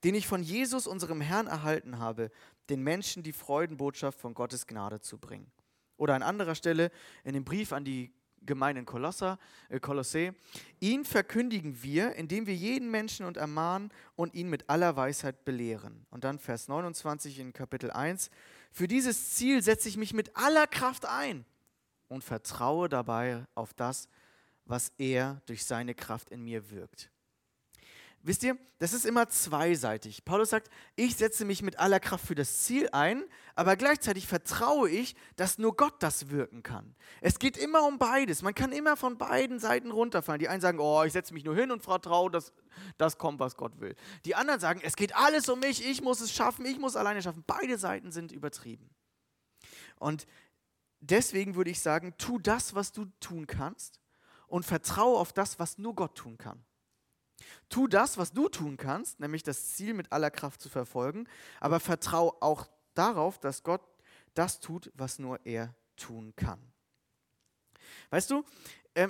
den 0.04 0.14
ich 0.14 0.28
von 0.28 0.44
Jesus, 0.44 0.86
unserem 0.86 1.20
Herrn, 1.20 1.48
erhalten 1.48 1.98
habe 1.98 2.30
den 2.68 2.84
Menschen 2.84 3.24
die 3.24 3.32
Freudenbotschaft 3.32 4.20
von 4.20 4.34
Gottes 4.34 4.68
Gnade 4.68 5.00
zu 5.00 5.18
bringen. 5.18 5.50
Oder 5.96 6.14
an 6.14 6.22
anderer 6.22 6.54
Stelle 6.54 6.92
in 7.24 7.34
dem 7.34 7.44
Brief 7.44 7.72
an 7.72 7.84
die 7.84 8.12
Gemeinde 8.42 8.80
in 8.80 8.86
Kolosser, 8.86 9.38
äh 9.68 9.80
Kolossä, 9.80 10.32
ihn 10.80 11.04
verkündigen 11.04 11.82
wir, 11.82 12.14
indem 12.16 12.46
wir 12.46 12.54
jeden 12.54 12.90
Menschen 12.90 13.26
und 13.26 13.36
ermahnen 13.36 13.90
und 14.16 14.34
ihn 14.34 14.48
mit 14.48 14.68
aller 14.68 14.96
Weisheit 14.96 15.44
belehren. 15.44 16.06
Und 16.10 16.24
dann 16.24 16.38
Vers 16.38 16.68
29 16.68 17.38
in 17.38 17.52
Kapitel 17.52 17.90
1, 17.90 18.30
für 18.72 18.88
dieses 18.88 19.34
Ziel 19.34 19.62
setze 19.62 19.88
ich 19.88 19.96
mich 19.96 20.14
mit 20.14 20.36
aller 20.36 20.66
Kraft 20.66 21.06
ein 21.06 21.44
und 22.08 22.24
vertraue 22.24 22.88
dabei 22.88 23.46
auf 23.54 23.74
das, 23.74 24.08
was 24.64 24.92
er 24.98 25.42
durch 25.46 25.64
seine 25.64 25.94
Kraft 25.94 26.30
in 26.30 26.42
mir 26.44 26.70
wirkt. 26.70 27.10
Wisst 28.22 28.42
ihr, 28.42 28.58
das 28.78 28.92
ist 28.92 29.06
immer 29.06 29.30
zweiseitig. 29.30 30.26
Paulus 30.26 30.50
sagt, 30.50 30.68
ich 30.94 31.16
setze 31.16 31.46
mich 31.46 31.62
mit 31.62 31.78
aller 31.78 32.00
Kraft 32.00 32.26
für 32.26 32.34
das 32.34 32.64
Ziel 32.64 32.90
ein, 32.92 33.24
aber 33.54 33.76
gleichzeitig 33.76 34.26
vertraue 34.26 34.90
ich, 34.90 35.16
dass 35.36 35.56
nur 35.56 35.74
Gott 35.74 36.02
das 36.02 36.28
wirken 36.28 36.62
kann. 36.62 36.94
Es 37.22 37.38
geht 37.38 37.56
immer 37.56 37.86
um 37.86 37.98
beides. 37.98 38.42
Man 38.42 38.54
kann 38.54 38.72
immer 38.72 38.98
von 38.98 39.16
beiden 39.16 39.58
Seiten 39.58 39.90
runterfallen. 39.90 40.38
Die 40.38 40.48
einen 40.48 40.60
sagen, 40.60 40.80
oh, 40.80 41.02
ich 41.02 41.14
setze 41.14 41.32
mich 41.32 41.44
nur 41.44 41.54
hin 41.54 41.70
und 41.70 41.82
vertraue, 41.82 42.30
dass 42.30 42.52
das 42.98 43.16
kommt, 43.16 43.40
was 43.40 43.56
Gott 43.56 43.80
will. 43.80 43.96
Die 44.26 44.34
anderen 44.34 44.60
sagen, 44.60 44.80
es 44.84 44.96
geht 44.96 45.16
alles 45.16 45.48
um 45.48 45.60
mich, 45.60 45.86
ich 45.86 46.02
muss 46.02 46.20
es 46.20 46.30
schaffen, 46.30 46.66
ich 46.66 46.78
muss 46.78 46.96
alleine 46.96 47.22
schaffen. 47.22 47.44
Beide 47.46 47.78
Seiten 47.78 48.12
sind 48.12 48.32
übertrieben. 48.32 48.90
Und 49.98 50.26
deswegen 51.00 51.54
würde 51.54 51.70
ich 51.70 51.80
sagen, 51.80 52.14
tu 52.18 52.38
das, 52.38 52.74
was 52.74 52.92
du 52.92 53.06
tun 53.20 53.46
kannst 53.46 53.98
und 54.46 54.66
vertraue 54.66 55.18
auf 55.18 55.32
das, 55.32 55.58
was 55.58 55.78
nur 55.78 55.94
Gott 55.94 56.16
tun 56.16 56.36
kann. 56.36 56.62
Tu 57.68 57.86
das, 57.88 58.18
was 58.18 58.32
du 58.32 58.48
tun 58.48 58.76
kannst, 58.76 59.20
nämlich 59.20 59.42
das 59.42 59.74
Ziel 59.74 59.94
mit 59.94 60.12
aller 60.12 60.30
Kraft 60.30 60.60
zu 60.60 60.68
verfolgen, 60.68 61.26
aber 61.60 61.80
vertrau 61.80 62.36
auch 62.40 62.66
darauf, 62.94 63.38
dass 63.38 63.62
Gott 63.62 63.82
das 64.34 64.60
tut, 64.60 64.90
was 64.94 65.18
nur 65.18 65.40
er 65.44 65.74
tun 65.96 66.34
kann. 66.36 66.60
Weißt 68.10 68.30
du, 68.30 68.44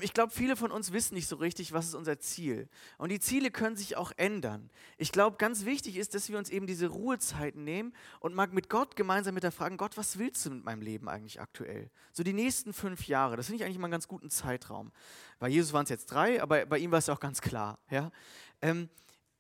ich 0.03 0.13
glaube, 0.13 0.31
viele 0.31 0.57
von 0.57 0.71
uns 0.71 0.93
wissen 0.93 1.15
nicht 1.15 1.27
so 1.27 1.37
richtig, 1.37 1.73
was 1.73 1.87
ist 1.87 1.95
unser 1.95 2.19
Ziel. 2.19 2.69
Und 2.99 3.11
die 3.11 3.19
Ziele 3.19 3.51
können 3.51 3.77
sich 3.77 3.97
auch 3.97 4.13
ändern. 4.19 4.71
Ich 4.99 5.11
glaube, 5.11 5.39
ganz 5.39 5.65
wichtig 5.65 5.97
ist, 5.97 6.15
dass 6.15 6.29
wir 6.29 6.37
uns 6.37 6.51
eben 6.51 6.67
diese 6.67 6.89
Ruhezeiten 6.89 7.65
nehmen 7.65 7.95
und 8.21 8.35
mal 8.35 8.47
mit 8.49 8.69
Gott 8.69 8.95
gemeinsam 8.95 9.35
mit 9.35 9.43
der 9.43 9.53
Frage, 9.53 9.77
Gott, 9.79 9.97
was 9.97 10.19
willst 10.19 10.45
du 10.45 10.51
mit 10.51 10.65
meinem 10.65 10.83
Leben 10.83 11.09
eigentlich 11.09 11.41
aktuell? 11.41 11.91
So 12.13 12.23
die 12.23 12.35
nächsten 12.35 12.75
fünf 12.75 13.07
Jahre, 13.07 13.37
das 13.37 13.47
finde 13.47 13.63
ich 13.63 13.65
eigentlich 13.65 13.79
mal 13.79 13.87
einen 13.87 13.93
ganz 13.93 14.07
guten 14.07 14.29
Zeitraum. 14.29 14.93
Bei 15.39 15.49
Jesus 15.49 15.73
waren 15.73 15.85
es 15.85 15.91
jetzt 15.91 16.07
drei, 16.07 16.43
aber 16.43 16.67
bei 16.67 16.79
ihm 16.79 16.91
war 16.91 16.99
es 16.99 17.09
auch 17.09 17.21
ganz 17.21 17.41
klar. 17.41 17.79
Ja? 17.91 18.13
Ähm, 18.61 18.91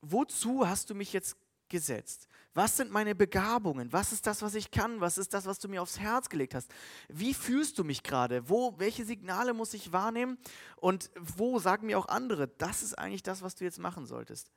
wozu 0.01 0.67
hast 0.67 0.89
du 0.89 0.95
mich 0.95 1.13
jetzt 1.13 1.37
gesetzt? 1.69 2.29
Was 2.53 2.77
sind 2.77 2.91
meine 2.91 3.15
Begabungen? 3.15 3.93
Was 3.93 4.13
ist 4.13 4.27
das, 4.27 4.43
was 4.43 4.57
ich 4.57 4.73
kann? 4.73 5.01
Was 5.01 5.19
ist 5.19 5.35
das, 5.35 5.47
was 5.47 5.61
du 5.61 5.69
mir 5.69 5.81
aufs 5.83 6.01
Herz 6.01 6.29
gelegt 6.29 6.55
hast? 6.55 6.73
Wie 7.09 7.33
fühlst 7.33 7.79
du 7.79 7.85
mich 7.85 8.03
gerade? 8.03 8.49
Wo, 8.49 8.75
welche 8.79 9.05
Signale 9.05 9.55
muss 9.55 9.73
ich 9.73 9.93
wahrnehmen? 9.93 10.37
Und 10.77 11.11
wo 11.17 11.61
sagen 11.61 11.87
mir 11.87 11.99
auch 11.99 12.09
andere, 12.09 12.49
das 12.49 12.83
ist 12.83 12.99
eigentlich 12.99 13.23
das, 13.23 13.43
was 13.43 13.55
du 13.55 13.65
jetzt 13.65 13.79
machen 13.79 14.05
solltest? 14.05 14.51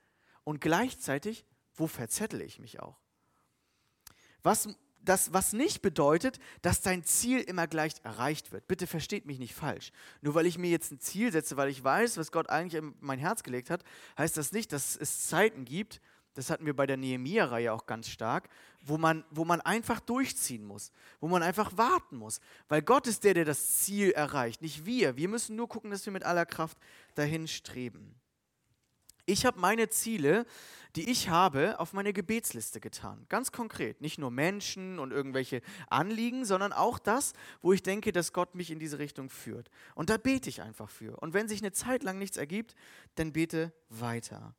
Und 0.43 0.59
gleichzeitig, 0.59 1.45
wo 1.75 1.85
verzettel 1.85 2.41
ich 2.41 2.59
mich 2.59 2.79
auch? 2.79 2.97
Was, 4.41 4.67
das, 5.03 5.31
was 5.31 5.53
nicht 5.53 5.81
bedeutet, 5.81 6.39
dass 6.61 6.81
dein 6.81 7.03
Ziel 7.03 7.41
immer 7.41 7.67
gleich 7.67 7.93
erreicht 8.03 8.51
wird. 8.51 8.67
Bitte 8.67 8.87
versteht 8.87 9.25
mich 9.25 9.39
nicht 9.39 9.53
falsch. 9.53 9.91
Nur 10.21 10.33
weil 10.33 10.45
ich 10.45 10.57
mir 10.57 10.69
jetzt 10.69 10.91
ein 10.91 10.99
Ziel 10.99 11.31
setze, 11.31 11.57
weil 11.57 11.69
ich 11.69 11.83
weiß, 11.83 12.17
was 12.17 12.31
Gott 12.31 12.49
eigentlich 12.49 12.81
in 12.81 12.95
mein 12.99 13.19
Herz 13.19 13.43
gelegt 13.43 13.69
hat, 13.69 13.83
heißt 14.17 14.35
das 14.35 14.51
nicht, 14.51 14.71
dass 14.73 14.95
es 14.95 15.27
Zeiten 15.27 15.65
gibt, 15.65 16.01
das 16.33 16.49
hatten 16.49 16.65
wir 16.65 16.75
bei 16.75 16.85
der 16.85 16.97
Nehemia-Reihe 16.97 17.71
auch 17.71 17.85
ganz 17.85 18.07
stark, 18.09 18.49
wo 18.81 18.97
man, 18.97 19.23
wo 19.29 19.45
man 19.45 19.61
einfach 19.61 19.99
durchziehen 19.99 20.65
muss, 20.65 20.91
wo 21.19 21.27
man 21.27 21.43
einfach 21.43 21.77
warten 21.77 22.17
muss. 22.17 22.39
Weil 22.67 22.81
Gott 22.81 23.07
ist 23.07 23.23
der, 23.23 23.33
der 23.33 23.45
das 23.45 23.79
Ziel 23.79 24.11
erreicht, 24.11 24.61
nicht 24.61 24.85
wir. 24.85 25.15
Wir 25.15 25.29
müssen 25.29 25.55
nur 25.55 25.69
gucken, 25.69 25.91
dass 25.91 26.05
wir 26.05 26.13
mit 26.13 26.23
aller 26.23 26.45
Kraft 26.45 26.77
dahin 27.15 27.47
streben. 27.47 28.15
Ich 29.25 29.45
habe 29.45 29.59
meine 29.59 29.87
Ziele, 29.87 30.45
die 30.97 31.09
ich 31.09 31.29
habe, 31.29 31.79
auf 31.79 31.93
meine 31.93 32.11
Gebetsliste 32.11 32.81
getan. 32.81 33.25
Ganz 33.29 33.53
konkret. 33.53 34.01
Nicht 34.01 34.19
nur 34.19 34.31
Menschen 34.31 34.99
und 34.99 35.11
irgendwelche 35.11 35.61
Anliegen, 35.89 36.43
sondern 36.43 36.73
auch 36.73 36.99
das, 36.99 37.33
wo 37.61 37.71
ich 37.71 37.81
denke, 37.81 38.11
dass 38.11 38.33
Gott 38.33 38.53
mich 38.53 38.69
in 38.69 38.79
diese 38.79 38.99
Richtung 38.99 39.29
führt. 39.29 39.69
Und 39.95 40.09
da 40.09 40.17
bete 40.17 40.49
ich 40.49 40.61
einfach 40.61 40.89
für. 40.89 41.17
Und 41.19 41.33
wenn 41.33 41.47
sich 41.47 41.61
eine 41.61 41.71
Zeit 41.71 42.03
lang 42.03 42.17
nichts 42.17 42.35
ergibt, 42.35 42.75
dann 43.15 43.31
bete 43.31 43.71
weiter. 43.87 44.55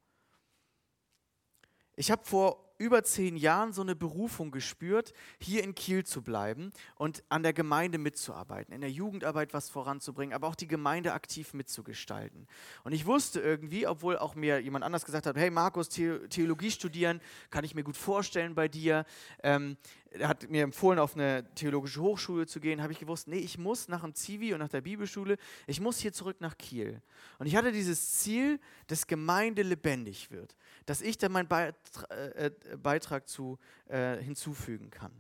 Ich 1.96 2.10
habe 2.10 2.24
vor 2.24 2.64
über 2.76 3.04
zehn 3.04 3.36
Jahren 3.36 3.72
so 3.72 3.82
eine 3.82 3.94
Berufung 3.94 4.50
gespürt, 4.50 5.12
hier 5.38 5.62
in 5.62 5.74
Kiel 5.74 6.04
zu 6.04 6.22
bleiben 6.22 6.72
und 6.96 7.22
an 7.28 7.42
der 7.42 7.52
Gemeinde 7.52 7.98
mitzuarbeiten, 7.98 8.74
in 8.74 8.80
der 8.80 8.90
Jugendarbeit 8.90 9.54
was 9.54 9.70
voranzubringen, 9.70 10.34
aber 10.34 10.48
auch 10.48 10.56
die 10.56 10.66
Gemeinde 10.66 11.12
aktiv 11.12 11.54
mitzugestalten. 11.54 12.48
Und 12.82 12.92
ich 12.92 13.06
wusste 13.06 13.40
irgendwie, 13.40 13.86
obwohl 13.86 14.18
auch 14.18 14.34
mir 14.34 14.60
jemand 14.60 14.84
anders 14.84 15.04
gesagt 15.04 15.26
hat, 15.26 15.36
hey 15.36 15.50
Markus, 15.50 15.88
Theologie 15.88 16.70
studieren, 16.70 17.20
kann 17.50 17.64
ich 17.64 17.74
mir 17.74 17.84
gut 17.84 17.96
vorstellen 17.96 18.54
bei 18.56 18.66
dir. 18.66 19.04
Ähm, 19.42 19.76
er 20.18 20.28
hat 20.28 20.48
mir 20.48 20.62
empfohlen, 20.62 20.98
auf 20.98 21.14
eine 21.14 21.44
theologische 21.54 22.00
Hochschule 22.00 22.46
zu 22.46 22.60
gehen, 22.60 22.82
habe 22.82 22.92
ich 22.92 22.98
gewusst, 22.98 23.28
nee, 23.28 23.38
ich 23.38 23.58
muss 23.58 23.88
nach 23.88 24.02
dem 24.02 24.14
Zivi 24.14 24.52
und 24.54 24.60
nach 24.60 24.68
der 24.68 24.80
Bibelschule, 24.80 25.36
ich 25.66 25.80
muss 25.80 25.98
hier 25.98 26.12
zurück 26.12 26.40
nach 26.40 26.56
Kiel. 26.56 27.02
Und 27.38 27.46
ich 27.46 27.56
hatte 27.56 27.72
dieses 27.72 28.12
Ziel, 28.18 28.60
dass 28.86 29.06
Gemeinde 29.06 29.62
lebendig 29.62 30.30
wird, 30.30 30.56
dass 30.86 31.00
ich 31.00 31.18
da 31.18 31.28
meinen 31.28 31.48
Beitrag, 31.48 32.10
äh, 32.10 32.46
äh, 32.46 32.76
Beitrag 32.76 33.28
zu 33.28 33.58
äh, 33.86 34.16
hinzufügen 34.18 34.90
kann. 34.90 35.12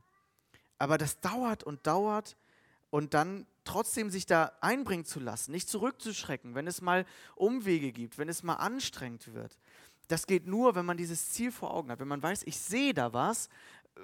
Aber 0.78 0.98
das 0.98 1.20
dauert 1.20 1.64
und 1.64 1.86
dauert 1.86 2.36
und 2.90 3.14
dann 3.14 3.46
trotzdem 3.64 4.10
sich 4.10 4.26
da 4.26 4.52
einbringen 4.60 5.04
zu 5.04 5.18
lassen, 5.18 5.52
nicht 5.52 5.68
zurückzuschrecken, 5.68 6.54
wenn 6.54 6.66
es 6.66 6.80
mal 6.80 7.04
Umwege 7.34 7.90
gibt, 7.90 8.18
wenn 8.18 8.28
es 8.28 8.42
mal 8.42 8.54
anstrengend 8.54 9.34
wird. 9.34 9.58
Das 10.08 10.26
geht 10.26 10.46
nur, 10.46 10.74
wenn 10.74 10.84
man 10.84 10.98
dieses 10.98 11.30
Ziel 11.30 11.50
vor 11.50 11.72
Augen 11.72 11.90
hat, 11.90 11.98
wenn 11.98 12.08
man 12.08 12.22
weiß, 12.22 12.42
ich 12.44 12.58
sehe 12.58 12.92
da 12.92 13.12
was, 13.12 13.48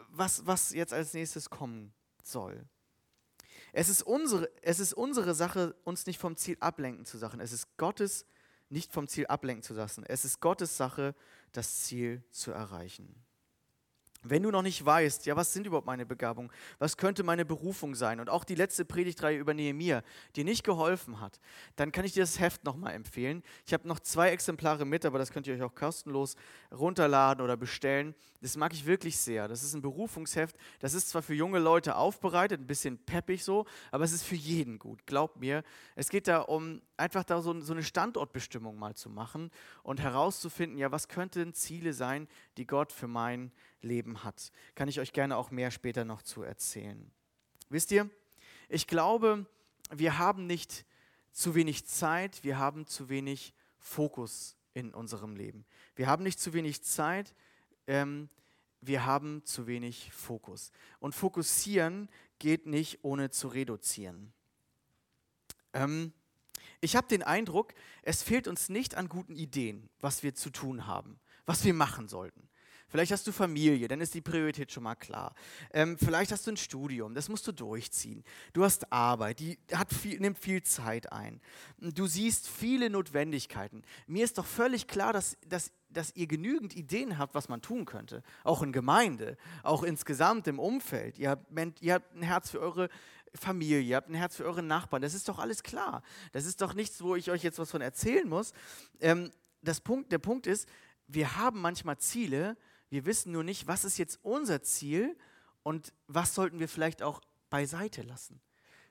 was, 0.09 0.47
was 0.47 0.73
jetzt 0.73 0.93
als 0.93 1.15
nächstes 1.15 1.51
kommen 1.51 1.93
soll. 2.23 2.65
Es 3.73 3.89
ist, 3.89 4.03
unsere, 4.03 4.51
es 4.63 4.81
ist 4.81 4.93
unsere 4.95 5.35
Sache, 5.35 5.77
uns 5.85 6.07
nicht 6.07 6.19
vom 6.19 6.37
Ziel 6.37 6.57
ablenken 6.61 7.05
zu 7.07 7.19
lassen. 7.19 7.41
Es 7.41 7.53
ist 7.53 7.77
Gottes, 7.77 8.27
nicht 8.69 8.93
vom 8.93 9.07
Ziel 9.07 9.27
ablenken 9.27 9.63
zu 9.63 9.75
lassen. 9.75 10.05
Es 10.05 10.25
ist 10.25 10.41
Gottes 10.41 10.77
Sache, 10.77 11.15
das 11.53 11.83
Ziel 11.83 12.23
zu 12.31 12.51
erreichen. 12.51 13.15
Wenn 14.23 14.43
du 14.43 14.51
noch 14.51 14.63
nicht 14.63 14.85
weißt, 14.85 15.25
ja, 15.25 15.35
was 15.35 15.53
sind 15.53 15.67
überhaupt 15.67 15.87
meine 15.87 16.05
Begabungen? 16.05 16.51
Was 16.79 16.99
könnte 16.99 17.23
meine 17.23 17.47
Berufung 17.47 17.95
sein? 17.95 18.21
Und 18.21 18.29
auch 18.29 18.45
die 18.45 18.55
letzte 18.55 18.85
Predigtreihe 18.85 19.39
über 19.39 19.55
Nehemiah, 19.55 20.03
die 20.37 20.45
nicht 20.45 20.63
geholfen 20.63 21.21
hat, 21.21 21.41
dann 21.77 21.91
kann 21.91 22.05
ich 22.05 22.13
dir 22.13 22.21
das 22.21 22.39
Heft 22.39 22.65
nochmal 22.65 22.93
empfehlen. 22.93 23.43
Ich 23.67 23.73
habe 23.73 23.89
noch 23.89 23.99
zwei 24.01 24.31
Exemplare 24.31 24.85
mit, 24.85 25.07
aber 25.07 25.19
das 25.19 25.33
könnt 25.33 25.47
ihr 25.47 25.55
euch 25.55 25.63
auch 25.63 25.75
kostenlos 25.75 26.37
runterladen 26.71 27.43
oder 27.43 27.57
bestellen. 27.57 28.15
Das 28.43 28.57
mag 28.57 28.75
ich 28.75 28.85
wirklich 28.85 29.17
sehr. 29.17 29.49
Das 29.49 29.63
ist 29.63 29.73
ein 29.73 29.81
Berufungsheft. 29.81 30.57
Das 30.81 30.93
ist 30.93 31.09
zwar 31.09 31.23
für 31.23 31.35
junge 31.35 31.59
Leute 31.59 31.97
aufbereitet, 31.97 32.61
ein 32.61 32.67
bisschen 32.67 32.99
peppig 32.99 33.43
so, 33.43 33.65
aber 33.91 34.05
es 34.05 34.13
ist 34.13 34.25
für 34.25 34.37
jeden 34.37 34.79
gut. 34.79 35.07
Glaubt 35.07 35.39
mir. 35.39 35.63
Es 35.95 36.11
geht 36.11 36.29
da 36.29 36.41
um 36.41 36.83
einfach 37.01 37.25
da 37.25 37.41
so, 37.41 37.59
so 37.61 37.73
eine 37.73 37.83
Standortbestimmung 37.83 38.79
mal 38.79 38.95
zu 38.95 39.11
machen 39.11 39.51
und 39.83 40.01
herauszufinden, 40.01 40.79
ja, 40.79 40.93
was 40.93 41.09
könnten 41.09 41.55
Ziele 41.55 41.93
sein, 41.93 42.29
die 42.57 42.67
Gott 42.67 42.93
für 42.93 43.09
mein 43.09 43.51
Leben 43.81 44.23
hat. 44.23 44.53
Kann 44.75 44.89
ich 44.89 45.01
euch 45.01 45.13
gerne 45.13 45.37
auch 45.37 45.51
mehr 45.51 45.71
später 45.71 46.05
noch 46.05 46.23
zu 46.23 46.43
erzählen. 46.43 47.11
Wisst 47.71 47.91
ihr, 47.91 48.09
ich 48.69 48.87
glaube, 48.87 49.47
wir 49.91 50.19
haben 50.19 50.47
nicht 50.47 50.85
zu 51.33 51.55
wenig 51.55 51.87
Zeit, 51.87 52.45
wir 52.45 52.59
haben 52.59 52.87
zu 52.87 53.09
wenig 53.09 53.55
Fokus 53.79 54.57
in 54.75 54.95
unserem 54.95 55.35
Leben. 55.37 55.65
Wir 55.97 56.07
haben 56.07 56.23
nicht 56.23 56.39
zu 56.39 56.53
wenig 56.53 56.83
Zeit, 56.83 57.35
ähm, 57.87 58.29
wir 58.81 59.05
haben 59.05 59.45
zu 59.45 59.67
wenig 59.67 60.13
Fokus. 60.13 60.71
Und 61.01 61.15
fokussieren 61.15 62.09
geht 62.39 62.67
nicht 62.67 63.01
ohne 63.03 63.31
zu 63.31 63.49
reduzieren. 63.49 64.33
Ähm, 65.73 66.13
ich 66.81 66.97
habe 66.97 67.09
den 67.09 67.23
Eindruck, 67.23 67.75
es 68.03 68.23
fehlt 68.23 68.49
uns 68.49 68.69
nicht 68.69 68.95
an 68.97 69.09
guten 69.09 69.37
Ideen, 69.37 69.89
was 70.01 70.23
wir 70.23 70.35
zu 70.35 70.51
tun 70.51 70.87
haben, 70.87 71.21
was 71.47 71.65
wir 71.65 71.75
machen 71.75 72.09
sollten. 72.09 72.51
Vielleicht 72.91 73.13
hast 73.13 73.27
du 73.27 73.33
Familie, 73.33 73.87
dann 73.87 74.01
ist 74.01 74.15
die 74.15 74.21
Priorität 74.21 74.73
schon 74.73 74.83
mal 74.83 74.97
klar. 74.97 75.33
Ähm, 75.73 75.97
vielleicht 75.97 76.33
hast 76.33 76.47
du 76.49 76.51
ein 76.51 76.57
Studium, 76.57 77.15
das 77.15 77.29
musst 77.29 77.47
du 77.47 77.53
durchziehen. 77.53 78.25
Du 78.53 78.65
hast 78.65 78.93
Arbeit, 78.93 79.39
die 79.39 79.59
hat 79.73 79.95
viel, 79.95 80.19
nimmt 80.19 80.39
viel 80.39 80.65
Zeit 80.65 81.13
ein. 81.13 81.41
Du 81.79 82.09
siehst 82.09 82.49
viele 82.49 82.91
Notwendigkeiten. 82.91 83.83
Mir 84.09 84.25
ist 84.25 84.39
doch 84.39 84.45
völlig 84.45 84.89
klar, 84.89 85.13
dass, 85.13 85.37
dass, 85.47 85.71
dass 85.89 86.17
ihr 86.17 86.27
genügend 86.27 86.75
Ideen 86.75 87.17
habt, 87.17 87.37
was 87.37 87.49
man 87.49 87.63
tun 87.63 87.85
könnte. 87.85 88.25
Auch 88.43 88.61
in 88.61 88.73
Gemeinde, 88.73 89.37
auch 89.63 89.85
insgesamt 89.85 90.49
im 90.49 90.59
Umfeld. 90.59 91.17
Ihr 91.17 91.31
habt, 91.31 91.47
ihr 91.81 91.95
habt 91.95 92.13
ein 92.17 92.23
Herz 92.23 92.51
für 92.51 92.59
eure 92.59 92.89
Familie, 93.35 93.81
ihr 93.81 93.97
habt 93.97 94.09
ein 94.09 94.15
Herz 94.15 94.37
für 94.37 94.45
eure 94.45 94.63
Nachbarn. 94.63 95.03
Das 95.03 95.15
ist 95.15 95.29
doch 95.29 95.39
alles 95.39 95.63
klar. 95.63 96.03
Das 96.33 96.47
ist 96.47 96.61
doch 96.61 96.75
nichts, 96.75 97.03
wo 97.03 97.15
ich 97.17 97.31
euch 97.31 97.43
jetzt 97.43 97.59
was 97.59 97.71
von 97.71 97.81
erzählen 97.81 98.29
muss. 98.29 98.53
Ähm, 99.01 99.31
das 99.63 99.81
Punkt, 99.81 100.11
der 100.13 100.19
Punkt 100.19 100.47
ist, 100.47 100.69
wir 101.07 101.37
haben 101.37 101.61
manchmal 101.61 101.99
Ziele, 101.99 102.57
wir 102.89 103.07
wissen 103.07 103.33
nur 103.33 103.45
nicht, 103.45 103.67
was 103.67 103.85
ist 103.85 103.99
jetzt 103.99 104.19
unser 104.23 104.63
Ziel 104.63 105.17
und 105.63 105.93
was 106.07 106.35
sollten 106.35 106.59
wir 106.59 106.69
vielleicht 106.69 107.03
auch 107.03 107.21
beiseite 107.51 108.03
lassen. 108.03 108.41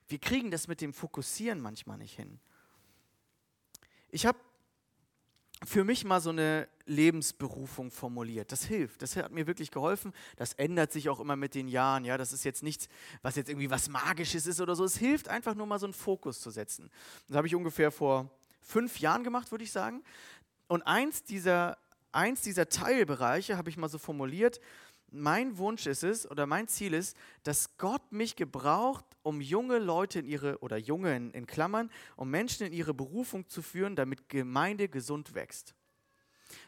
Wir 0.08 0.20
kriegen 0.20 0.52
das 0.52 0.68
mit 0.68 0.82
dem 0.82 0.94
Fokussieren 0.94 1.60
manchmal 1.60 1.98
nicht 1.98 2.16
hin. 2.16 2.40
Ich 4.10 4.26
habe 4.26 4.40
für 5.66 5.84
mich 5.84 6.06
mal 6.06 6.22
so 6.22 6.30
eine 6.30 6.68
Lebensberufung 6.86 7.92
formuliert. 7.92 8.52
Das 8.52 8.64
hilft, 8.64 9.02
das 9.02 9.16
hat 9.16 9.32
mir 9.32 9.46
wirklich 9.46 9.72
geholfen. 9.72 10.14
Das 10.38 10.54
ändert 10.54 10.92
sich 10.92 11.10
auch 11.10 11.20
immer 11.20 11.36
mit 11.36 11.54
den 11.54 11.68
Jahren. 11.68 12.06
Ja, 12.06 12.18
das 12.18 12.32
ist 12.32 12.46
jetzt 12.46 12.64
nichts, 12.64 12.88
was 13.22 13.36
jetzt 13.36 13.50
irgendwie 13.50 13.70
was 13.70 13.90
Magisches 13.90 14.48
ist 14.48 14.62
oder 14.62 14.76
so. 14.76 14.86
Es 14.86 14.98
hilft 14.98 15.28
einfach 15.28 15.56
nur 15.56 15.66
mal 15.66 15.80
so 15.80 15.86
einen 15.86 15.94
Fokus 15.94 16.40
zu 16.40 16.50
setzen. 16.50 16.90
Das 17.28 17.36
habe 17.36 17.48
ich 17.48 17.56
ungefähr 17.56 17.92
vor 17.92 18.30
fünf 18.62 19.00
Jahren 19.00 19.24
gemacht, 19.24 19.52
würde 19.52 19.64
ich 19.64 19.72
sagen. 19.72 20.04
Und 20.68 20.84
eins 20.84 21.24
dieser 21.24 21.78
eins 22.12 22.42
dieser 22.42 22.70
Teilbereiche 22.70 23.58
habe 23.58 23.70
ich 23.70 23.78
mal 23.78 23.90
so 23.90 23.98
formuliert. 23.98 24.60
Mein 25.12 25.58
Wunsch 25.58 25.86
ist 25.88 26.04
es 26.04 26.30
oder 26.30 26.46
mein 26.46 26.68
Ziel 26.68 26.94
ist, 26.94 27.16
dass 27.44 27.78
Gott 27.78 28.12
mich 28.12 28.36
gebraucht, 28.36 29.06
um 29.24 29.42
junge 29.42 29.80
Leute 29.80 30.20
in 30.20 30.26
ihre 30.26 30.60
oder 30.60 30.78
junge 30.78 31.16
in, 31.16 31.32
in 31.32 31.46
Klammern, 31.48 31.90
um 32.16 32.30
Menschen 32.30 32.66
in 32.66 32.74
ihre 32.74 32.94
Berufung 32.94 33.48
zu 33.48 33.62
führen, 33.62 33.96
damit 33.96 34.30
Gemeinde 34.30 34.90
gesund 34.90 35.34
wächst. 35.34 35.76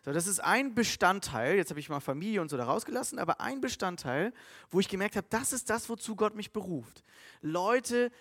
So, 0.03 0.13
das 0.13 0.27
ist 0.27 0.39
ein 0.39 0.75
Bestandteil, 0.75 1.55
jetzt 1.55 1.69
habe 1.71 1.79
ich 1.79 1.89
mal 1.89 1.99
Familie 1.99 2.41
und 2.41 2.49
so 2.49 2.57
da 2.57 2.65
rausgelassen, 2.65 3.19
aber 3.19 3.41
ein 3.41 3.61
Bestandteil, 3.61 4.33
wo 4.69 4.79
ich 4.79 4.87
gemerkt 4.87 5.15
habe, 5.15 5.27
das 5.29 5.53
ist 5.53 5.69
das, 5.69 5.89
wozu 5.89 6.15
Gott 6.15 6.35
mich 6.35 6.51
beruft. 6.51 7.03
Leute 7.41 8.11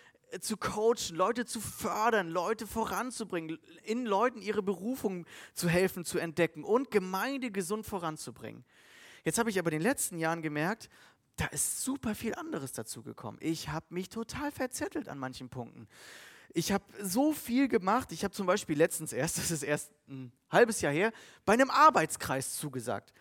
zu 0.40 0.56
coachen, 0.56 1.16
Leute 1.16 1.44
zu 1.44 1.60
fördern, 1.60 2.28
Leute 2.28 2.66
voranzubringen, 2.66 3.58
in 3.82 4.06
Leuten 4.06 4.40
ihre 4.40 4.62
Berufung 4.62 5.26
zu 5.54 5.68
helfen, 5.68 6.04
zu 6.04 6.18
entdecken 6.18 6.62
und 6.62 6.90
Gemeinde 6.90 7.50
gesund 7.50 7.84
voranzubringen. 7.84 8.64
Jetzt 9.24 9.38
habe 9.38 9.50
ich 9.50 9.58
aber 9.58 9.72
in 9.72 9.78
den 9.78 9.82
letzten 9.82 10.18
Jahren 10.18 10.42
gemerkt, 10.42 10.88
da 11.36 11.46
ist 11.46 11.82
super 11.82 12.14
viel 12.14 12.34
anderes 12.34 12.72
dazu 12.72 13.02
gekommen. 13.02 13.38
Ich 13.40 13.68
habe 13.68 13.86
mich 13.90 14.08
total 14.08 14.52
verzettelt 14.52 15.08
an 15.08 15.18
manchen 15.18 15.48
Punkten. 15.48 15.88
Ich 16.52 16.72
habe 16.72 16.84
so 17.02 17.32
viel 17.32 17.68
gemacht. 17.68 18.12
Ich 18.12 18.24
habe 18.24 18.34
zum 18.34 18.46
Beispiel 18.46 18.76
letztens 18.76 19.12
erst, 19.12 19.38
das 19.38 19.50
ist 19.50 19.62
erst 19.62 19.92
ein 20.08 20.32
halbes 20.50 20.80
Jahr 20.80 20.92
her, 20.92 21.12
bei 21.44 21.54
einem 21.54 21.70
Arbeitskreis 21.70 22.56
zugesagt. 22.56 23.12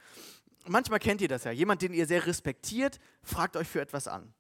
Manchmal 0.66 1.00
kennt 1.00 1.22
ihr 1.22 1.28
das 1.28 1.46
ja. 1.46 1.52
Jemand, 1.52 1.82
den 1.82 1.94
ihr 1.94 2.06
sehr 2.06 2.26
respektiert, 2.26 3.00
fragt 3.24 3.56
euch 3.56 3.68
für 3.68 3.82
etwas 3.82 4.08
an. 4.08 4.34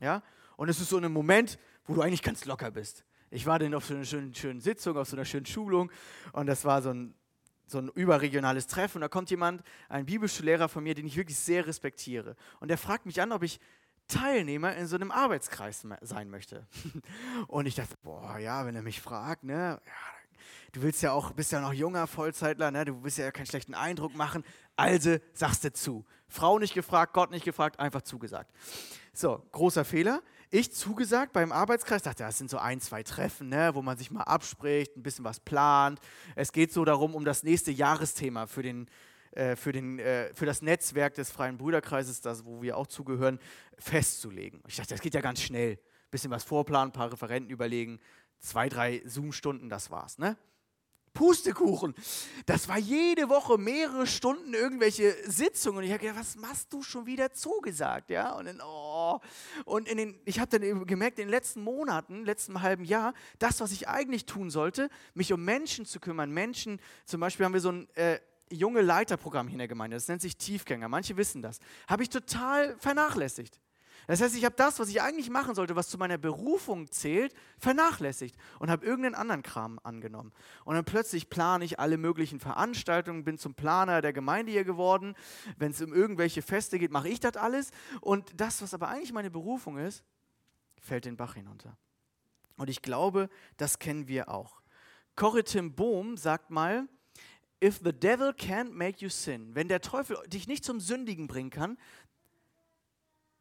Ja? 0.00 0.22
Und 0.56 0.68
es 0.68 0.80
ist 0.80 0.90
so 0.90 0.98
ein 0.98 1.10
Moment, 1.10 1.58
wo 1.86 1.94
du 1.94 2.02
eigentlich 2.02 2.22
ganz 2.22 2.44
locker 2.44 2.70
bist. 2.70 3.04
Ich 3.30 3.46
war 3.46 3.58
dann 3.58 3.74
auf 3.74 3.86
so 3.86 3.94
einer 3.94 4.04
schönen, 4.04 4.34
schönen 4.34 4.60
Sitzung, 4.60 4.96
auf 4.96 5.08
so 5.08 5.16
einer 5.16 5.24
schönen 5.24 5.46
Schulung 5.46 5.90
und 6.32 6.46
das 6.46 6.64
war 6.64 6.80
so 6.82 6.90
ein, 6.90 7.14
so 7.70 7.78
ein 7.78 7.88
überregionales 7.88 8.66
Treffen. 8.66 8.98
Und 8.98 9.02
da 9.02 9.08
kommt 9.08 9.30
jemand, 9.30 9.62
ein 9.88 10.06
Bibelschullehrer 10.06 10.68
von 10.68 10.82
mir, 10.82 10.94
den 10.94 11.06
ich 11.06 11.16
wirklich 11.16 11.38
sehr 11.38 11.66
respektiere. 11.66 12.36
Und 12.60 12.68
der 12.68 12.78
fragt 12.78 13.06
mich 13.06 13.20
an, 13.20 13.32
ob 13.32 13.42
ich 13.42 13.60
Teilnehmer 14.08 14.74
in 14.74 14.86
so 14.86 14.96
einem 14.96 15.10
Arbeitskreis 15.10 15.86
sein 16.00 16.30
möchte. 16.30 16.66
Und 17.46 17.66
ich 17.66 17.74
dachte, 17.74 17.94
boah, 18.02 18.38
ja, 18.38 18.64
wenn 18.66 18.74
er 18.74 18.82
mich 18.82 19.00
fragt, 19.00 19.44
ne, 19.44 19.80
ja, 19.84 19.92
du 20.72 20.82
willst 20.82 21.02
ja 21.02 21.12
auch, 21.12 21.32
bist 21.32 21.52
ja 21.52 21.60
noch 21.60 21.74
junger 21.74 22.06
Vollzeitler, 22.06 22.70
ne, 22.70 22.86
du 22.86 23.04
willst 23.04 23.18
ja 23.18 23.30
keinen 23.30 23.46
schlechten 23.46 23.74
Eindruck 23.74 24.14
machen, 24.16 24.44
also 24.76 25.18
sagst 25.34 25.64
du 25.64 25.72
zu. 25.72 26.06
Frau 26.26 26.58
nicht 26.58 26.74
gefragt, 26.74 27.12
Gott 27.12 27.30
nicht 27.30 27.44
gefragt, 27.44 27.78
einfach 27.80 28.02
zugesagt. 28.02 28.50
So, 29.12 29.42
großer 29.52 29.84
Fehler. 29.84 30.22
Ich 30.50 30.72
zugesagt 30.72 31.34
beim 31.34 31.52
Arbeitskreis, 31.52 32.02
dachte, 32.02 32.22
das 32.22 32.38
sind 32.38 32.48
so 32.48 32.56
ein, 32.56 32.80
zwei 32.80 33.02
Treffen, 33.02 33.50
ne, 33.50 33.72
wo 33.74 33.82
man 33.82 33.98
sich 33.98 34.10
mal 34.10 34.22
abspricht, 34.22 34.96
ein 34.96 35.02
bisschen 35.02 35.24
was 35.24 35.40
plant. 35.40 36.00
Es 36.36 36.52
geht 36.52 36.72
so 36.72 36.86
darum, 36.86 37.14
um 37.14 37.26
das 37.26 37.42
nächste 37.42 37.70
Jahresthema 37.70 38.46
für, 38.46 38.62
den, 38.62 38.88
äh, 39.32 39.56
für, 39.56 39.72
den, 39.72 39.98
äh, 39.98 40.32
für 40.32 40.46
das 40.46 40.62
Netzwerk 40.62 41.12
des 41.12 41.30
Freien 41.30 41.58
Brüderkreises, 41.58 42.22
das, 42.22 42.46
wo 42.46 42.62
wir 42.62 42.78
auch 42.78 42.86
zugehören, 42.86 43.38
festzulegen. 43.78 44.62
Ich 44.66 44.76
dachte, 44.76 44.94
das 44.94 45.02
geht 45.02 45.12
ja 45.12 45.20
ganz 45.20 45.42
schnell. 45.42 45.72
Ein 45.72 46.10
bisschen 46.10 46.30
was 46.30 46.44
vorplanen, 46.44 46.88
ein 46.88 46.92
paar 46.94 47.12
Referenten 47.12 47.50
überlegen, 47.50 48.00
zwei, 48.38 48.70
drei 48.70 49.02
Zoom-Stunden, 49.04 49.68
das 49.68 49.90
war's. 49.90 50.16
Ne? 50.16 50.38
Pustekuchen. 51.18 51.96
Das 52.46 52.68
war 52.68 52.78
jede 52.78 53.28
Woche 53.28 53.58
mehrere 53.58 54.06
Stunden 54.06 54.54
irgendwelche 54.54 55.16
Sitzungen. 55.28 55.78
Und 55.78 55.84
ich 55.84 55.90
habe 55.90 55.98
gedacht, 55.98 56.20
was 56.20 56.36
machst 56.36 56.72
du 56.72 56.80
schon 56.80 57.06
wieder 57.06 57.32
zugesagt? 57.32 58.10
Ja? 58.10 58.36
Und, 58.36 58.44
dann, 58.44 58.60
oh. 58.64 59.18
und 59.64 59.88
in 59.88 59.96
den, 59.96 60.20
ich 60.26 60.38
habe 60.38 60.56
dann 60.56 60.86
gemerkt, 60.86 61.18
in 61.18 61.24
den 61.24 61.30
letzten 61.30 61.64
Monaten, 61.64 62.24
letzten 62.24 62.62
halben 62.62 62.84
Jahr, 62.84 63.14
das, 63.40 63.60
was 63.60 63.72
ich 63.72 63.88
eigentlich 63.88 64.26
tun 64.26 64.48
sollte, 64.50 64.90
mich 65.14 65.32
um 65.32 65.44
Menschen 65.44 65.86
zu 65.86 65.98
kümmern. 65.98 66.30
Menschen, 66.30 66.80
zum 67.04 67.18
Beispiel 67.18 67.46
haben 67.46 67.52
wir 67.52 67.60
so 67.60 67.72
ein 67.72 67.88
äh, 67.96 68.20
junge 68.48 68.80
Leiterprogramm 68.80 69.48
hier 69.48 69.54
in 69.54 69.58
der 69.58 69.66
Gemeinde, 69.66 69.96
das 69.96 70.06
nennt 70.06 70.22
sich 70.22 70.36
Tiefgänger. 70.36 70.88
Manche 70.88 71.16
wissen 71.16 71.42
das. 71.42 71.58
Habe 71.88 72.04
ich 72.04 72.10
total 72.10 72.78
vernachlässigt. 72.78 73.58
Das 74.06 74.20
heißt, 74.20 74.36
ich 74.36 74.44
habe 74.44 74.54
das, 74.56 74.78
was 74.78 74.88
ich 74.88 75.02
eigentlich 75.02 75.30
machen 75.30 75.54
sollte, 75.54 75.76
was 75.76 75.88
zu 75.88 75.98
meiner 75.98 76.18
Berufung 76.18 76.90
zählt, 76.90 77.34
vernachlässigt 77.58 78.36
und 78.58 78.70
habe 78.70 78.86
irgendeinen 78.86 79.14
anderen 79.14 79.42
Kram 79.42 79.78
angenommen. 79.82 80.32
Und 80.64 80.74
dann 80.74 80.84
plötzlich 80.84 81.28
plane 81.28 81.64
ich 81.64 81.78
alle 81.78 81.98
möglichen 81.98 82.40
Veranstaltungen, 82.40 83.24
bin 83.24 83.38
zum 83.38 83.54
Planer 83.54 84.00
der 84.00 84.12
Gemeinde 84.12 84.52
hier 84.52 84.64
geworden. 84.64 85.14
Wenn 85.56 85.72
es 85.72 85.82
um 85.82 85.92
irgendwelche 85.92 86.42
Feste 86.42 86.78
geht, 86.78 86.90
mache 86.90 87.08
ich 87.08 87.20
das 87.20 87.36
alles. 87.36 87.70
Und 88.00 88.40
das, 88.40 88.62
was 88.62 88.74
aber 88.74 88.88
eigentlich 88.88 89.12
meine 89.12 89.30
Berufung 89.30 89.78
ist, 89.78 90.04
fällt 90.80 91.04
den 91.04 91.16
Bach 91.16 91.34
hinunter. 91.34 91.76
Und 92.56 92.70
ich 92.70 92.82
glaube, 92.82 93.28
das 93.56 93.78
kennen 93.78 94.08
wir 94.08 94.28
auch. 94.28 94.60
Corrie 95.16 95.42
Bohm 95.70 96.16
sagt 96.16 96.50
mal, 96.50 96.88
If 97.62 97.80
the 97.82 97.92
devil 97.92 98.28
can't 98.28 98.70
make 98.70 99.02
you 99.02 99.08
sin, 99.08 99.52
wenn 99.56 99.66
der 99.66 99.80
Teufel 99.80 100.16
dich 100.28 100.46
nicht 100.46 100.64
zum 100.64 100.78
Sündigen 100.78 101.26
bringen 101.26 101.50
kann, 101.50 101.76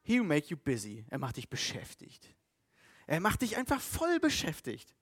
He 0.08 0.22
will 0.22 0.24
make 0.24 0.48
you 0.48 0.56
busy. 0.56 1.04
Er 1.10 1.18
macht 1.18 1.36
dich 1.36 1.50
beschäftigt. 1.50 2.34
Er 3.08 3.20
macht 3.20 3.42
dich 3.42 3.58
einfach 3.58 3.82
voll 3.82 4.22
beschäftigt. 4.22 4.96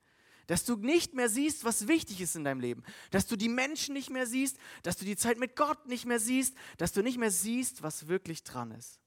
Dass 0.48 0.66
du 0.66 0.78
nicht 0.78 1.14
mehr 1.14 1.30
siehst, 1.30 1.64
was 1.64 1.88
wichtig 1.88 2.22
ist 2.22 2.36
in 2.36 2.44
deinem 2.44 2.60
Leben. 2.60 2.82
Dass 3.12 3.28
du 3.28 3.36
die 3.36 3.48
Menschen 3.48 3.94
nicht 3.94 4.10
mehr 4.10 4.26
siehst. 4.26 4.58
Dass 4.82 4.98
du 4.98 5.06
die 5.06 5.16
Zeit 5.16 5.38
mit 5.38 5.56
Gott 5.56 5.86
nicht 5.86 6.08
mehr 6.08 6.20
siehst. 6.20 6.58
Dass 6.80 6.92
du 6.92 7.04
nicht 7.04 7.20
mehr 7.20 7.30
siehst, 7.30 7.84
was 7.84 8.08
wirklich 8.08 8.44
dran 8.44 8.72
ist. 8.72 9.00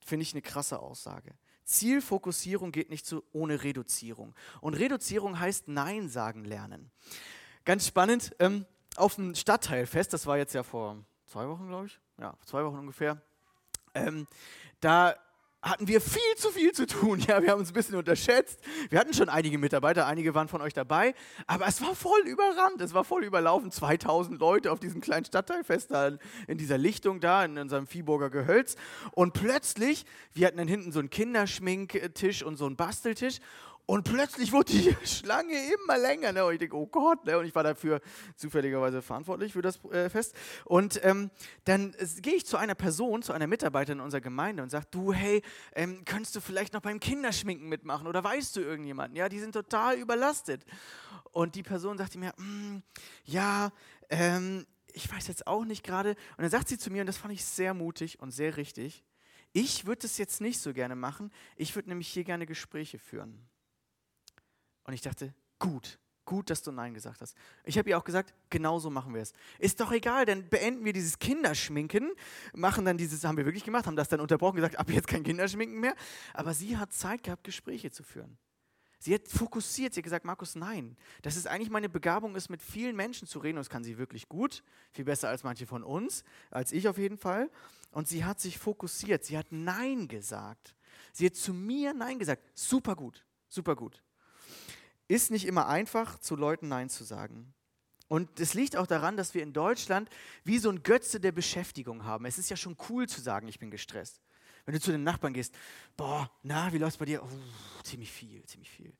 Finde 0.00 0.24
ich 0.24 0.34
eine 0.34 0.42
krasse 0.42 0.80
Aussage. 0.80 1.32
Zielfokussierung 1.64 2.70
geht 2.70 2.90
nicht 2.90 3.06
so 3.06 3.24
ohne 3.32 3.64
Reduzierung. 3.64 4.34
Und 4.60 4.74
Reduzierung 4.74 5.40
heißt 5.40 5.68
Nein 5.68 6.10
sagen 6.10 6.44
lernen. 6.44 6.90
Ganz 7.64 7.86
spannend, 7.86 8.36
ähm, 8.38 8.66
auf 8.96 9.14
dem 9.14 9.34
Stadtteilfest, 9.34 10.12
das 10.12 10.26
war 10.26 10.36
jetzt 10.36 10.52
ja 10.52 10.62
vor 10.62 11.06
zwei 11.24 11.48
Wochen, 11.48 11.68
glaube 11.68 11.86
ich, 11.86 11.98
ja, 12.18 12.36
zwei 12.44 12.64
Wochen 12.66 12.78
ungefähr, 12.78 13.22
ähm, 14.06 14.26
da 14.80 15.14
hatten 15.60 15.88
wir 15.88 16.00
viel 16.00 16.36
zu 16.36 16.50
viel 16.50 16.72
zu 16.72 16.86
tun. 16.86 17.18
Ja, 17.28 17.42
wir 17.42 17.50
haben 17.50 17.58
uns 17.58 17.70
ein 17.70 17.74
bisschen 17.74 17.96
unterschätzt. 17.96 18.60
Wir 18.90 18.98
hatten 18.98 19.12
schon 19.12 19.28
einige 19.28 19.58
Mitarbeiter, 19.58 20.06
einige 20.06 20.34
waren 20.34 20.48
von 20.48 20.62
euch 20.62 20.72
dabei, 20.72 21.14
aber 21.46 21.66
es 21.66 21.82
war 21.82 21.94
voll 21.94 22.20
überrannt, 22.26 22.80
es 22.80 22.94
war 22.94 23.04
voll 23.04 23.24
überlaufen. 23.24 23.70
2000 23.70 24.40
Leute 24.40 24.72
auf 24.72 24.80
diesem 24.80 25.00
kleinen 25.00 25.24
Stadtteilfest 25.26 25.90
da 25.90 26.12
in 26.46 26.58
dieser 26.58 26.78
Lichtung 26.78 27.20
da 27.20 27.44
in 27.44 27.58
unserem 27.58 27.86
Viehburger 27.86 28.30
Gehölz. 28.30 28.76
Und 29.12 29.34
plötzlich, 29.34 30.06
wir 30.32 30.46
hatten 30.46 30.58
dann 30.58 30.68
hinten 30.68 30.92
so 30.92 31.00
einen 31.00 31.10
Kinderschminktisch 31.10 32.42
und 32.42 32.56
so 32.56 32.66
einen 32.66 32.76
Basteltisch 32.76 33.40
und 33.88 34.04
plötzlich 34.04 34.52
wurde 34.52 34.70
die 34.70 34.94
Schlange 35.06 35.54
immer 35.72 35.96
länger. 35.96 36.30
Ne? 36.32 36.44
Und 36.44 36.52
ich 36.52 36.58
denke, 36.58 36.76
oh 36.76 36.86
Gott. 36.86 37.24
Ne? 37.24 37.38
Und 37.38 37.46
ich 37.46 37.54
war 37.54 37.62
dafür 37.62 38.02
zufälligerweise 38.36 39.00
verantwortlich 39.00 39.54
für 39.54 39.62
das 39.62 39.82
äh, 39.86 40.10
Fest. 40.10 40.34
Und 40.66 41.02
ähm, 41.04 41.30
dann 41.64 41.94
äh, 41.94 42.06
gehe 42.20 42.34
ich 42.34 42.44
zu 42.44 42.58
einer 42.58 42.74
Person, 42.74 43.22
zu 43.22 43.32
einer 43.32 43.46
Mitarbeiterin 43.46 44.00
unserer 44.00 44.20
Gemeinde 44.20 44.62
und 44.62 44.68
sage, 44.68 44.84
du, 44.90 45.14
hey, 45.14 45.40
ähm, 45.74 46.04
könntest 46.04 46.36
du 46.36 46.42
vielleicht 46.42 46.74
noch 46.74 46.82
beim 46.82 47.00
Kinderschminken 47.00 47.66
mitmachen? 47.66 48.06
Oder 48.06 48.22
weißt 48.22 48.56
du 48.56 48.60
irgendjemanden? 48.60 49.16
Ja, 49.16 49.30
die 49.30 49.40
sind 49.40 49.52
total 49.52 49.96
überlastet. 49.96 50.66
Und 51.32 51.54
die 51.54 51.62
Person 51.62 51.96
sagte 51.96 52.18
mir, 52.18 52.34
mm, 52.36 52.82
ja, 53.24 53.72
ähm, 54.10 54.66
ich 54.92 55.10
weiß 55.10 55.28
jetzt 55.28 55.46
auch 55.46 55.64
nicht 55.64 55.82
gerade. 55.82 56.10
Und 56.10 56.42
dann 56.42 56.50
sagt 56.50 56.68
sie 56.68 56.76
zu 56.76 56.90
mir, 56.90 57.00
und 57.00 57.06
das 57.06 57.16
fand 57.16 57.32
ich 57.32 57.42
sehr 57.42 57.72
mutig 57.72 58.20
und 58.20 58.32
sehr 58.32 58.58
richtig, 58.58 59.02
ich 59.54 59.86
würde 59.86 60.06
es 60.06 60.18
jetzt 60.18 60.42
nicht 60.42 60.60
so 60.60 60.74
gerne 60.74 60.94
machen. 60.94 61.30
Ich 61.56 61.74
würde 61.74 61.88
nämlich 61.88 62.08
hier 62.08 62.24
gerne 62.24 62.44
Gespräche 62.44 62.98
führen. 62.98 63.48
Und 64.88 64.94
ich 64.94 65.02
dachte, 65.02 65.34
gut, 65.58 65.98
gut, 66.24 66.48
dass 66.48 66.62
du 66.62 66.72
Nein 66.72 66.94
gesagt 66.94 67.20
hast. 67.20 67.36
Ich 67.64 67.76
habe 67.76 67.90
ihr 67.90 67.98
auch 67.98 68.04
gesagt, 68.04 68.32
genau 68.48 68.78
so 68.78 68.88
machen 68.88 69.12
wir 69.12 69.20
es. 69.20 69.34
Ist 69.58 69.80
doch 69.80 69.92
egal, 69.92 70.24
dann 70.24 70.48
beenden 70.48 70.82
wir 70.82 70.94
dieses 70.94 71.18
Kinderschminken, 71.18 72.10
machen 72.54 72.86
dann 72.86 72.96
dieses, 72.96 73.22
haben 73.22 73.36
wir 73.36 73.44
wirklich 73.44 73.64
gemacht, 73.64 73.86
haben 73.86 73.96
das 73.96 74.08
dann 74.08 74.18
unterbrochen, 74.18 74.56
gesagt, 74.56 74.78
ab 74.78 74.88
jetzt 74.88 75.06
kein 75.06 75.24
Kinderschminken 75.24 75.78
mehr. 75.78 75.94
Aber 76.32 76.54
sie 76.54 76.78
hat 76.78 76.94
Zeit 76.94 77.22
gehabt, 77.22 77.44
Gespräche 77.44 77.90
zu 77.90 78.02
führen. 78.02 78.38
Sie 78.98 79.12
hat 79.12 79.28
fokussiert, 79.28 79.92
sie 79.92 80.00
hat 80.00 80.04
gesagt, 80.04 80.24
Markus, 80.24 80.54
nein, 80.54 80.96
das 81.20 81.36
ist 81.36 81.46
eigentlich 81.46 81.68
meine 81.68 81.90
Begabung, 81.90 82.34
ist 82.34 82.48
mit 82.48 82.62
vielen 82.62 82.96
Menschen 82.96 83.28
zu 83.28 83.40
reden 83.40 83.58
und 83.58 83.60
das 83.60 83.68
kann 83.68 83.84
sie 83.84 83.98
wirklich 83.98 84.26
gut, 84.30 84.64
viel 84.90 85.04
besser 85.04 85.28
als 85.28 85.44
manche 85.44 85.66
von 85.66 85.84
uns, 85.84 86.24
als 86.50 86.72
ich 86.72 86.88
auf 86.88 86.96
jeden 86.96 87.18
Fall. 87.18 87.50
Und 87.90 88.08
sie 88.08 88.24
hat 88.24 88.40
sich 88.40 88.56
fokussiert, 88.56 89.22
sie 89.22 89.36
hat 89.36 89.48
Nein 89.50 90.08
gesagt. 90.08 90.74
Sie 91.12 91.26
hat 91.26 91.36
zu 91.36 91.52
mir 91.52 91.92
Nein 91.92 92.18
gesagt. 92.18 92.42
Super 92.54 92.96
gut, 92.96 93.26
super 93.48 93.76
gut 93.76 94.02
ist 95.08 95.30
nicht 95.30 95.46
immer 95.46 95.66
einfach, 95.66 96.18
zu 96.18 96.36
Leuten 96.36 96.68
Nein 96.68 96.88
zu 96.88 97.04
sagen. 97.04 97.54
Und 98.08 98.40
es 98.40 98.54
liegt 98.54 98.76
auch 98.76 98.86
daran, 98.86 99.16
dass 99.16 99.34
wir 99.34 99.42
in 99.42 99.52
Deutschland 99.52 100.08
wie 100.44 100.58
so 100.58 100.70
ein 100.70 100.82
Götze 100.82 101.20
der 101.20 101.32
Beschäftigung 101.32 102.04
haben. 102.04 102.24
Es 102.24 102.38
ist 102.38 102.48
ja 102.48 102.56
schon 102.56 102.76
cool 102.88 103.06
zu 103.06 103.20
sagen, 103.20 103.48
ich 103.48 103.58
bin 103.58 103.70
gestresst. 103.70 104.20
Wenn 104.64 104.74
du 104.74 104.80
zu 104.80 104.92
den 104.92 105.02
Nachbarn 105.02 105.32
gehst, 105.32 105.54
boah, 105.96 106.30
na, 106.42 106.70
wie 106.72 106.76
läuft's 106.78 106.98
bei 106.98 107.06
dir? 107.06 107.22
Oh, 107.22 107.82
ziemlich 107.82 108.12
viel, 108.12 108.44
ziemlich 108.44 108.70
viel. 108.70 108.92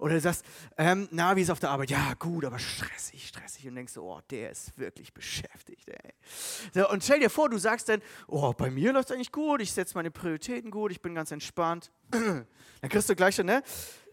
Oder 0.00 0.14
du 0.14 0.20
sagst, 0.20 0.44
ähm, 0.76 1.06
na, 1.12 1.36
wie 1.36 1.42
ist 1.42 1.50
auf 1.50 1.60
der 1.60 1.70
Arbeit? 1.70 1.90
Ja, 1.90 2.14
gut, 2.14 2.44
aber 2.44 2.58
stressig, 2.58 3.28
stressig. 3.28 3.68
Und 3.68 3.76
denkst 3.76 3.94
du, 3.94 4.02
oh, 4.02 4.20
der 4.30 4.50
ist 4.50 4.76
wirklich 4.76 5.14
beschäftigt, 5.14 5.88
ey. 5.88 6.14
So, 6.74 6.88
und 6.90 7.04
stell 7.04 7.20
dir 7.20 7.30
vor, 7.30 7.48
du 7.48 7.58
sagst 7.58 7.88
dann, 7.88 8.02
oh, 8.26 8.52
bei 8.52 8.70
mir 8.70 8.92
läuft 8.92 9.10
es 9.10 9.14
eigentlich 9.14 9.30
gut, 9.30 9.60
ich 9.60 9.72
setze 9.72 9.94
meine 9.94 10.10
Prioritäten 10.10 10.72
gut, 10.72 10.90
ich 10.90 11.00
bin 11.00 11.14
ganz 11.14 11.30
entspannt. 11.30 11.92
dann 12.10 12.46
kriegst 12.88 13.08
du 13.08 13.14
gleich 13.14 13.36
schon, 13.36 13.46
ne? 13.46 13.62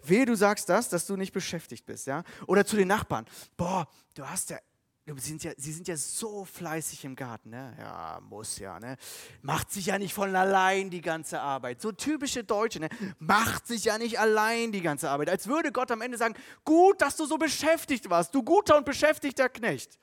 Wehe, 0.10 0.26
du 0.26 0.36
sagst 0.36 0.70
das, 0.70 0.90
dass 0.90 1.06
du 1.06 1.16
nicht 1.16 1.34
beschäftigt 1.34 1.86
bist, 1.86 2.08
ja? 2.08 2.24
Oder 2.48 2.66
zu 2.66 2.76
den 2.76 2.88
Nachbarn. 2.88 3.26
Boah, 3.58 3.88
du 4.14 4.28
hast 4.28 4.50
ja 4.50 4.60
Sie 5.08 5.20
sind, 5.20 5.44
ja, 5.44 5.52
sie 5.56 5.72
sind 5.72 5.88
ja 5.88 5.96
so 5.96 6.46
fleißig 6.46 7.06
im 7.06 7.16
Garten, 7.16 7.52
ne? 7.52 7.76
Ja, 7.78 8.20
muss 8.24 8.58
ja, 8.58 8.80
ne? 8.80 8.98
Macht 9.44 9.72
sich 9.72 9.86
ja 9.86 10.00
nicht 10.00 10.16
von 10.16 10.36
allein 10.36 10.90
die 10.90 11.02
ganze 11.02 11.40
Arbeit. 11.40 11.80
So 11.80 11.92
typische 11.92 12.44
Deutsche, 12.44 12.80
ne? 12.80 12.90
Macht 13.20 13.68
sich 13.68 13.86
ja 13.86 14.00
nicht 14.00 14.20
allein 14.20 14.72
die 14.72 14.82
ganze 14.82 15.12
Arbeit. 15.12 15.30
Als 15.30 15.46
würde 15.46 15.72
Gott 15.72 15.92
am 15.92 16.02
Ende 16.02 16.18
sagen: 16.18 16.34
Gut, 16.64 17.04
dass 17.04 17.18
du 17.18 17.28
so 17.28 17.38
beschäftigt 17.38 18.10
warst, 18.10 18.34
du 18.34 18.42
guter 18.42 18.78
und 18.78 18.86
beschäftigter 18.86 19.48
Knecht. 19.48 20.00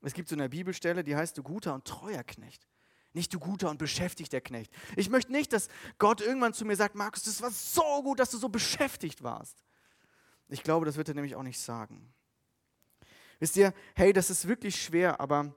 Es 0.00 0.14
gibt 0.14 0.28
so 0.28 0.34
eine 0.34 0.48
Bibelstelle, 0.48 1.04
die 1.04 1.14
heißt: 1.14 1.38
Du 1.38 1.44
guter 1.44 1.72
und 1.72 1.84
treuer 1.84 2.24
Knecht. 2.24 2.66
Nicht 3.12 3.34
du 3.34 3.40
guter 3.40 3.70
und 3.70 3.78
beschäftigter 3.78 4.40
Knecht. 4.40 4.72
Ich 4.96 5.10
möchte 5.10 5.32
nicht, 5.32 5.52
dass 5.52 5.68
Gott 5.98 6.20
irgendwann 6.20 6.54
zu 6.54 6.64
mir 6.64 6.76
sagt, 6.76 6.94
Markus, 6.94 7.24
das 7.24 7.42
war 7.42 7.50
so 7.50 8.02
gut, 8.02 8.20
dass 8.20 8.30
du 8.30 8.38
so 8.38 8.48
beschäftigt 8.48 9.22
warst. 9.22 9.64
Ich 10.48 10.62
glaube, 10.62 10.86
das 10.86 10.96
wird 10.96 11.08
er 11.08 11.14
nämlich 11.14 11.34
auch 11.34 11.42
nicht 11.42 11.58
sagen. 11.58 12.12
Wisst 13.40 13.56
ihr, 13.56 13.72
hey, 13.94 14.12
das 14.12 14.30
ist 14.30 14.46
wirklich 14.46 14.80
schwer, 14.80 15.20
aber 15.20 15.54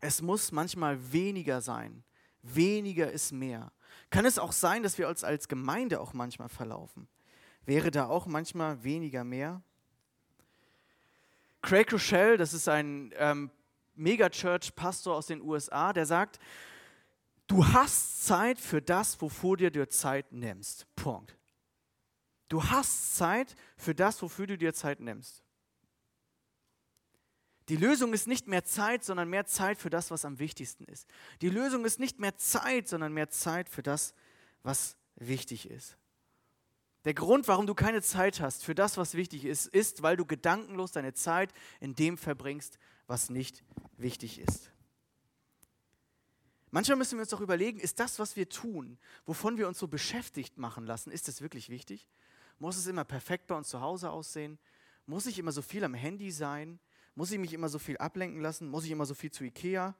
es 0.00 0.22
muss 0.22 0.52
manchmal 0.52 1.12
weniger 1.12 1.60
sein. 1.60 2.02
Weniger 2.42 3.10
ist 3.12 3.32
mehr. 3.32 3.72
Kann 4.08 4.24
es 4.24 4.38
auch 4.38 4.52
sein, 4.52 4.82
dass 4.82 4.98
wir 4.98 5.08
uns 5.08 5.22
als 5.22 5.46
Gemeinde 5.46 6.00
auch 6.00 6.12
manchmal 6.12 6.48
verlaufen? 6.48 7.08
Wäre 7.66 7.90
da 7.90 8.06
auch 8.06 8.26
manchmal 8.26 8.82
weniger 8.82 9.22
mehr? 9.22 9.62
Craig 11.62 11.92
Rochelle, 11.92 12.38
das 12.38 12.54
ist 12.54 12.68
ein 12.68 13.12
ähm, 13.16 13.50
Megachurch-Pastor 13.94 15.14
aus 15.14 15.26
den 15.26 15.42
USA, 15.42 15.92
der 15.92 16.06
sagt, 16.06 16.38
Du 17.50 17.66
hast 17.66 18.26
Zeit 18.26 18.60
für 18.60 18.80
das, 18.80 19.20
wovor 19.20 19.56
du 19.56 19.72
dir 19.72 19.90
Zeit 19.90 20.30
nimmst. 20.30 20.86
Punkt. 20.94 21.36
Du 22.48 22.62
hast 22.62 23.16
Zeit 23.16 23.56
für 23.76 23.92
das, 23.92 24.22
wofür 24.22 24.46
du 24.46 24.56
dir 24.56 24.72
Zeit 24.72 25.00
nimmst. 25.00 25.42
Die 27.68 27.74
Lösung 27.74 28.12
ist 28.12 28.28
nicht 28.28 28.46
mehr 28.46 28.62
Zeit, 28.62 29.02
sondern 29.02 29.28
mehr 29.28 29.46
Zeit 29.46 29.78
für 29.78 29.90
das, 29.90 30.12
was 30.12 30.24
am 30.24 30.38
wichtigsten 30.38 30.84
ist. 30.84 31.08
Die 31.42 31.48
Lösung 31.48 31.84
ist 31.84 31.98
nicht 31.98 32.20
mehr 32.20 32.36
Zeit, 32.36 32.86
sondern 32.86 33.12
mehr 33.12 33.30
Zeit 33.30 33.68
für 33.68 33.82
das, 33.82 34.14
was 34.62 34.96
wichtig 35.16 35.68
ist. 35.68 35.96
Der 37.04 37.14
Grund, 37.14 37.48
warum 37.48 37.66
du 37.66 37.74
keine 37.74 38.00
Zeit 38.00 38.40
hast 38.40 38.64
für 38.64 38.76
das, 38.76 38.96
was 38.96 39.14
wichtig 39.14 39.44
ist, 39.44 39.66
ist, 39.66 40.02
weil 40.02 40.16
du 40.16 40.24
gedankenlos 40.24 40.92
deine 40.92 41.14
Zeit 41.14 41.52
in 41.80 41.96
dem 41.96 42.16
verbringst, 42.16 42.78
was 43.08 43.28
nicht 43.28 43.64
wichtig 43.96 44.38
ist. 44.38 44.70
Manchmal 46.70 46.98
müssen 46.98 47.18
wir 47.18 47.22
uns 47.22 47.30
doch 47.30 47.40
überlegen, 47.40 47.80
ist 47.80 47.98
das, 47.98 48.18
was 48.18 48.36
wir 48.36 48.48
tun, 48.48 48.98
wovon 49.26 49.58
wir 49.58 49.66
uns 49.66 49.78
so 49.78 49.88
beschäftigt 49.88 50.56
machen 50.56 50.86
lassen, 50.86 51.10
ist 51.10 51.26
das 51.26 51.40
wirklich 51.40 51.68
wichtig? 51.68 52.08
Muss 52.58 52.76
es 52.76 52.86
immer 52.86 53.04
perfekt 53.04 53.46
bei 53.48 53.56
uns 53.56 53.68
zu 53.68 53.80
Hause 53.80 54.10
aussehen? 54.10 54.58
Muss 55.06 55.26
ich 55.26 55.38
immer 55.38 55.50
so 55.50 55.62
viel 55.62 55.82
am 55.82 55.94
Handy 55.94 56.30
sein? 56.30 56.78
Muss 57.14 57.32
ich 57.32 57.38
mich 57.38 57.52
immer 57.52 57.68
so 57.68 57.78
viel 57.78 57.96
ablenken 57.98 58.40
lassen? 58.40 58.68
Muss 58.68 58.84
ich 58.84 58.90
immer 58.90 59.06
so 59.06 59.14
viel 59.14 59.32
zu 59.32 59.44
Ikea? 59.44 59.96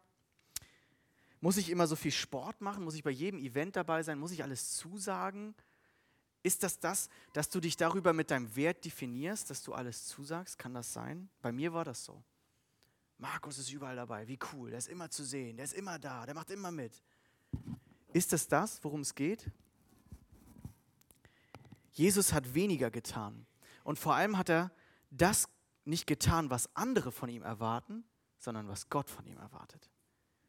Muss 1.41 1.57
ich 1.57 1.71
immer 1.71 1.87
so 1.87 1.97
viel 1.97 2.13
Sport 2.13 2.61
machen? 2.61 2.85
Muss 2.85 2.95
ich 2.95 3.03
bei 3.03 3.11
jedem 3.11 3.41
Event 3.41 3.75
dabei 3.77 4.03
sein? 4.03 4.19
Muss 4.19 4.31
ich 4.31 4.43
alles 4.43 4.77
zusagen? 4.77 5.55
Ist 6.43 6.63
das 6.63 6.79
das, 6.79 7.09
dass 7.33 7.51
du 7.51 7.61
dich 7.61 7.77
darüber 7.77 8.13
mit 8.13 8.31
deinem 8.31 8.55
Wert 8.57 8.85
definierst, 8.85 9.51
dass 9.51 9.63
du 9.63 9.73
alles 9.73 10.07
zusagst? 10.07 10.59
Kann 10.59 10.75
das 10.75 10.93
sein? 10.93 11.29
Bei 11.43 11.51
mir 11.51 11.73
war 11.73 11.85
das 11.85 12.05
so. 12.05 12.23
Markus 13.21 13.59
ist 13.59 13.71
überall 13.71 13.97
dabei, 13.97 14.27
wie 14.27 14.39
cool, 14.53 14.71
der 14.71 14.79
ist 14.79 14.89
immer 14.89 15.11
zu 15.11 15.25
sehen, 15.25 15.57
der 15.57 15.65
ist 15.65 15.75
immer 15.75 15.99
da, 15.99 16.25
der 16.25 16.35
macht 16.35 16.51
immer 16.51 16.71
mit. 16.71 17.03
Ist 18.15 18.33
das 18.33 18.49
das, 18.49 18.83
worum 18.83 19.01
es 19.01 19.15
geht? 19.15 19.51
Jesus 21.93 22.33
hat 22.33 22.55
weniger 22.55 22.91
getan. 22.91 23.47
Und 23.85 23.99
vor 23.99 24.15
allem 24.15 24.39
hat 24.39 24.49
er 24.49 24.73
das 25.11 25.49
nicht 25.85 26.07
getan, 26.07 26.49
was 26.49 26.75
andere 26.75 27.13
von 27.13 27.29
ihm 27.29 27.43
erwarten, 27.43 28.05
sondern 28.39 28.69
was 28.69 28.89
Gott 28.89 29.11
von 29.11 29.27
ihm 29.27 29.37
erwartet. 29.37 29.91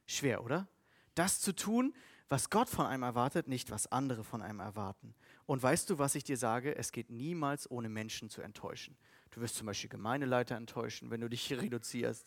Schwer, 0.05 0.43
oder? 0.43 0.67
Das 1.13 1.41
zu 1.41 1.53
tun, 1.53 1.93
was 2.29 2.49
Gott 2.49 2.69
von 2.69 2.85
einem 2.85 3.03
erwartet, 3.03 3.49
nicht 3.49 3.69
was 3.71 3.91
andere 3.91 4.23
von 4.23 4.41
einem 4.41 4.61
erwarten. 4.61 5.13
Und 5.45 5.61
weißt 5.61 5.89
du, 5.89 5.99
was 5.99 6.15
ich 6.15 6.23
dir 6.23 6.37
sage? 6.37 6.77
Es 6.77 6.93
geht 6.93 7.09
niemals 7.09 7.69
ohne 7.69 7.89
Menschen 7.89 8.29
zu 8.29 8.41
enttäuschen. 8.41 8.97
Du 9.31 9.41
wirst 9.41 9.55
zum 9.55 9.67
Beispiel 9.67 9.89
Gemeindeleiter 9.89 10.55
enttäuschen, 10.55 11.11
wenn 11.11 11.19
du 11.19 11.27
dich 11.27 11.51
reduzierst. 11.61 12.25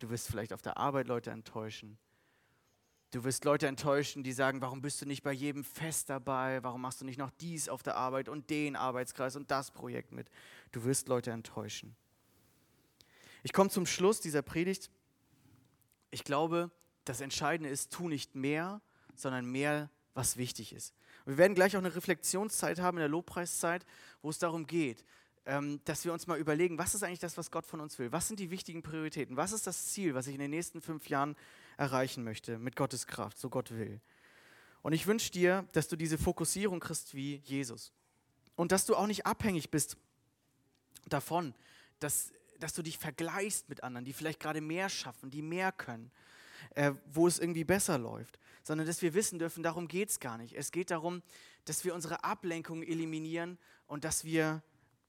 Du 0.00 0.10
wirst 0.10 0.26
vielleicht 0.26 0.52
auf 0.52 0.62
der 0.62 0.78
Arbeit 0.78 1.06
Leute 1.06 1.30
enttäuschen. 1.30 1.98
Du 3.12 3.22
wirst 3.24 3.44
Leute 3.44 3.66
enttäuschen, 3.66 4.22
die 4.22 4.32
sagen, 4.32 4.60
warum 4.60 4.82
bist 4.82 5.02
du 5.02 5.06
nicht 5.06 5.22
bei 5.22 5.32
jedem 5.32 5.62
Fest 5.62 6.10
dabei? 6.10 6.62
Warum 6.62 6.80
machst 6.80 7.00
du 7.00 7.04
nicht 7.04 7.18
noch 7.18 7.30
dies 7.40 7.68
auf 7.68 7.82
der 7.82 7.96
Arbeit 7.96 8.28
und 8.28 8.50
den 8.50 8.76
Arbeitskreis 8.76 9.36
und 9.36 9.50
das 9.50 9.70
Projekt 9.70 10.12
mit? 10.12 10.30
Du 10.72 10.84
wirst 10.84 11.08
Leute 11.08 11.32
enttäuschen. 11.32 11.96
Ich 13.42 13.52
komme 13.52 13.68
zum 13.68 13.84
Schluss 13.84 14.20
dieser 14.20 14.42
Predigt. 14.42 14.90
Ich 16.10 16.24
glaube, 16.24 16.70
das 17.04 17.20
Entscheidende 17.20 17.68
ist, 17.68 17.92
tu 17.92 18.08
nicht 18.08 18.34
mehr, 18.34 18.80
sondern 19.14 19.44
mehr, 19.44 19.90
was 20.14 20.36
wichtig 20.36 20.72
ist. 20.72 20.94
Wir 21.26 21.36
werden 21.36 21.54
gleich 21.54 21.76
auch 21.76 21.80
eine 21.80 21.94
Reflexionszeit 21.94 22.80
haben 22.80 22.96
in 22.96 23.02
der 23.02 23.08
Lobpreiszeit, 23.08 23.84
wo 24.22 24.30
es 24.30 24.38
darum 24.38 24.66
geht, 24.66 25.04
dass 25.84 26.04
wir 26.04 26.12
uns 26.12 26.26
mal 26.26 26.38
überlegen, 26.38 26.78
was 26.78 26.94
ist 26.94 27.02
eigentlich 27.02 27.18
das, 27.18 27.36
was 27.36 27.50
Gott 27.50 27.66
von 27.66 27.80
uns 27.80 27.98
will? 27.98 28.12
Was 28.12 28.28
sind 28.28 28.38
die 28.38 28.50
wichtigen 28.50 28.82
Prioritäten? 28.82 29.36
Was 29.36 29.52
ist 29.52 29.66
das 29.66 29.86
Ziel, 29.86 30.14
was 30.14 30.26
ich 30.26 30.34
in 30.34 30.40
den 30.40 30.50
nächsten 30.50 30.80
fünf 30.80 31.08
Jahren 31.08 31.34
erreichen 31.76 32.24
möchte 32.24 32.58
mit 32.58 32.76
Gottes 32.76 33.06
Kraft, 33.06 33.38
so 33.38 33.48
Gott 33.48 33.70
will? 33.70 34.00
Und 34.82 34.92
ich 34.92 35.06
wünsche 35.06 35.30
dir, 35.30 35.66
dass 35.72 35.88
du 35.88 35.96
diese 35.96 36.18
Fokussierung 36.18 36.80
kriegst 36.80 37.14
wie 37.14 37.36
Jesus. 37.44 37.92
Und 38.54 38.72
dass 38.72 38.86
du 38.86 38.94
auch 38.94 39.06
nicht 39.06 39.26
abhängig 39.26 39.70
bist 39.70 39.96
davon, 41.06 41.54
dass, 41.98 42.32
dass 42.58 42.74
du 42.74 42.82
dich 42.82 42.98
vergleichst 42.98 43.68
mit 43.68 43.82
anderen, 43.82 44.04
die 44.04 44.12
vielleicht 44.12 44.40
gerade 44.40 44.60
mehr 44.60 44.88
schaffen, 44.88 45.30
die 45.30 45.42
mehr 45.42 45.72
können. 45.72 46.10
äh, 46.74 46.92
wo 47.12 47.26
es 47.26 47.38
irgendwie 47.38 47.64
besser 47.64 47.98
läuft, 47.98 48.38
sondern 48.62 48.86
dass 48.86 49.02
wir 49.02 49.14
wissen 49.14 49.38
dürfen, 49.38 49.62
darum 49.62 49.88
geht 49.88 50.10
es 50.10 50.20
gar 50.20 50.38
nicht. 50.38 50.54
Es 50.54 50.70
geht 50.70 50.90
darum, 50.90 51.22
dass 51.64 51.84
wir 51.84 51.94
unsere 51.94 52.24
Ablenkung 52.24 52.82
eliminieren 52.82 53.58
und 53.86 54.04
dass 54.04 54.24
wir 54.24 54.62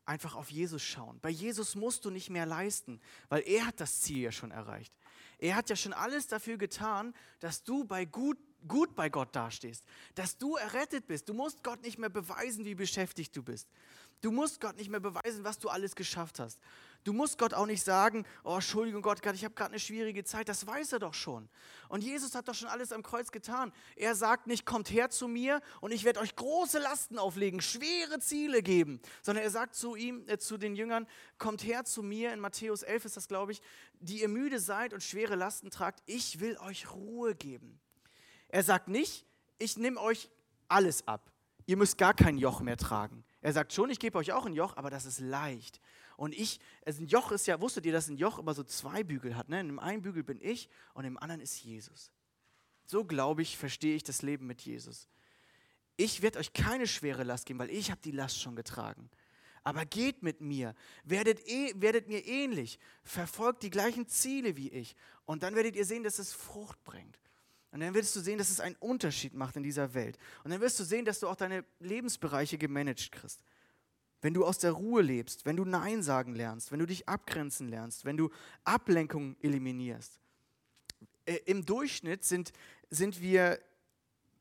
einfach 0.06 0.36
auf 0.36 0.52
Jesus 0.52 0.82
schauen. 0.82 1.20
Bei 1.22 1.30
Jesus 1.30 1.76
musst 1.76 2.06
du 2.06 2.10
nicht 2.10 2.30
mehr 2.30 2.46
leisten, 2.46 3.00
weil 3.30 3.44
er 3.46 3.66
hat 3.68 3.80
das 3.80 4.02
Ziel 4.02 4.20
ja 4.20 4.32
schon 4.32 4.52
erreicht. 4.52 4.94
Er 5.38 5.56
hat 5.56 5.70
ja 5.70 5.76
schon 5.76 5.94
alles 5.94 6.28
dafür 6.28 6.58
getan, 6.58 7.14
dass 7.40 7.64
du 7.64 7.84
bei 7.84 8.06
gut, 8.06 8.38
gut 8.68 8.96
bei 8.96 9.10
Gott 9.10 9.36
dastehst, 9.36 9.84
dass 10.16 10.38
du 10.38 10.56
errettet 10.56 11.08
bist. 11.08 11.28
Du 11.30 11.34
musst 11.34 11.64
Gott 11.64 11.82
nicht 11.82 11.98
mehr 11.98 12.10
beweisen, 12.10 12.66
wie 12.66 12.76
beschäftigt 12.76 13.36
du 13.36 13.44
bist. 13.44 13.68
Du 14.22 14.30
musst 14.30 14.62
Gott 14.62 14.78
nicht 14.78 14.90
mehr 14.90 15.00
beweisen, 15.00 15.44
was 15.44 15.58
du 15.58 15.68
alles 15.70 15.96
geschafft 15.96 16.40
hast. 16.40 16.60
Du 17.04 17.12
musst 17.12 17.40
Gott 17.40 17.56
auch 17.56 17.66
nicht 17.66 17.84
sagen, 17.84 18.24
oh, 18.44 18.54
Entschuldigung 18.56 19.02
Gott, 19.02 19.20
ich 19.34 19.44
habe 19.44 19.56
gerade 19.56 19.72
eine 19.72 19.80
schwierige 19.80 20.24
Zeit. 20.24 20.48
Das 20.48 20.68
weiß 20.68 20.94
er 20.94 21.00
doch 21.00 21.16
schon. 21.16 21.50
Und 21.90 22.04
Jesus 22.04 22.36
hat 22.36 22.48
doch 22.48 22.54
schon 22.54 22.68
alles 22.68 22.92
am 22.92 23.02
Kreuz 23.02 23.32
getan. 23.32 23.74
Er 23.96 24.14
sagt 24.14 24.46
nicht, 24.46 24.68
kommt 24.68 24.92
her 24.92 25.10
zu 25.10 25.28
mir 25.28 25.62
und 25.80 25.92
ich 25.92 26.04
werde 26.04 26.20
euch 26.20 26.36
große 26.36 26.78
Lasten 26.78 27.18
auflegen, 27.18 27.62
schwere 27.62 28.20
Ziele 28.20 28.62
geben, 28.62 29.02
sondern 29.24 29.44
er 29.44 29.50
sagt 29.50 29.74
zu 29.74 29.96
ihm, 29.96 30.24
äh, 30.28 30.38
zu 30.38 30.60
den 30.60 30.76
Jüngern, 30.76 31.08
kommt 31.40 31.64
her 31.64 31.84
zu 31.84 32.04
mir. 32.04 32.32
In 32.32 32.40
Matthäus 32.40 32.84
11 32.84 33.06
ist 33.06 33.18
das, 33.18 33.28
glaube 33.28 33.54
ich, 33.54 33.62
die 34.00 34.22
ihr 34.22 34.30
müde 34.30 34.60
seid 34.60 34.94
und 34.94 35.02
schwere 35.02 35.34
Lasten 35.34 35.72
tragt. 35.72 36.04
Ich 36.06 36.40
will 36.40 36.58
euch 36.58 36.92
Ruhe 36.92 37.34
geben. 37.34 37.80
Er 38.50 38.62
sagt 38.62 38.88
nicht, 38.88 39.26
ich 39.58 39.78
nehme 39.78 40.00
euch 40.00 40.30
alles 40.68 41.08
ab. 41.08 41.32
Ihr 41.66 41.78
müsst 41.78 41.98
gar 41.98 42.14
kein 42.14 42.38
Joch 42.38 42.60
mehr 42.62 42.78
tragen. 42.78 43.24
Er 43.42 43.54
sagt 43.54 43.74
schon, 43.74 43.90
ich 43.90 44.00
gebe 44.00 44.18
euch 44.18 44.32
auch 44.32 44.46
ein 44.46 44.54
Joch, 44.54 44.78
aber 44.78 44.90
das 44.90 45.06
ist 45.06 45.20
leicht. 45.20 45.82
Und 46.16 46.36
ich, 46.36 46.60
also 46.86 47.02
ein 47.02 47.08
Joch 47.08 47.32
ist 47.32 47.48
ja, 47.48 47.60
wusstet 47.60 47.86
ihr, 47.86 47.92
dass 47.92 48.08
ein 48.08 48.18
Joch 48.18 48.38
immer 48.38 48.54
so 48.54 48.64
zwei 48.64 49.04
Bügel 49.04 49.36
hat? 49.36 49.50
Ne? 49.50 49.60
In 49.60 49.68
dem 49.68 49.80
einen 49.80 50.04
Bügel 50.04 50.24
bin 50.24 50.40
ich 50.40 50.70
und 50.94 51.06
im 51.06 51.18
anderen 51.18 51.42
ist 51.42 51.64
Jesus. 51.64 52.12
So 52.86 53.04
glaube 53.04 53.42
ich, 53.42 53.58
verstehe 53.58 53.96
ich 53.96 54.04
das 54.04 54.22
Leben 54.22 54.46
mit 54.46 54.62
Jesus. 54.62 55.08
Ich 55.98 56.22
werde 56.22 56.40
euch 56.40 56.54
keine 56.54 56.88
schwere 56.88 57.24
Last 57.24 57.46
geben, 57.46 57.60
weil 57.60 57.72
ich 57.72 57.90
habe 57.90 58.02
die 58.04 58.12
Last 58.12 58.40
schon 58.40 58.56
getragen. 58.56 59.10
Aber 59.64 59.86
geht 59.86 60.24
mit 60.24 60.42
mir, 60.42 60.76
werdet, 61.04 61.48
eh, 61.48 61.74
werdet 61.76 62.08
mir 62.08 62.26
ähnlich, 62.26 62.80
verfolgt 63.04 63.64
die 63.64 63.70
gleichen 63.70 64.08
Ziele 64.08 64.58
wie 64.58 64.70
ich. 64.70 64.96
Und 65.26 65.44
dann 65.44 65.56
werdet 65.56 65.76
ihr 65.76 65.86
sehen, 65.86 66.04
dass 66.04 66.20
es 66.20 66.34
Frucht 66.34 66.84
bringt. 66.84 67.20
Und 67.72 67.80
dann 67.80 67.94
wirst 67.94 68.16
du 68.16 68.20
sehen, 68.20 68.38
dass 68.38 68.50
es 68.50 68.60
einen 68.60 68.76
Unterschied 68.76 69.34
macht 69.34 69.56
in 69.56 69.64
dieser 69.64 69.94
Welt. 69.94 70.18
Und 70.44 70.52
dann 70.52 70.60
wirst 70.60 70.80
du 70.80 70.84
sehen, 70.84 71.06
dass 71.06 71.22
du 71.22 71.28
auch 71.28 71.36
deine 71.36 71.64
Lebensbereiche 71.80 72.58
gemanagt 72.58 73.12
kriegst. 73.12 73.42
Wenn 74.22 74.34
du 74.34 74.46
aus 74.46 74.60
der 74.60 74.74
Ruhe 74.74 75.02
lebst, 75.02 75.46
wenn 75.46 75.56
du 75.56 75.66
Nein 75.66 76.04
sagen 76.04 76.36
lernst, 76.36 76.72
wenn 76.72 76.80
du 76.80 76.86
dich 76.86 77.08
abgrenzen 77.08 77.70
lernst, 77.70 78.06
wenn 78.06 78.18
du 78.18 78.30
Ablenkung 78.66 79.36
eliminierst. 79.42 80.20
Äh, 81.26 81.38
Im 81.46 81.66
Durchschnitt 81.66 82.24
sind, 82.24 82.52
sind 82.90 83.22
wir 83.22 83.60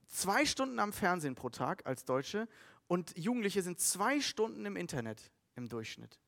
zwei 0.09 0.45
Stunden 0.45 0.79
am 0.79 0.93
Fernsehen 0.93 1.35
pro 1.35 1.49
Tag 1.49 1.87
als 1.87 2.05
Deutsche 2.05 2.49
und 2.89 3.17
Jugendliche 3.17 3.63
sind 3.63 3.79
zwei 3.79 4.21
Stunden 4.21 4.67
im 4.67 4.77
Internet 4.77 5.31
im 5.55 5.69
Durchschnitt 5.69 6.19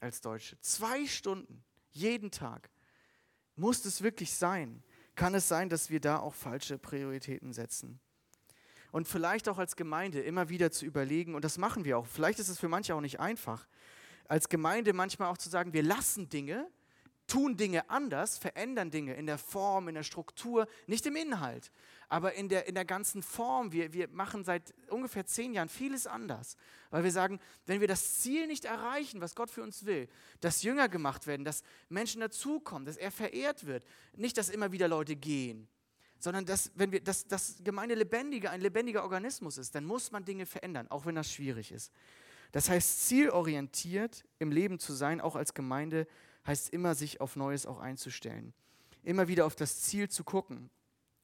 als 0.00 0.20
Deutsche. 0.20 0.60
Zwei 0.60 1.06
Stunden 1.06 1.64
jeden 1.90 2.30
Tag. 2.30 2.70
Muss 3.56 3.84
es 3.84 4.02
wirklich 4.02 4.34
sein? 4.34 4.82
Kann 5.14 5.34
es 5.34 5.48
sein, 5.48 5.68
dass 5.68 5.90
wir 5.90 6.00
da 6.00 6.18
auch 6.18 6.34
falsche 6.34 6.78
Prioritäten 6.78 7.52
setzen. 7.52 8.00
Und 8.92 9.08
vielleicht 9.08 9.48
auch 9.48 9.58
als 9.58 9.76
Gemeinde 9.76 10.20
immer 10.20 10.48
wieder 10.48 10.70
zu 10.70 10.84
überlegen, 10.84 11.34
und 11.34 11.44
das 11.44 11.58
machen 11.58 11.84
wir 11.84 11.98
auch, 11.98 12.06
vielleicht 12.06 12.38
ist 12.38 12.48
es 12.48 12.58
für 12.58 12.68
manche 12.68 12.94
auch 12.94 13.00
nicht 13.00 13.18
einfach, 13.18 13.66
als 14.28 14.48
Gemeinde 14.48 14.92
manchmal 14.92 15.30
auch 15.30 15.38
zu 15.38 15.48
sagen, 15.48 15.72
wir 15.72 15.82
lassen 15.82 16.28
Dinge, 16.28 16.68
tun 17.26 17.56
Dinge 17.56 17.88
anders, 17.88 18.38
verändern 18.38 18.90
Dinge 18.90 19.14
in 19.14 19.26
der 19.26 19.38
Form, 19.38 19.88
in 19.88 19.94
der 19.94 20.02
Struktur, 20.02 20.66
nicht 20.86 21.06
im 21.06 21.16
Inhalt, 21.16 21.70
aber 22.08 22.34
in 22.34 22.48
der, 22.48 22.66
in 22.68 22.74
der 22.74 22.84
ganzen 22.84 23.22
Form. 23.22 23.72
Wir, 23.72 23.92
wir 23.92 24.08
machen 24.08 24.44
seit 24.44 24.74
ungefähr 24.88 25.24
zehn 25.26 25.54
Jahren 25.54 25.68
vieles 25.68 26.06
anders, 26.06 26.56
weil 26.90 27.04
wir 27.04 27.12
sagen, 27.12 27.40
wenn 27.66 27.80
wir 27.80 27.88
das 27.88 28.20
Ziel 28.20 28.46
nicht 28.46 28.64
erreichen, 28.66 29.20
was 29.20 29.34
Gott 29.34 29.50
für 29.50 29.62
uns 29.62 29.86
will, 29.86 30.08
dass 30.40 30.62
Jünger 30.62 30.88
gemacht 30.88 31.26
werden, 31.26 31.44
dass 31.44 31.62
Menschen 31.88 32.20
dazukommen, 32.20 32.84
dass 32.84 32.96
er 32.96 33.10
verehrt 33.10 33.66
wird, 33.66 33.84
nicht, 34.14 34.36
dass 34.36 34.48
immer 34.48 34.72
wieder 34.72 34.88
Leute 34.88 35.16
gehen, 35.16 35.68
sondern 36.18 36.44
dass, 36.46 36.70
wenn 36.74 36.92
wir, 36.92 37.00
dass, 37.00 37.26
dass 37.26 37.56
Gemeinde 37.62 37.94
lebendiger, 37.94 38.50
ein 38.50 38.60
lebendiger 38.60 39.02
Organismus 39.02 39.58
ist, 39.58 39.74
dann 39.74 39.84
muss 39.84 40.12
man 40.12 40.24
Dinge 40.24 40.46
verändern, 40.46 40.88
auch 40.90 41.06
wenn 41.06 41.14
das 41.14 41.30
schwierig 41.30 41.72
ist. 41.72 41.92
Das 42.52 42.68
heißt, 42.70 43.08
zielorientiert 43.08 44.24
im 44.38 44.52
Leben 44.52 44.78
zu 44.78 44.92
sein, 44.92 45.20
auch 45.20 45.34
als 45.34 45.54
Gemeinde, 45.54 46.06
heißt 46.46 46.70
immer, 46.70 46.94
sich 46.94 47.20
auf 47.20 47.36
Neues 47.36 47.66
auch 47.66 47.78
einzustellen. 47.78 48.52
Immer 49.02 49.28
wieder 49.28 49.46
auf 49.46 49.56
das 49.56 49.82
Ziel 49.82 50.08
zu 50.08 50.24
gucken. 50.24 50.70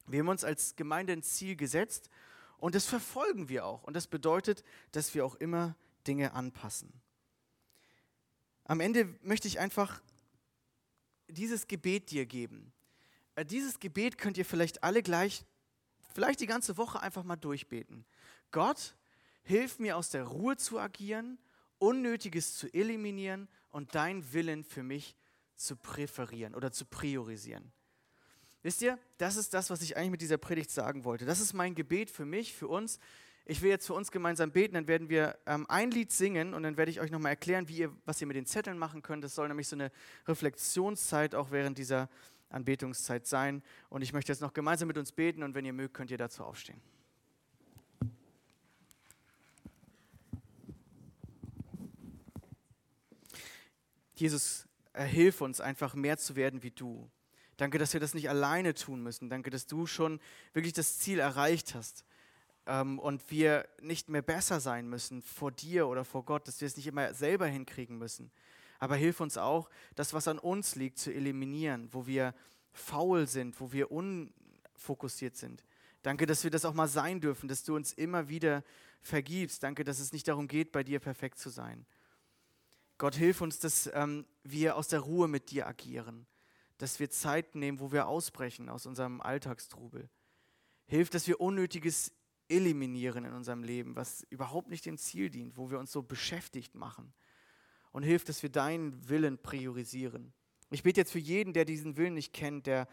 Wir 0.06 0.20
haben 0.20 0.28
uns 0.28 0.44
als 0.44 0.76
Gemeinde 0.76 1.12
ein 1.12 1.22
Ziel 1.22 1.56
gesetzt 1.56 2.10
und 2.58 2.74
das 2.74 2.86
verfolgen 2.86 3.48
wir 3.48 3.64
auch. 3.64 3.84
Und 3.84 3.94
das 3.94 4.06
bedeutet, 4.06 4.64
dass 4.92 5.14
wir 5.14 5.24
auch 5.24 5.34
immer 5.36 5.76
Dinge 6.06 6.34
anpassen. 6.34 6.92
Am 8.64 8.80
Ende 8.80 9.18
möchte 9.22 9.48
ich 9.48 9.58
einfach 9.58 10.02
dieses 11.28 11.66
Gebet 11.66 12.10
dir 12.10 12.26
geben. 12.26 12.72
Äh, 13.34 13.44
dieses 13.44 13.80
Gebet 13.80 14.18
könnt 14.18 14.38
ihr 14.38 14.44
vielleicht 14.44 14.82
alle 14.82 15.02
gleich, 15.02 15.44
vielleicht 16.14 16.40
die 16.40 16.46
ganze 16.46 16.76
Woche 16.76 17.00
einfach 17.00 17.24
mal 17.24 17.36
durchbeten. 17.36 18.04
Gott, 18.50 18.96
hilf 19.42 19.78
mir 19.78 19.96
aus 19.96 20.10
der 20.10 20.24
Ruhe 20.24 20.56
zu 20.56 20.78
agieren, 20.78 21.38
Unnötiges 21.78 22.56
zu 22.56 22.72
eliminieren 22.74 23.48
und 23.70 23.94
dein 23.94 24.32
Willen 24.32 24.64
für 24.64 24.82
mich 24.82 25.16
zu 25.56 25.76
präferieren 25.76 26.54
oder 26.54 26.72
zu 26.72 26.84
priorisieren. 26.84 27.72
Wisst 28.62 28.82
ihr, 28.82 28.98
das 29.18 29.36
ist 29.36 29.54
das, 29.54 29.70
was 29.70 29.80
ich 29.82 29.96
eigentlich 29.96 30.10
mit 30.10 30.20
dieser 30.20 30.38
Predigt 30.38 30.70
sagen 30.70 31.04
wollte. 31.04 31.24
Das 31.24 31.40
ist 31.40 31.54
mein 31.54 31.74
Gebet 31.74 32.10
für 32.10 32.26
mich, 32.26 32.54
für 32.54 32.68
uns. 32.68 32.98
Ich 33.46 33.62
will 33.62 33.70
jetzt 33.70 33.86
für 33.86 33.94
uns 33.94 34.10
gemeinsam 34.10 34.52
beten, 34.52 34.74
dann 34.74 34.86
werden 34.86 35.08
wir 35.08 35.38
ähm, 35.46 35.66
ein 35.68 35.90
Lied 35.90 36.12
singen 36.12 36.54
und 36.54 36.62
dann 36.62 36.76
werde 36.76 36.90
ich 36.90 37.00
euch 37.00 37.10
nochmal 37.10 37.30
erklären, 37.30 37.68
wie 37.68 37.78
ihr, 37.78 37.96
was 38.04 38.20
ihr 38.20 38.26
mit 38.26 38.36
den 38.36 38.46
Zetteln 38.46 38.78
machen 38.78 39.02
könnt. 39.02 39.24
Das 39.24 39.34
soll 39.34 39.48
nämlich 39.48 39.66
so 39.66 39.76
eine 39.76 39.90
Reflexionszeit 40.28 41.34
auch 41.34 41.50
während 41.50 41.78
dieser 41.78 42.08
Anbetungszeit 42.50 43.26
sein. 43.26 43.62
Und 43.88 44.02
ich 44.02 44.12
möchte 44.12 44.30
jetzt 44.30 44.40
noch 44.40 44.52
gemeinsam 44.52 44.88
mit 44.88 44.98
uns 44.98 45.10
beten 45.10 45.42
und 45.42 45.54
wenn 45.54 45.64
ihr 45.64 45.72
mögt, 45.72 45.94
könnt 45.94 46.10
ihr 46.10 46.18
dazu 46.18 46.44
aufstehen. 46.44 46.80
Jesus, 54.20 54.66
hilf 54.94 55.40
uns 55.40 55.60
einfach 55.60 55.94
mehr 55.94 56.18
zu 56.18 56.36
werden 56.36 56.62
wie 56.62 56.70
du. 56.70 57.10
Danke, 57.56 57.78
dass 57.78 57.92
wir 57.92 58.00
das 58.00 58.14
nicht 58.14 58.28
alleine 58.28 58.74
tun 58.74 59.02
müssen. 59.02 59.28
Danke, 59.28 59.50
dass 59.50 59.66
du 59.66 59.86
schon 59.86 60.20
wirklich 60.52 60.72
das 60.72 60.98
Ziel 60.98 61.18
erreicht 61.18 61.74
hast 61.74 62.04
ähm, 62.66 62.98
und 62.98 63.30
wir 63.30 63.68
nicht 63.82 64.08
mehr 64.08 64.22
besser 64.22 64.60
sein 64.60 64.88
müssen 64.88 65.22
vor 65.22 65.52
dir 65.52 65.86
oder 65.88 66.04
vor 66.04 66.24
Gott, 66.24 66.48
dass 66.48 66.60
wir 66.60 66.66
es 66.66 66.76
nicht 66.76 66.86
immer 66.86 67.12
selber 67.12 67.46
hinkriegen 67.46 67.98
müssen. 67.98 68.30
Aber 68.78 68.96
hilf 68.96 69.20
uns 69.20 69.36
auch, 69.36 69.68
das, 69.94 70.14
was 70.14 70.26
an 70.26 70.38
uns 70.38 70.74
liegt, 70.74 70.98
zu 70.98 71.12
eliminieren, 71.12 71.88
wo 71.92 72.06
wir 72.06 72.34
faul 72.72 73.26
sind, 73.26 73.60
wo 73.60 73.72
wir 73.72 73.90
unfokussiert 73.90 75.36
sind. 75.36 75.64
Danke, 76.02 76.24
dass 76.24 76.44
wir 76.44 76.50
das 76.50 76.64
auch 76.64 76.72
mal 76.72 76.88
sein 76.88 77.20
dürfen, 77.20 77.46
dass 77.46 77.62
du 77.62 77.76
uns 77.76 77.92
immer 77.92 78.30
wieder 78.30 78.64
vergibst. 79.02 79.62
Danke, 79.62 79.84
dass 79.84 79.98
es 79.98 80.14
nicht 80.14 80.28
darum 80.28 80.48
geht, 80.48 80.72
bei 80.72 80.82
dir 80.82 80.98
perfekt 80.98 81.38
zu 81.38 81.50
sein. 81.50 81.84
Gott, 83.00 83.14
hilf 83.14 83.40
uns, 83.40 83.58
dass 83.58 83.90
ähm, 83.94 84.26
wir 84.44 84.76
aus 84.76 84.88
der 84.88 85.00
Ruhe 85.00 85.26
mit 85.26 85.50
dir 85.50 85.66
agieren, 85.66 86.26
dass 86.76 87.00
wir 87.00 87.08
Zeit 87.08 87.54
nehmen, 87.54 87.80
wo 87.80 87.92
wir 87.92 88.06
ausbrechen 88.06 88.68
aus 88.68 88.84
unserem 88.84 89.22
Alltagstrubel. 89.22 90.10
Hilf, 90.84 91.08
dass 91.08 91.26
wir 91.26 91.40
Unnötiges 91.40 92.12
eliminieren 92.50 93.24
in 93.24 93.32
unserem 93.32 93.62
Leben, 93.62 93.96
was 93.96 94.26
überhaupt 94.28 94.68
nicht 94.68 94.84
dem 94.84 94.98
Ziel 94.98 95.30
dient, 95.30 95.56
wo 95.56 95.70
wir 95.70 95.78
uns 95.78 95.92
so 95.92 96.02
beschäftigt 96.02 96.74
machen. 96.74 97.14
Und 97.90 98.02
hilf, 98.02 98.24
dass 98.24 98.42
wir 98.42 98.50
deinen 98.50 99.08
Willen 99.08 99.38
priorisieren. 99.38 100.34
Ich 100.68 100.82
bete 100.82 101.00
jetzt 101.00 101.12
für 101.12 101.18
jeden, 101.18 101.54
der 101.54 101.64
diesen 101.64 101.96
Willen 101.96 102.12
nicht 102.12 102.34
kennt, 102.34 102.66
der 102.66 102.86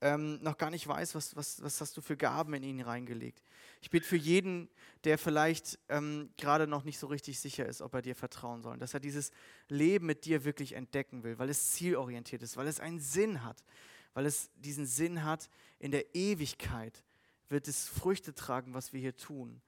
ähm, 0.00 0.42
noch 0.42 0.58
gar 0.58 0.70
nicht 0.70 0.86
weiß, 0.86 1.14
was, 1.14 1.34
was, 1.36 1.62
was 1.62 1.80
hast 1.80 1.96
du 1.96 2.00
für 2.00 2.16
Gaben 2.16 2.54
in 2.54 2.62
ihn 2.62 2.80
reingelegt. 2.80 3.42
Ich 3.80 3.90
bete 3.90 4.06
für 4.06 4.16
jeden, 4.16 4.68
der 5.04 5.18
vielleicht 5.18 5.78
ähm, 5.88 6.30
gerade 6.36 6.66
noch 6.66 6.84
nicht 6.84 6.98
so 6.98 7.06
richtig 7.06 7.38
sicher 7.38 7.66
ist, 7.66 7.80
ob 7.80 7.94
er 7.94 8.02
dir 8.02 8.14
vertrauen 8.14 8.62
soll, 8.62 8.78
dass 8.78 8.94
er 8.94 9.00
dieses 9.00 9.30
Leben 9.68 10.06
mit 10.06 10.24
dir 10.24 10.44
wirklich 10.44 10.74
entdecken 10.74 11.22
will, 11.22 11.38
weil 11.38 11.48
es 11.48 11.72
zielorientiert 11.72 12.42
ist, 12.42 12.56
weil 12.56 12.66
es 12.66 12.80
einen 12.80 13.00
Sinn 13.00 13.42
hat, 13.42 13.64
weil 14.12 14.26
es 14.26 14.50
diesen 14.56 14.86
Sinn 14.86 15.24
hat, 15.24 15.48
in 15.78 15.90
der 15.90 16.14
Ewigkeit 16.14 17.04
wird 17.48 17.68
es 17.68 17.88
Früchte 17.88 18.34
tragen, 18.34 18.74
was 18.74 18.92
wir 18.92 19.00
hier 19.00 19.16
tun. 19.16 19.60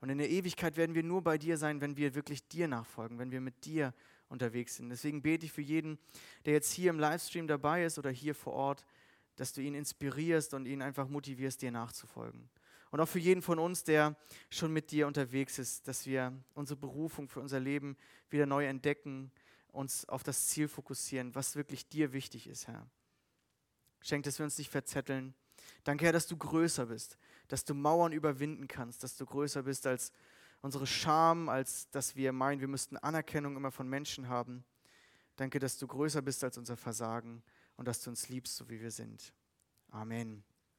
Und 0.00 0.10
in 0.10 0.18
der 0.18 0.30
Ewigkeit 0.30 0.76
werden 0.76 0.94
wir 0.94 1.02
nur 1.02 1.22
bei 1.22 1.38
dir 1.38 1.58
sein, 1.58 1.80
wenn 1.80 1.96
wir 1.96 2.14
wirklich 2.14 2.46
dir 2.48 2.68
nachfolgen, 2.68 3.18
wenn 3.18 3.30
wir 3.30 3.40
mit 3.40 3.64
dir 3.64 3.94
unterwegs 4.28 4.76
sind. 4.76 4.90
Deswegen 4.90 5.22
bete 5.22 5.46
ich 5.46 5.52
für 5.52 5.62
jeden, 5.62 5.98
der 6.44 6.54
jetzt 6.54 6.72
hier 6.72 6.90
im 6.90 6.98
Livestream 6.98 7.46
dabei 7.46 7.84
ist 7.84 7.98
oder 7.98 8.10
hier 8.10 8.34
vor 8.34 8.52
Ort, 8.52 8.84
dass 9.36 9.52
du 9.52 9.60
ihn 9.60 9.74
inspirierst 9.74 10.54
und 10.54 10.66
ihn 10.66 10.82
einfach 10.82 11.08
motivierst, 11.08 11.62
dir 11.62 11.70
nachzufolgen. 11.70 12.48
Und 12.90 13.00
auch 13.00 13.08
für 13.08 13.18
jeden 13.18 13.42
von 13.42 13.58
uns, 13.58 13.84
der 13.84 14.16
schon 14.50 14.72
mit 14.72 14.90
dir 14.90 15.06
unterwegs 15.06 15.58
ist, 15.58 15.86
dass 15.88 16.06
wir 16.06 16.32
unsere 16.54 16.78
Berufung 16.78 17.28
für 17.28 17.40
unser 17.40 17.60
Leben 17.60 17.96
wieder 18.30 18.46
neu 18.46 18.66
entdecken, 18.66 19.30
uns 19.68 20.08
auf 20.08 20.22
das 20.22 20.46
Ziel 20.46 20.68
fokussieren, 20.68 21.34
was 21.34 21.56
wirklich 21.56 21.88
dir 21.88 22.12
wichtig 22.12 22.46
ist, 22.46 22.66
Herr. 22.66 22.86
Schenk, 24.00 24.24
dass 24.24 24.38
wir 24.38 24.44
uns 24.44 24.56
nicht 24.56 24.70
verzetteln. 24.70 25.34
Danke, 25.84 26.04
Herr, 26.06 26.12
dass 26.12 26.26
du 26.26 26.36
größer 26.36 26.86
bist, 26.86 27.18
dass 27.48 27.64
du 27.64 27.74
Mauern 27.74 28.12
überwinden 28.12 28.68
kannst, 28.68 29.02
dass 29.02 29.16
du 29.16 29.26
größer 29.26 29.64
bist 29.64 29.86
als 29.86 30.12
unsere 30.62 30.86
Scham, 30.86 31.48
als 31.48 31.90
dass 31.90 32.16
wir 32.16 32.32
meinen, 32.32 32.60
wir 32.60 32.68
müssten 32.68 32.96
Anerkennung 32.96 33.56
immer 33.56 33.70
von 33.70 33.88
Menschen 33.88 34.28
haben. 34.28 34.64
Danke, 35.36 35.58
dass 35.58 35.76
du 35.76 35.86
größer 35.86 36.22
bist 36.22 36.42
als 36.44 36.56
unser 36.56 36.76
Versagen 36.76 37.42
und 37.76 37.86
dass 37.86 38.02
du 38.02 38.10
uns 38.10 38.28
liebst, 38.28 38.56
so 38.56 38.68
wie 38.68 38.80
wir 38.80 38.90
sind. 38.90 39.32
Amen. 39.90 40.44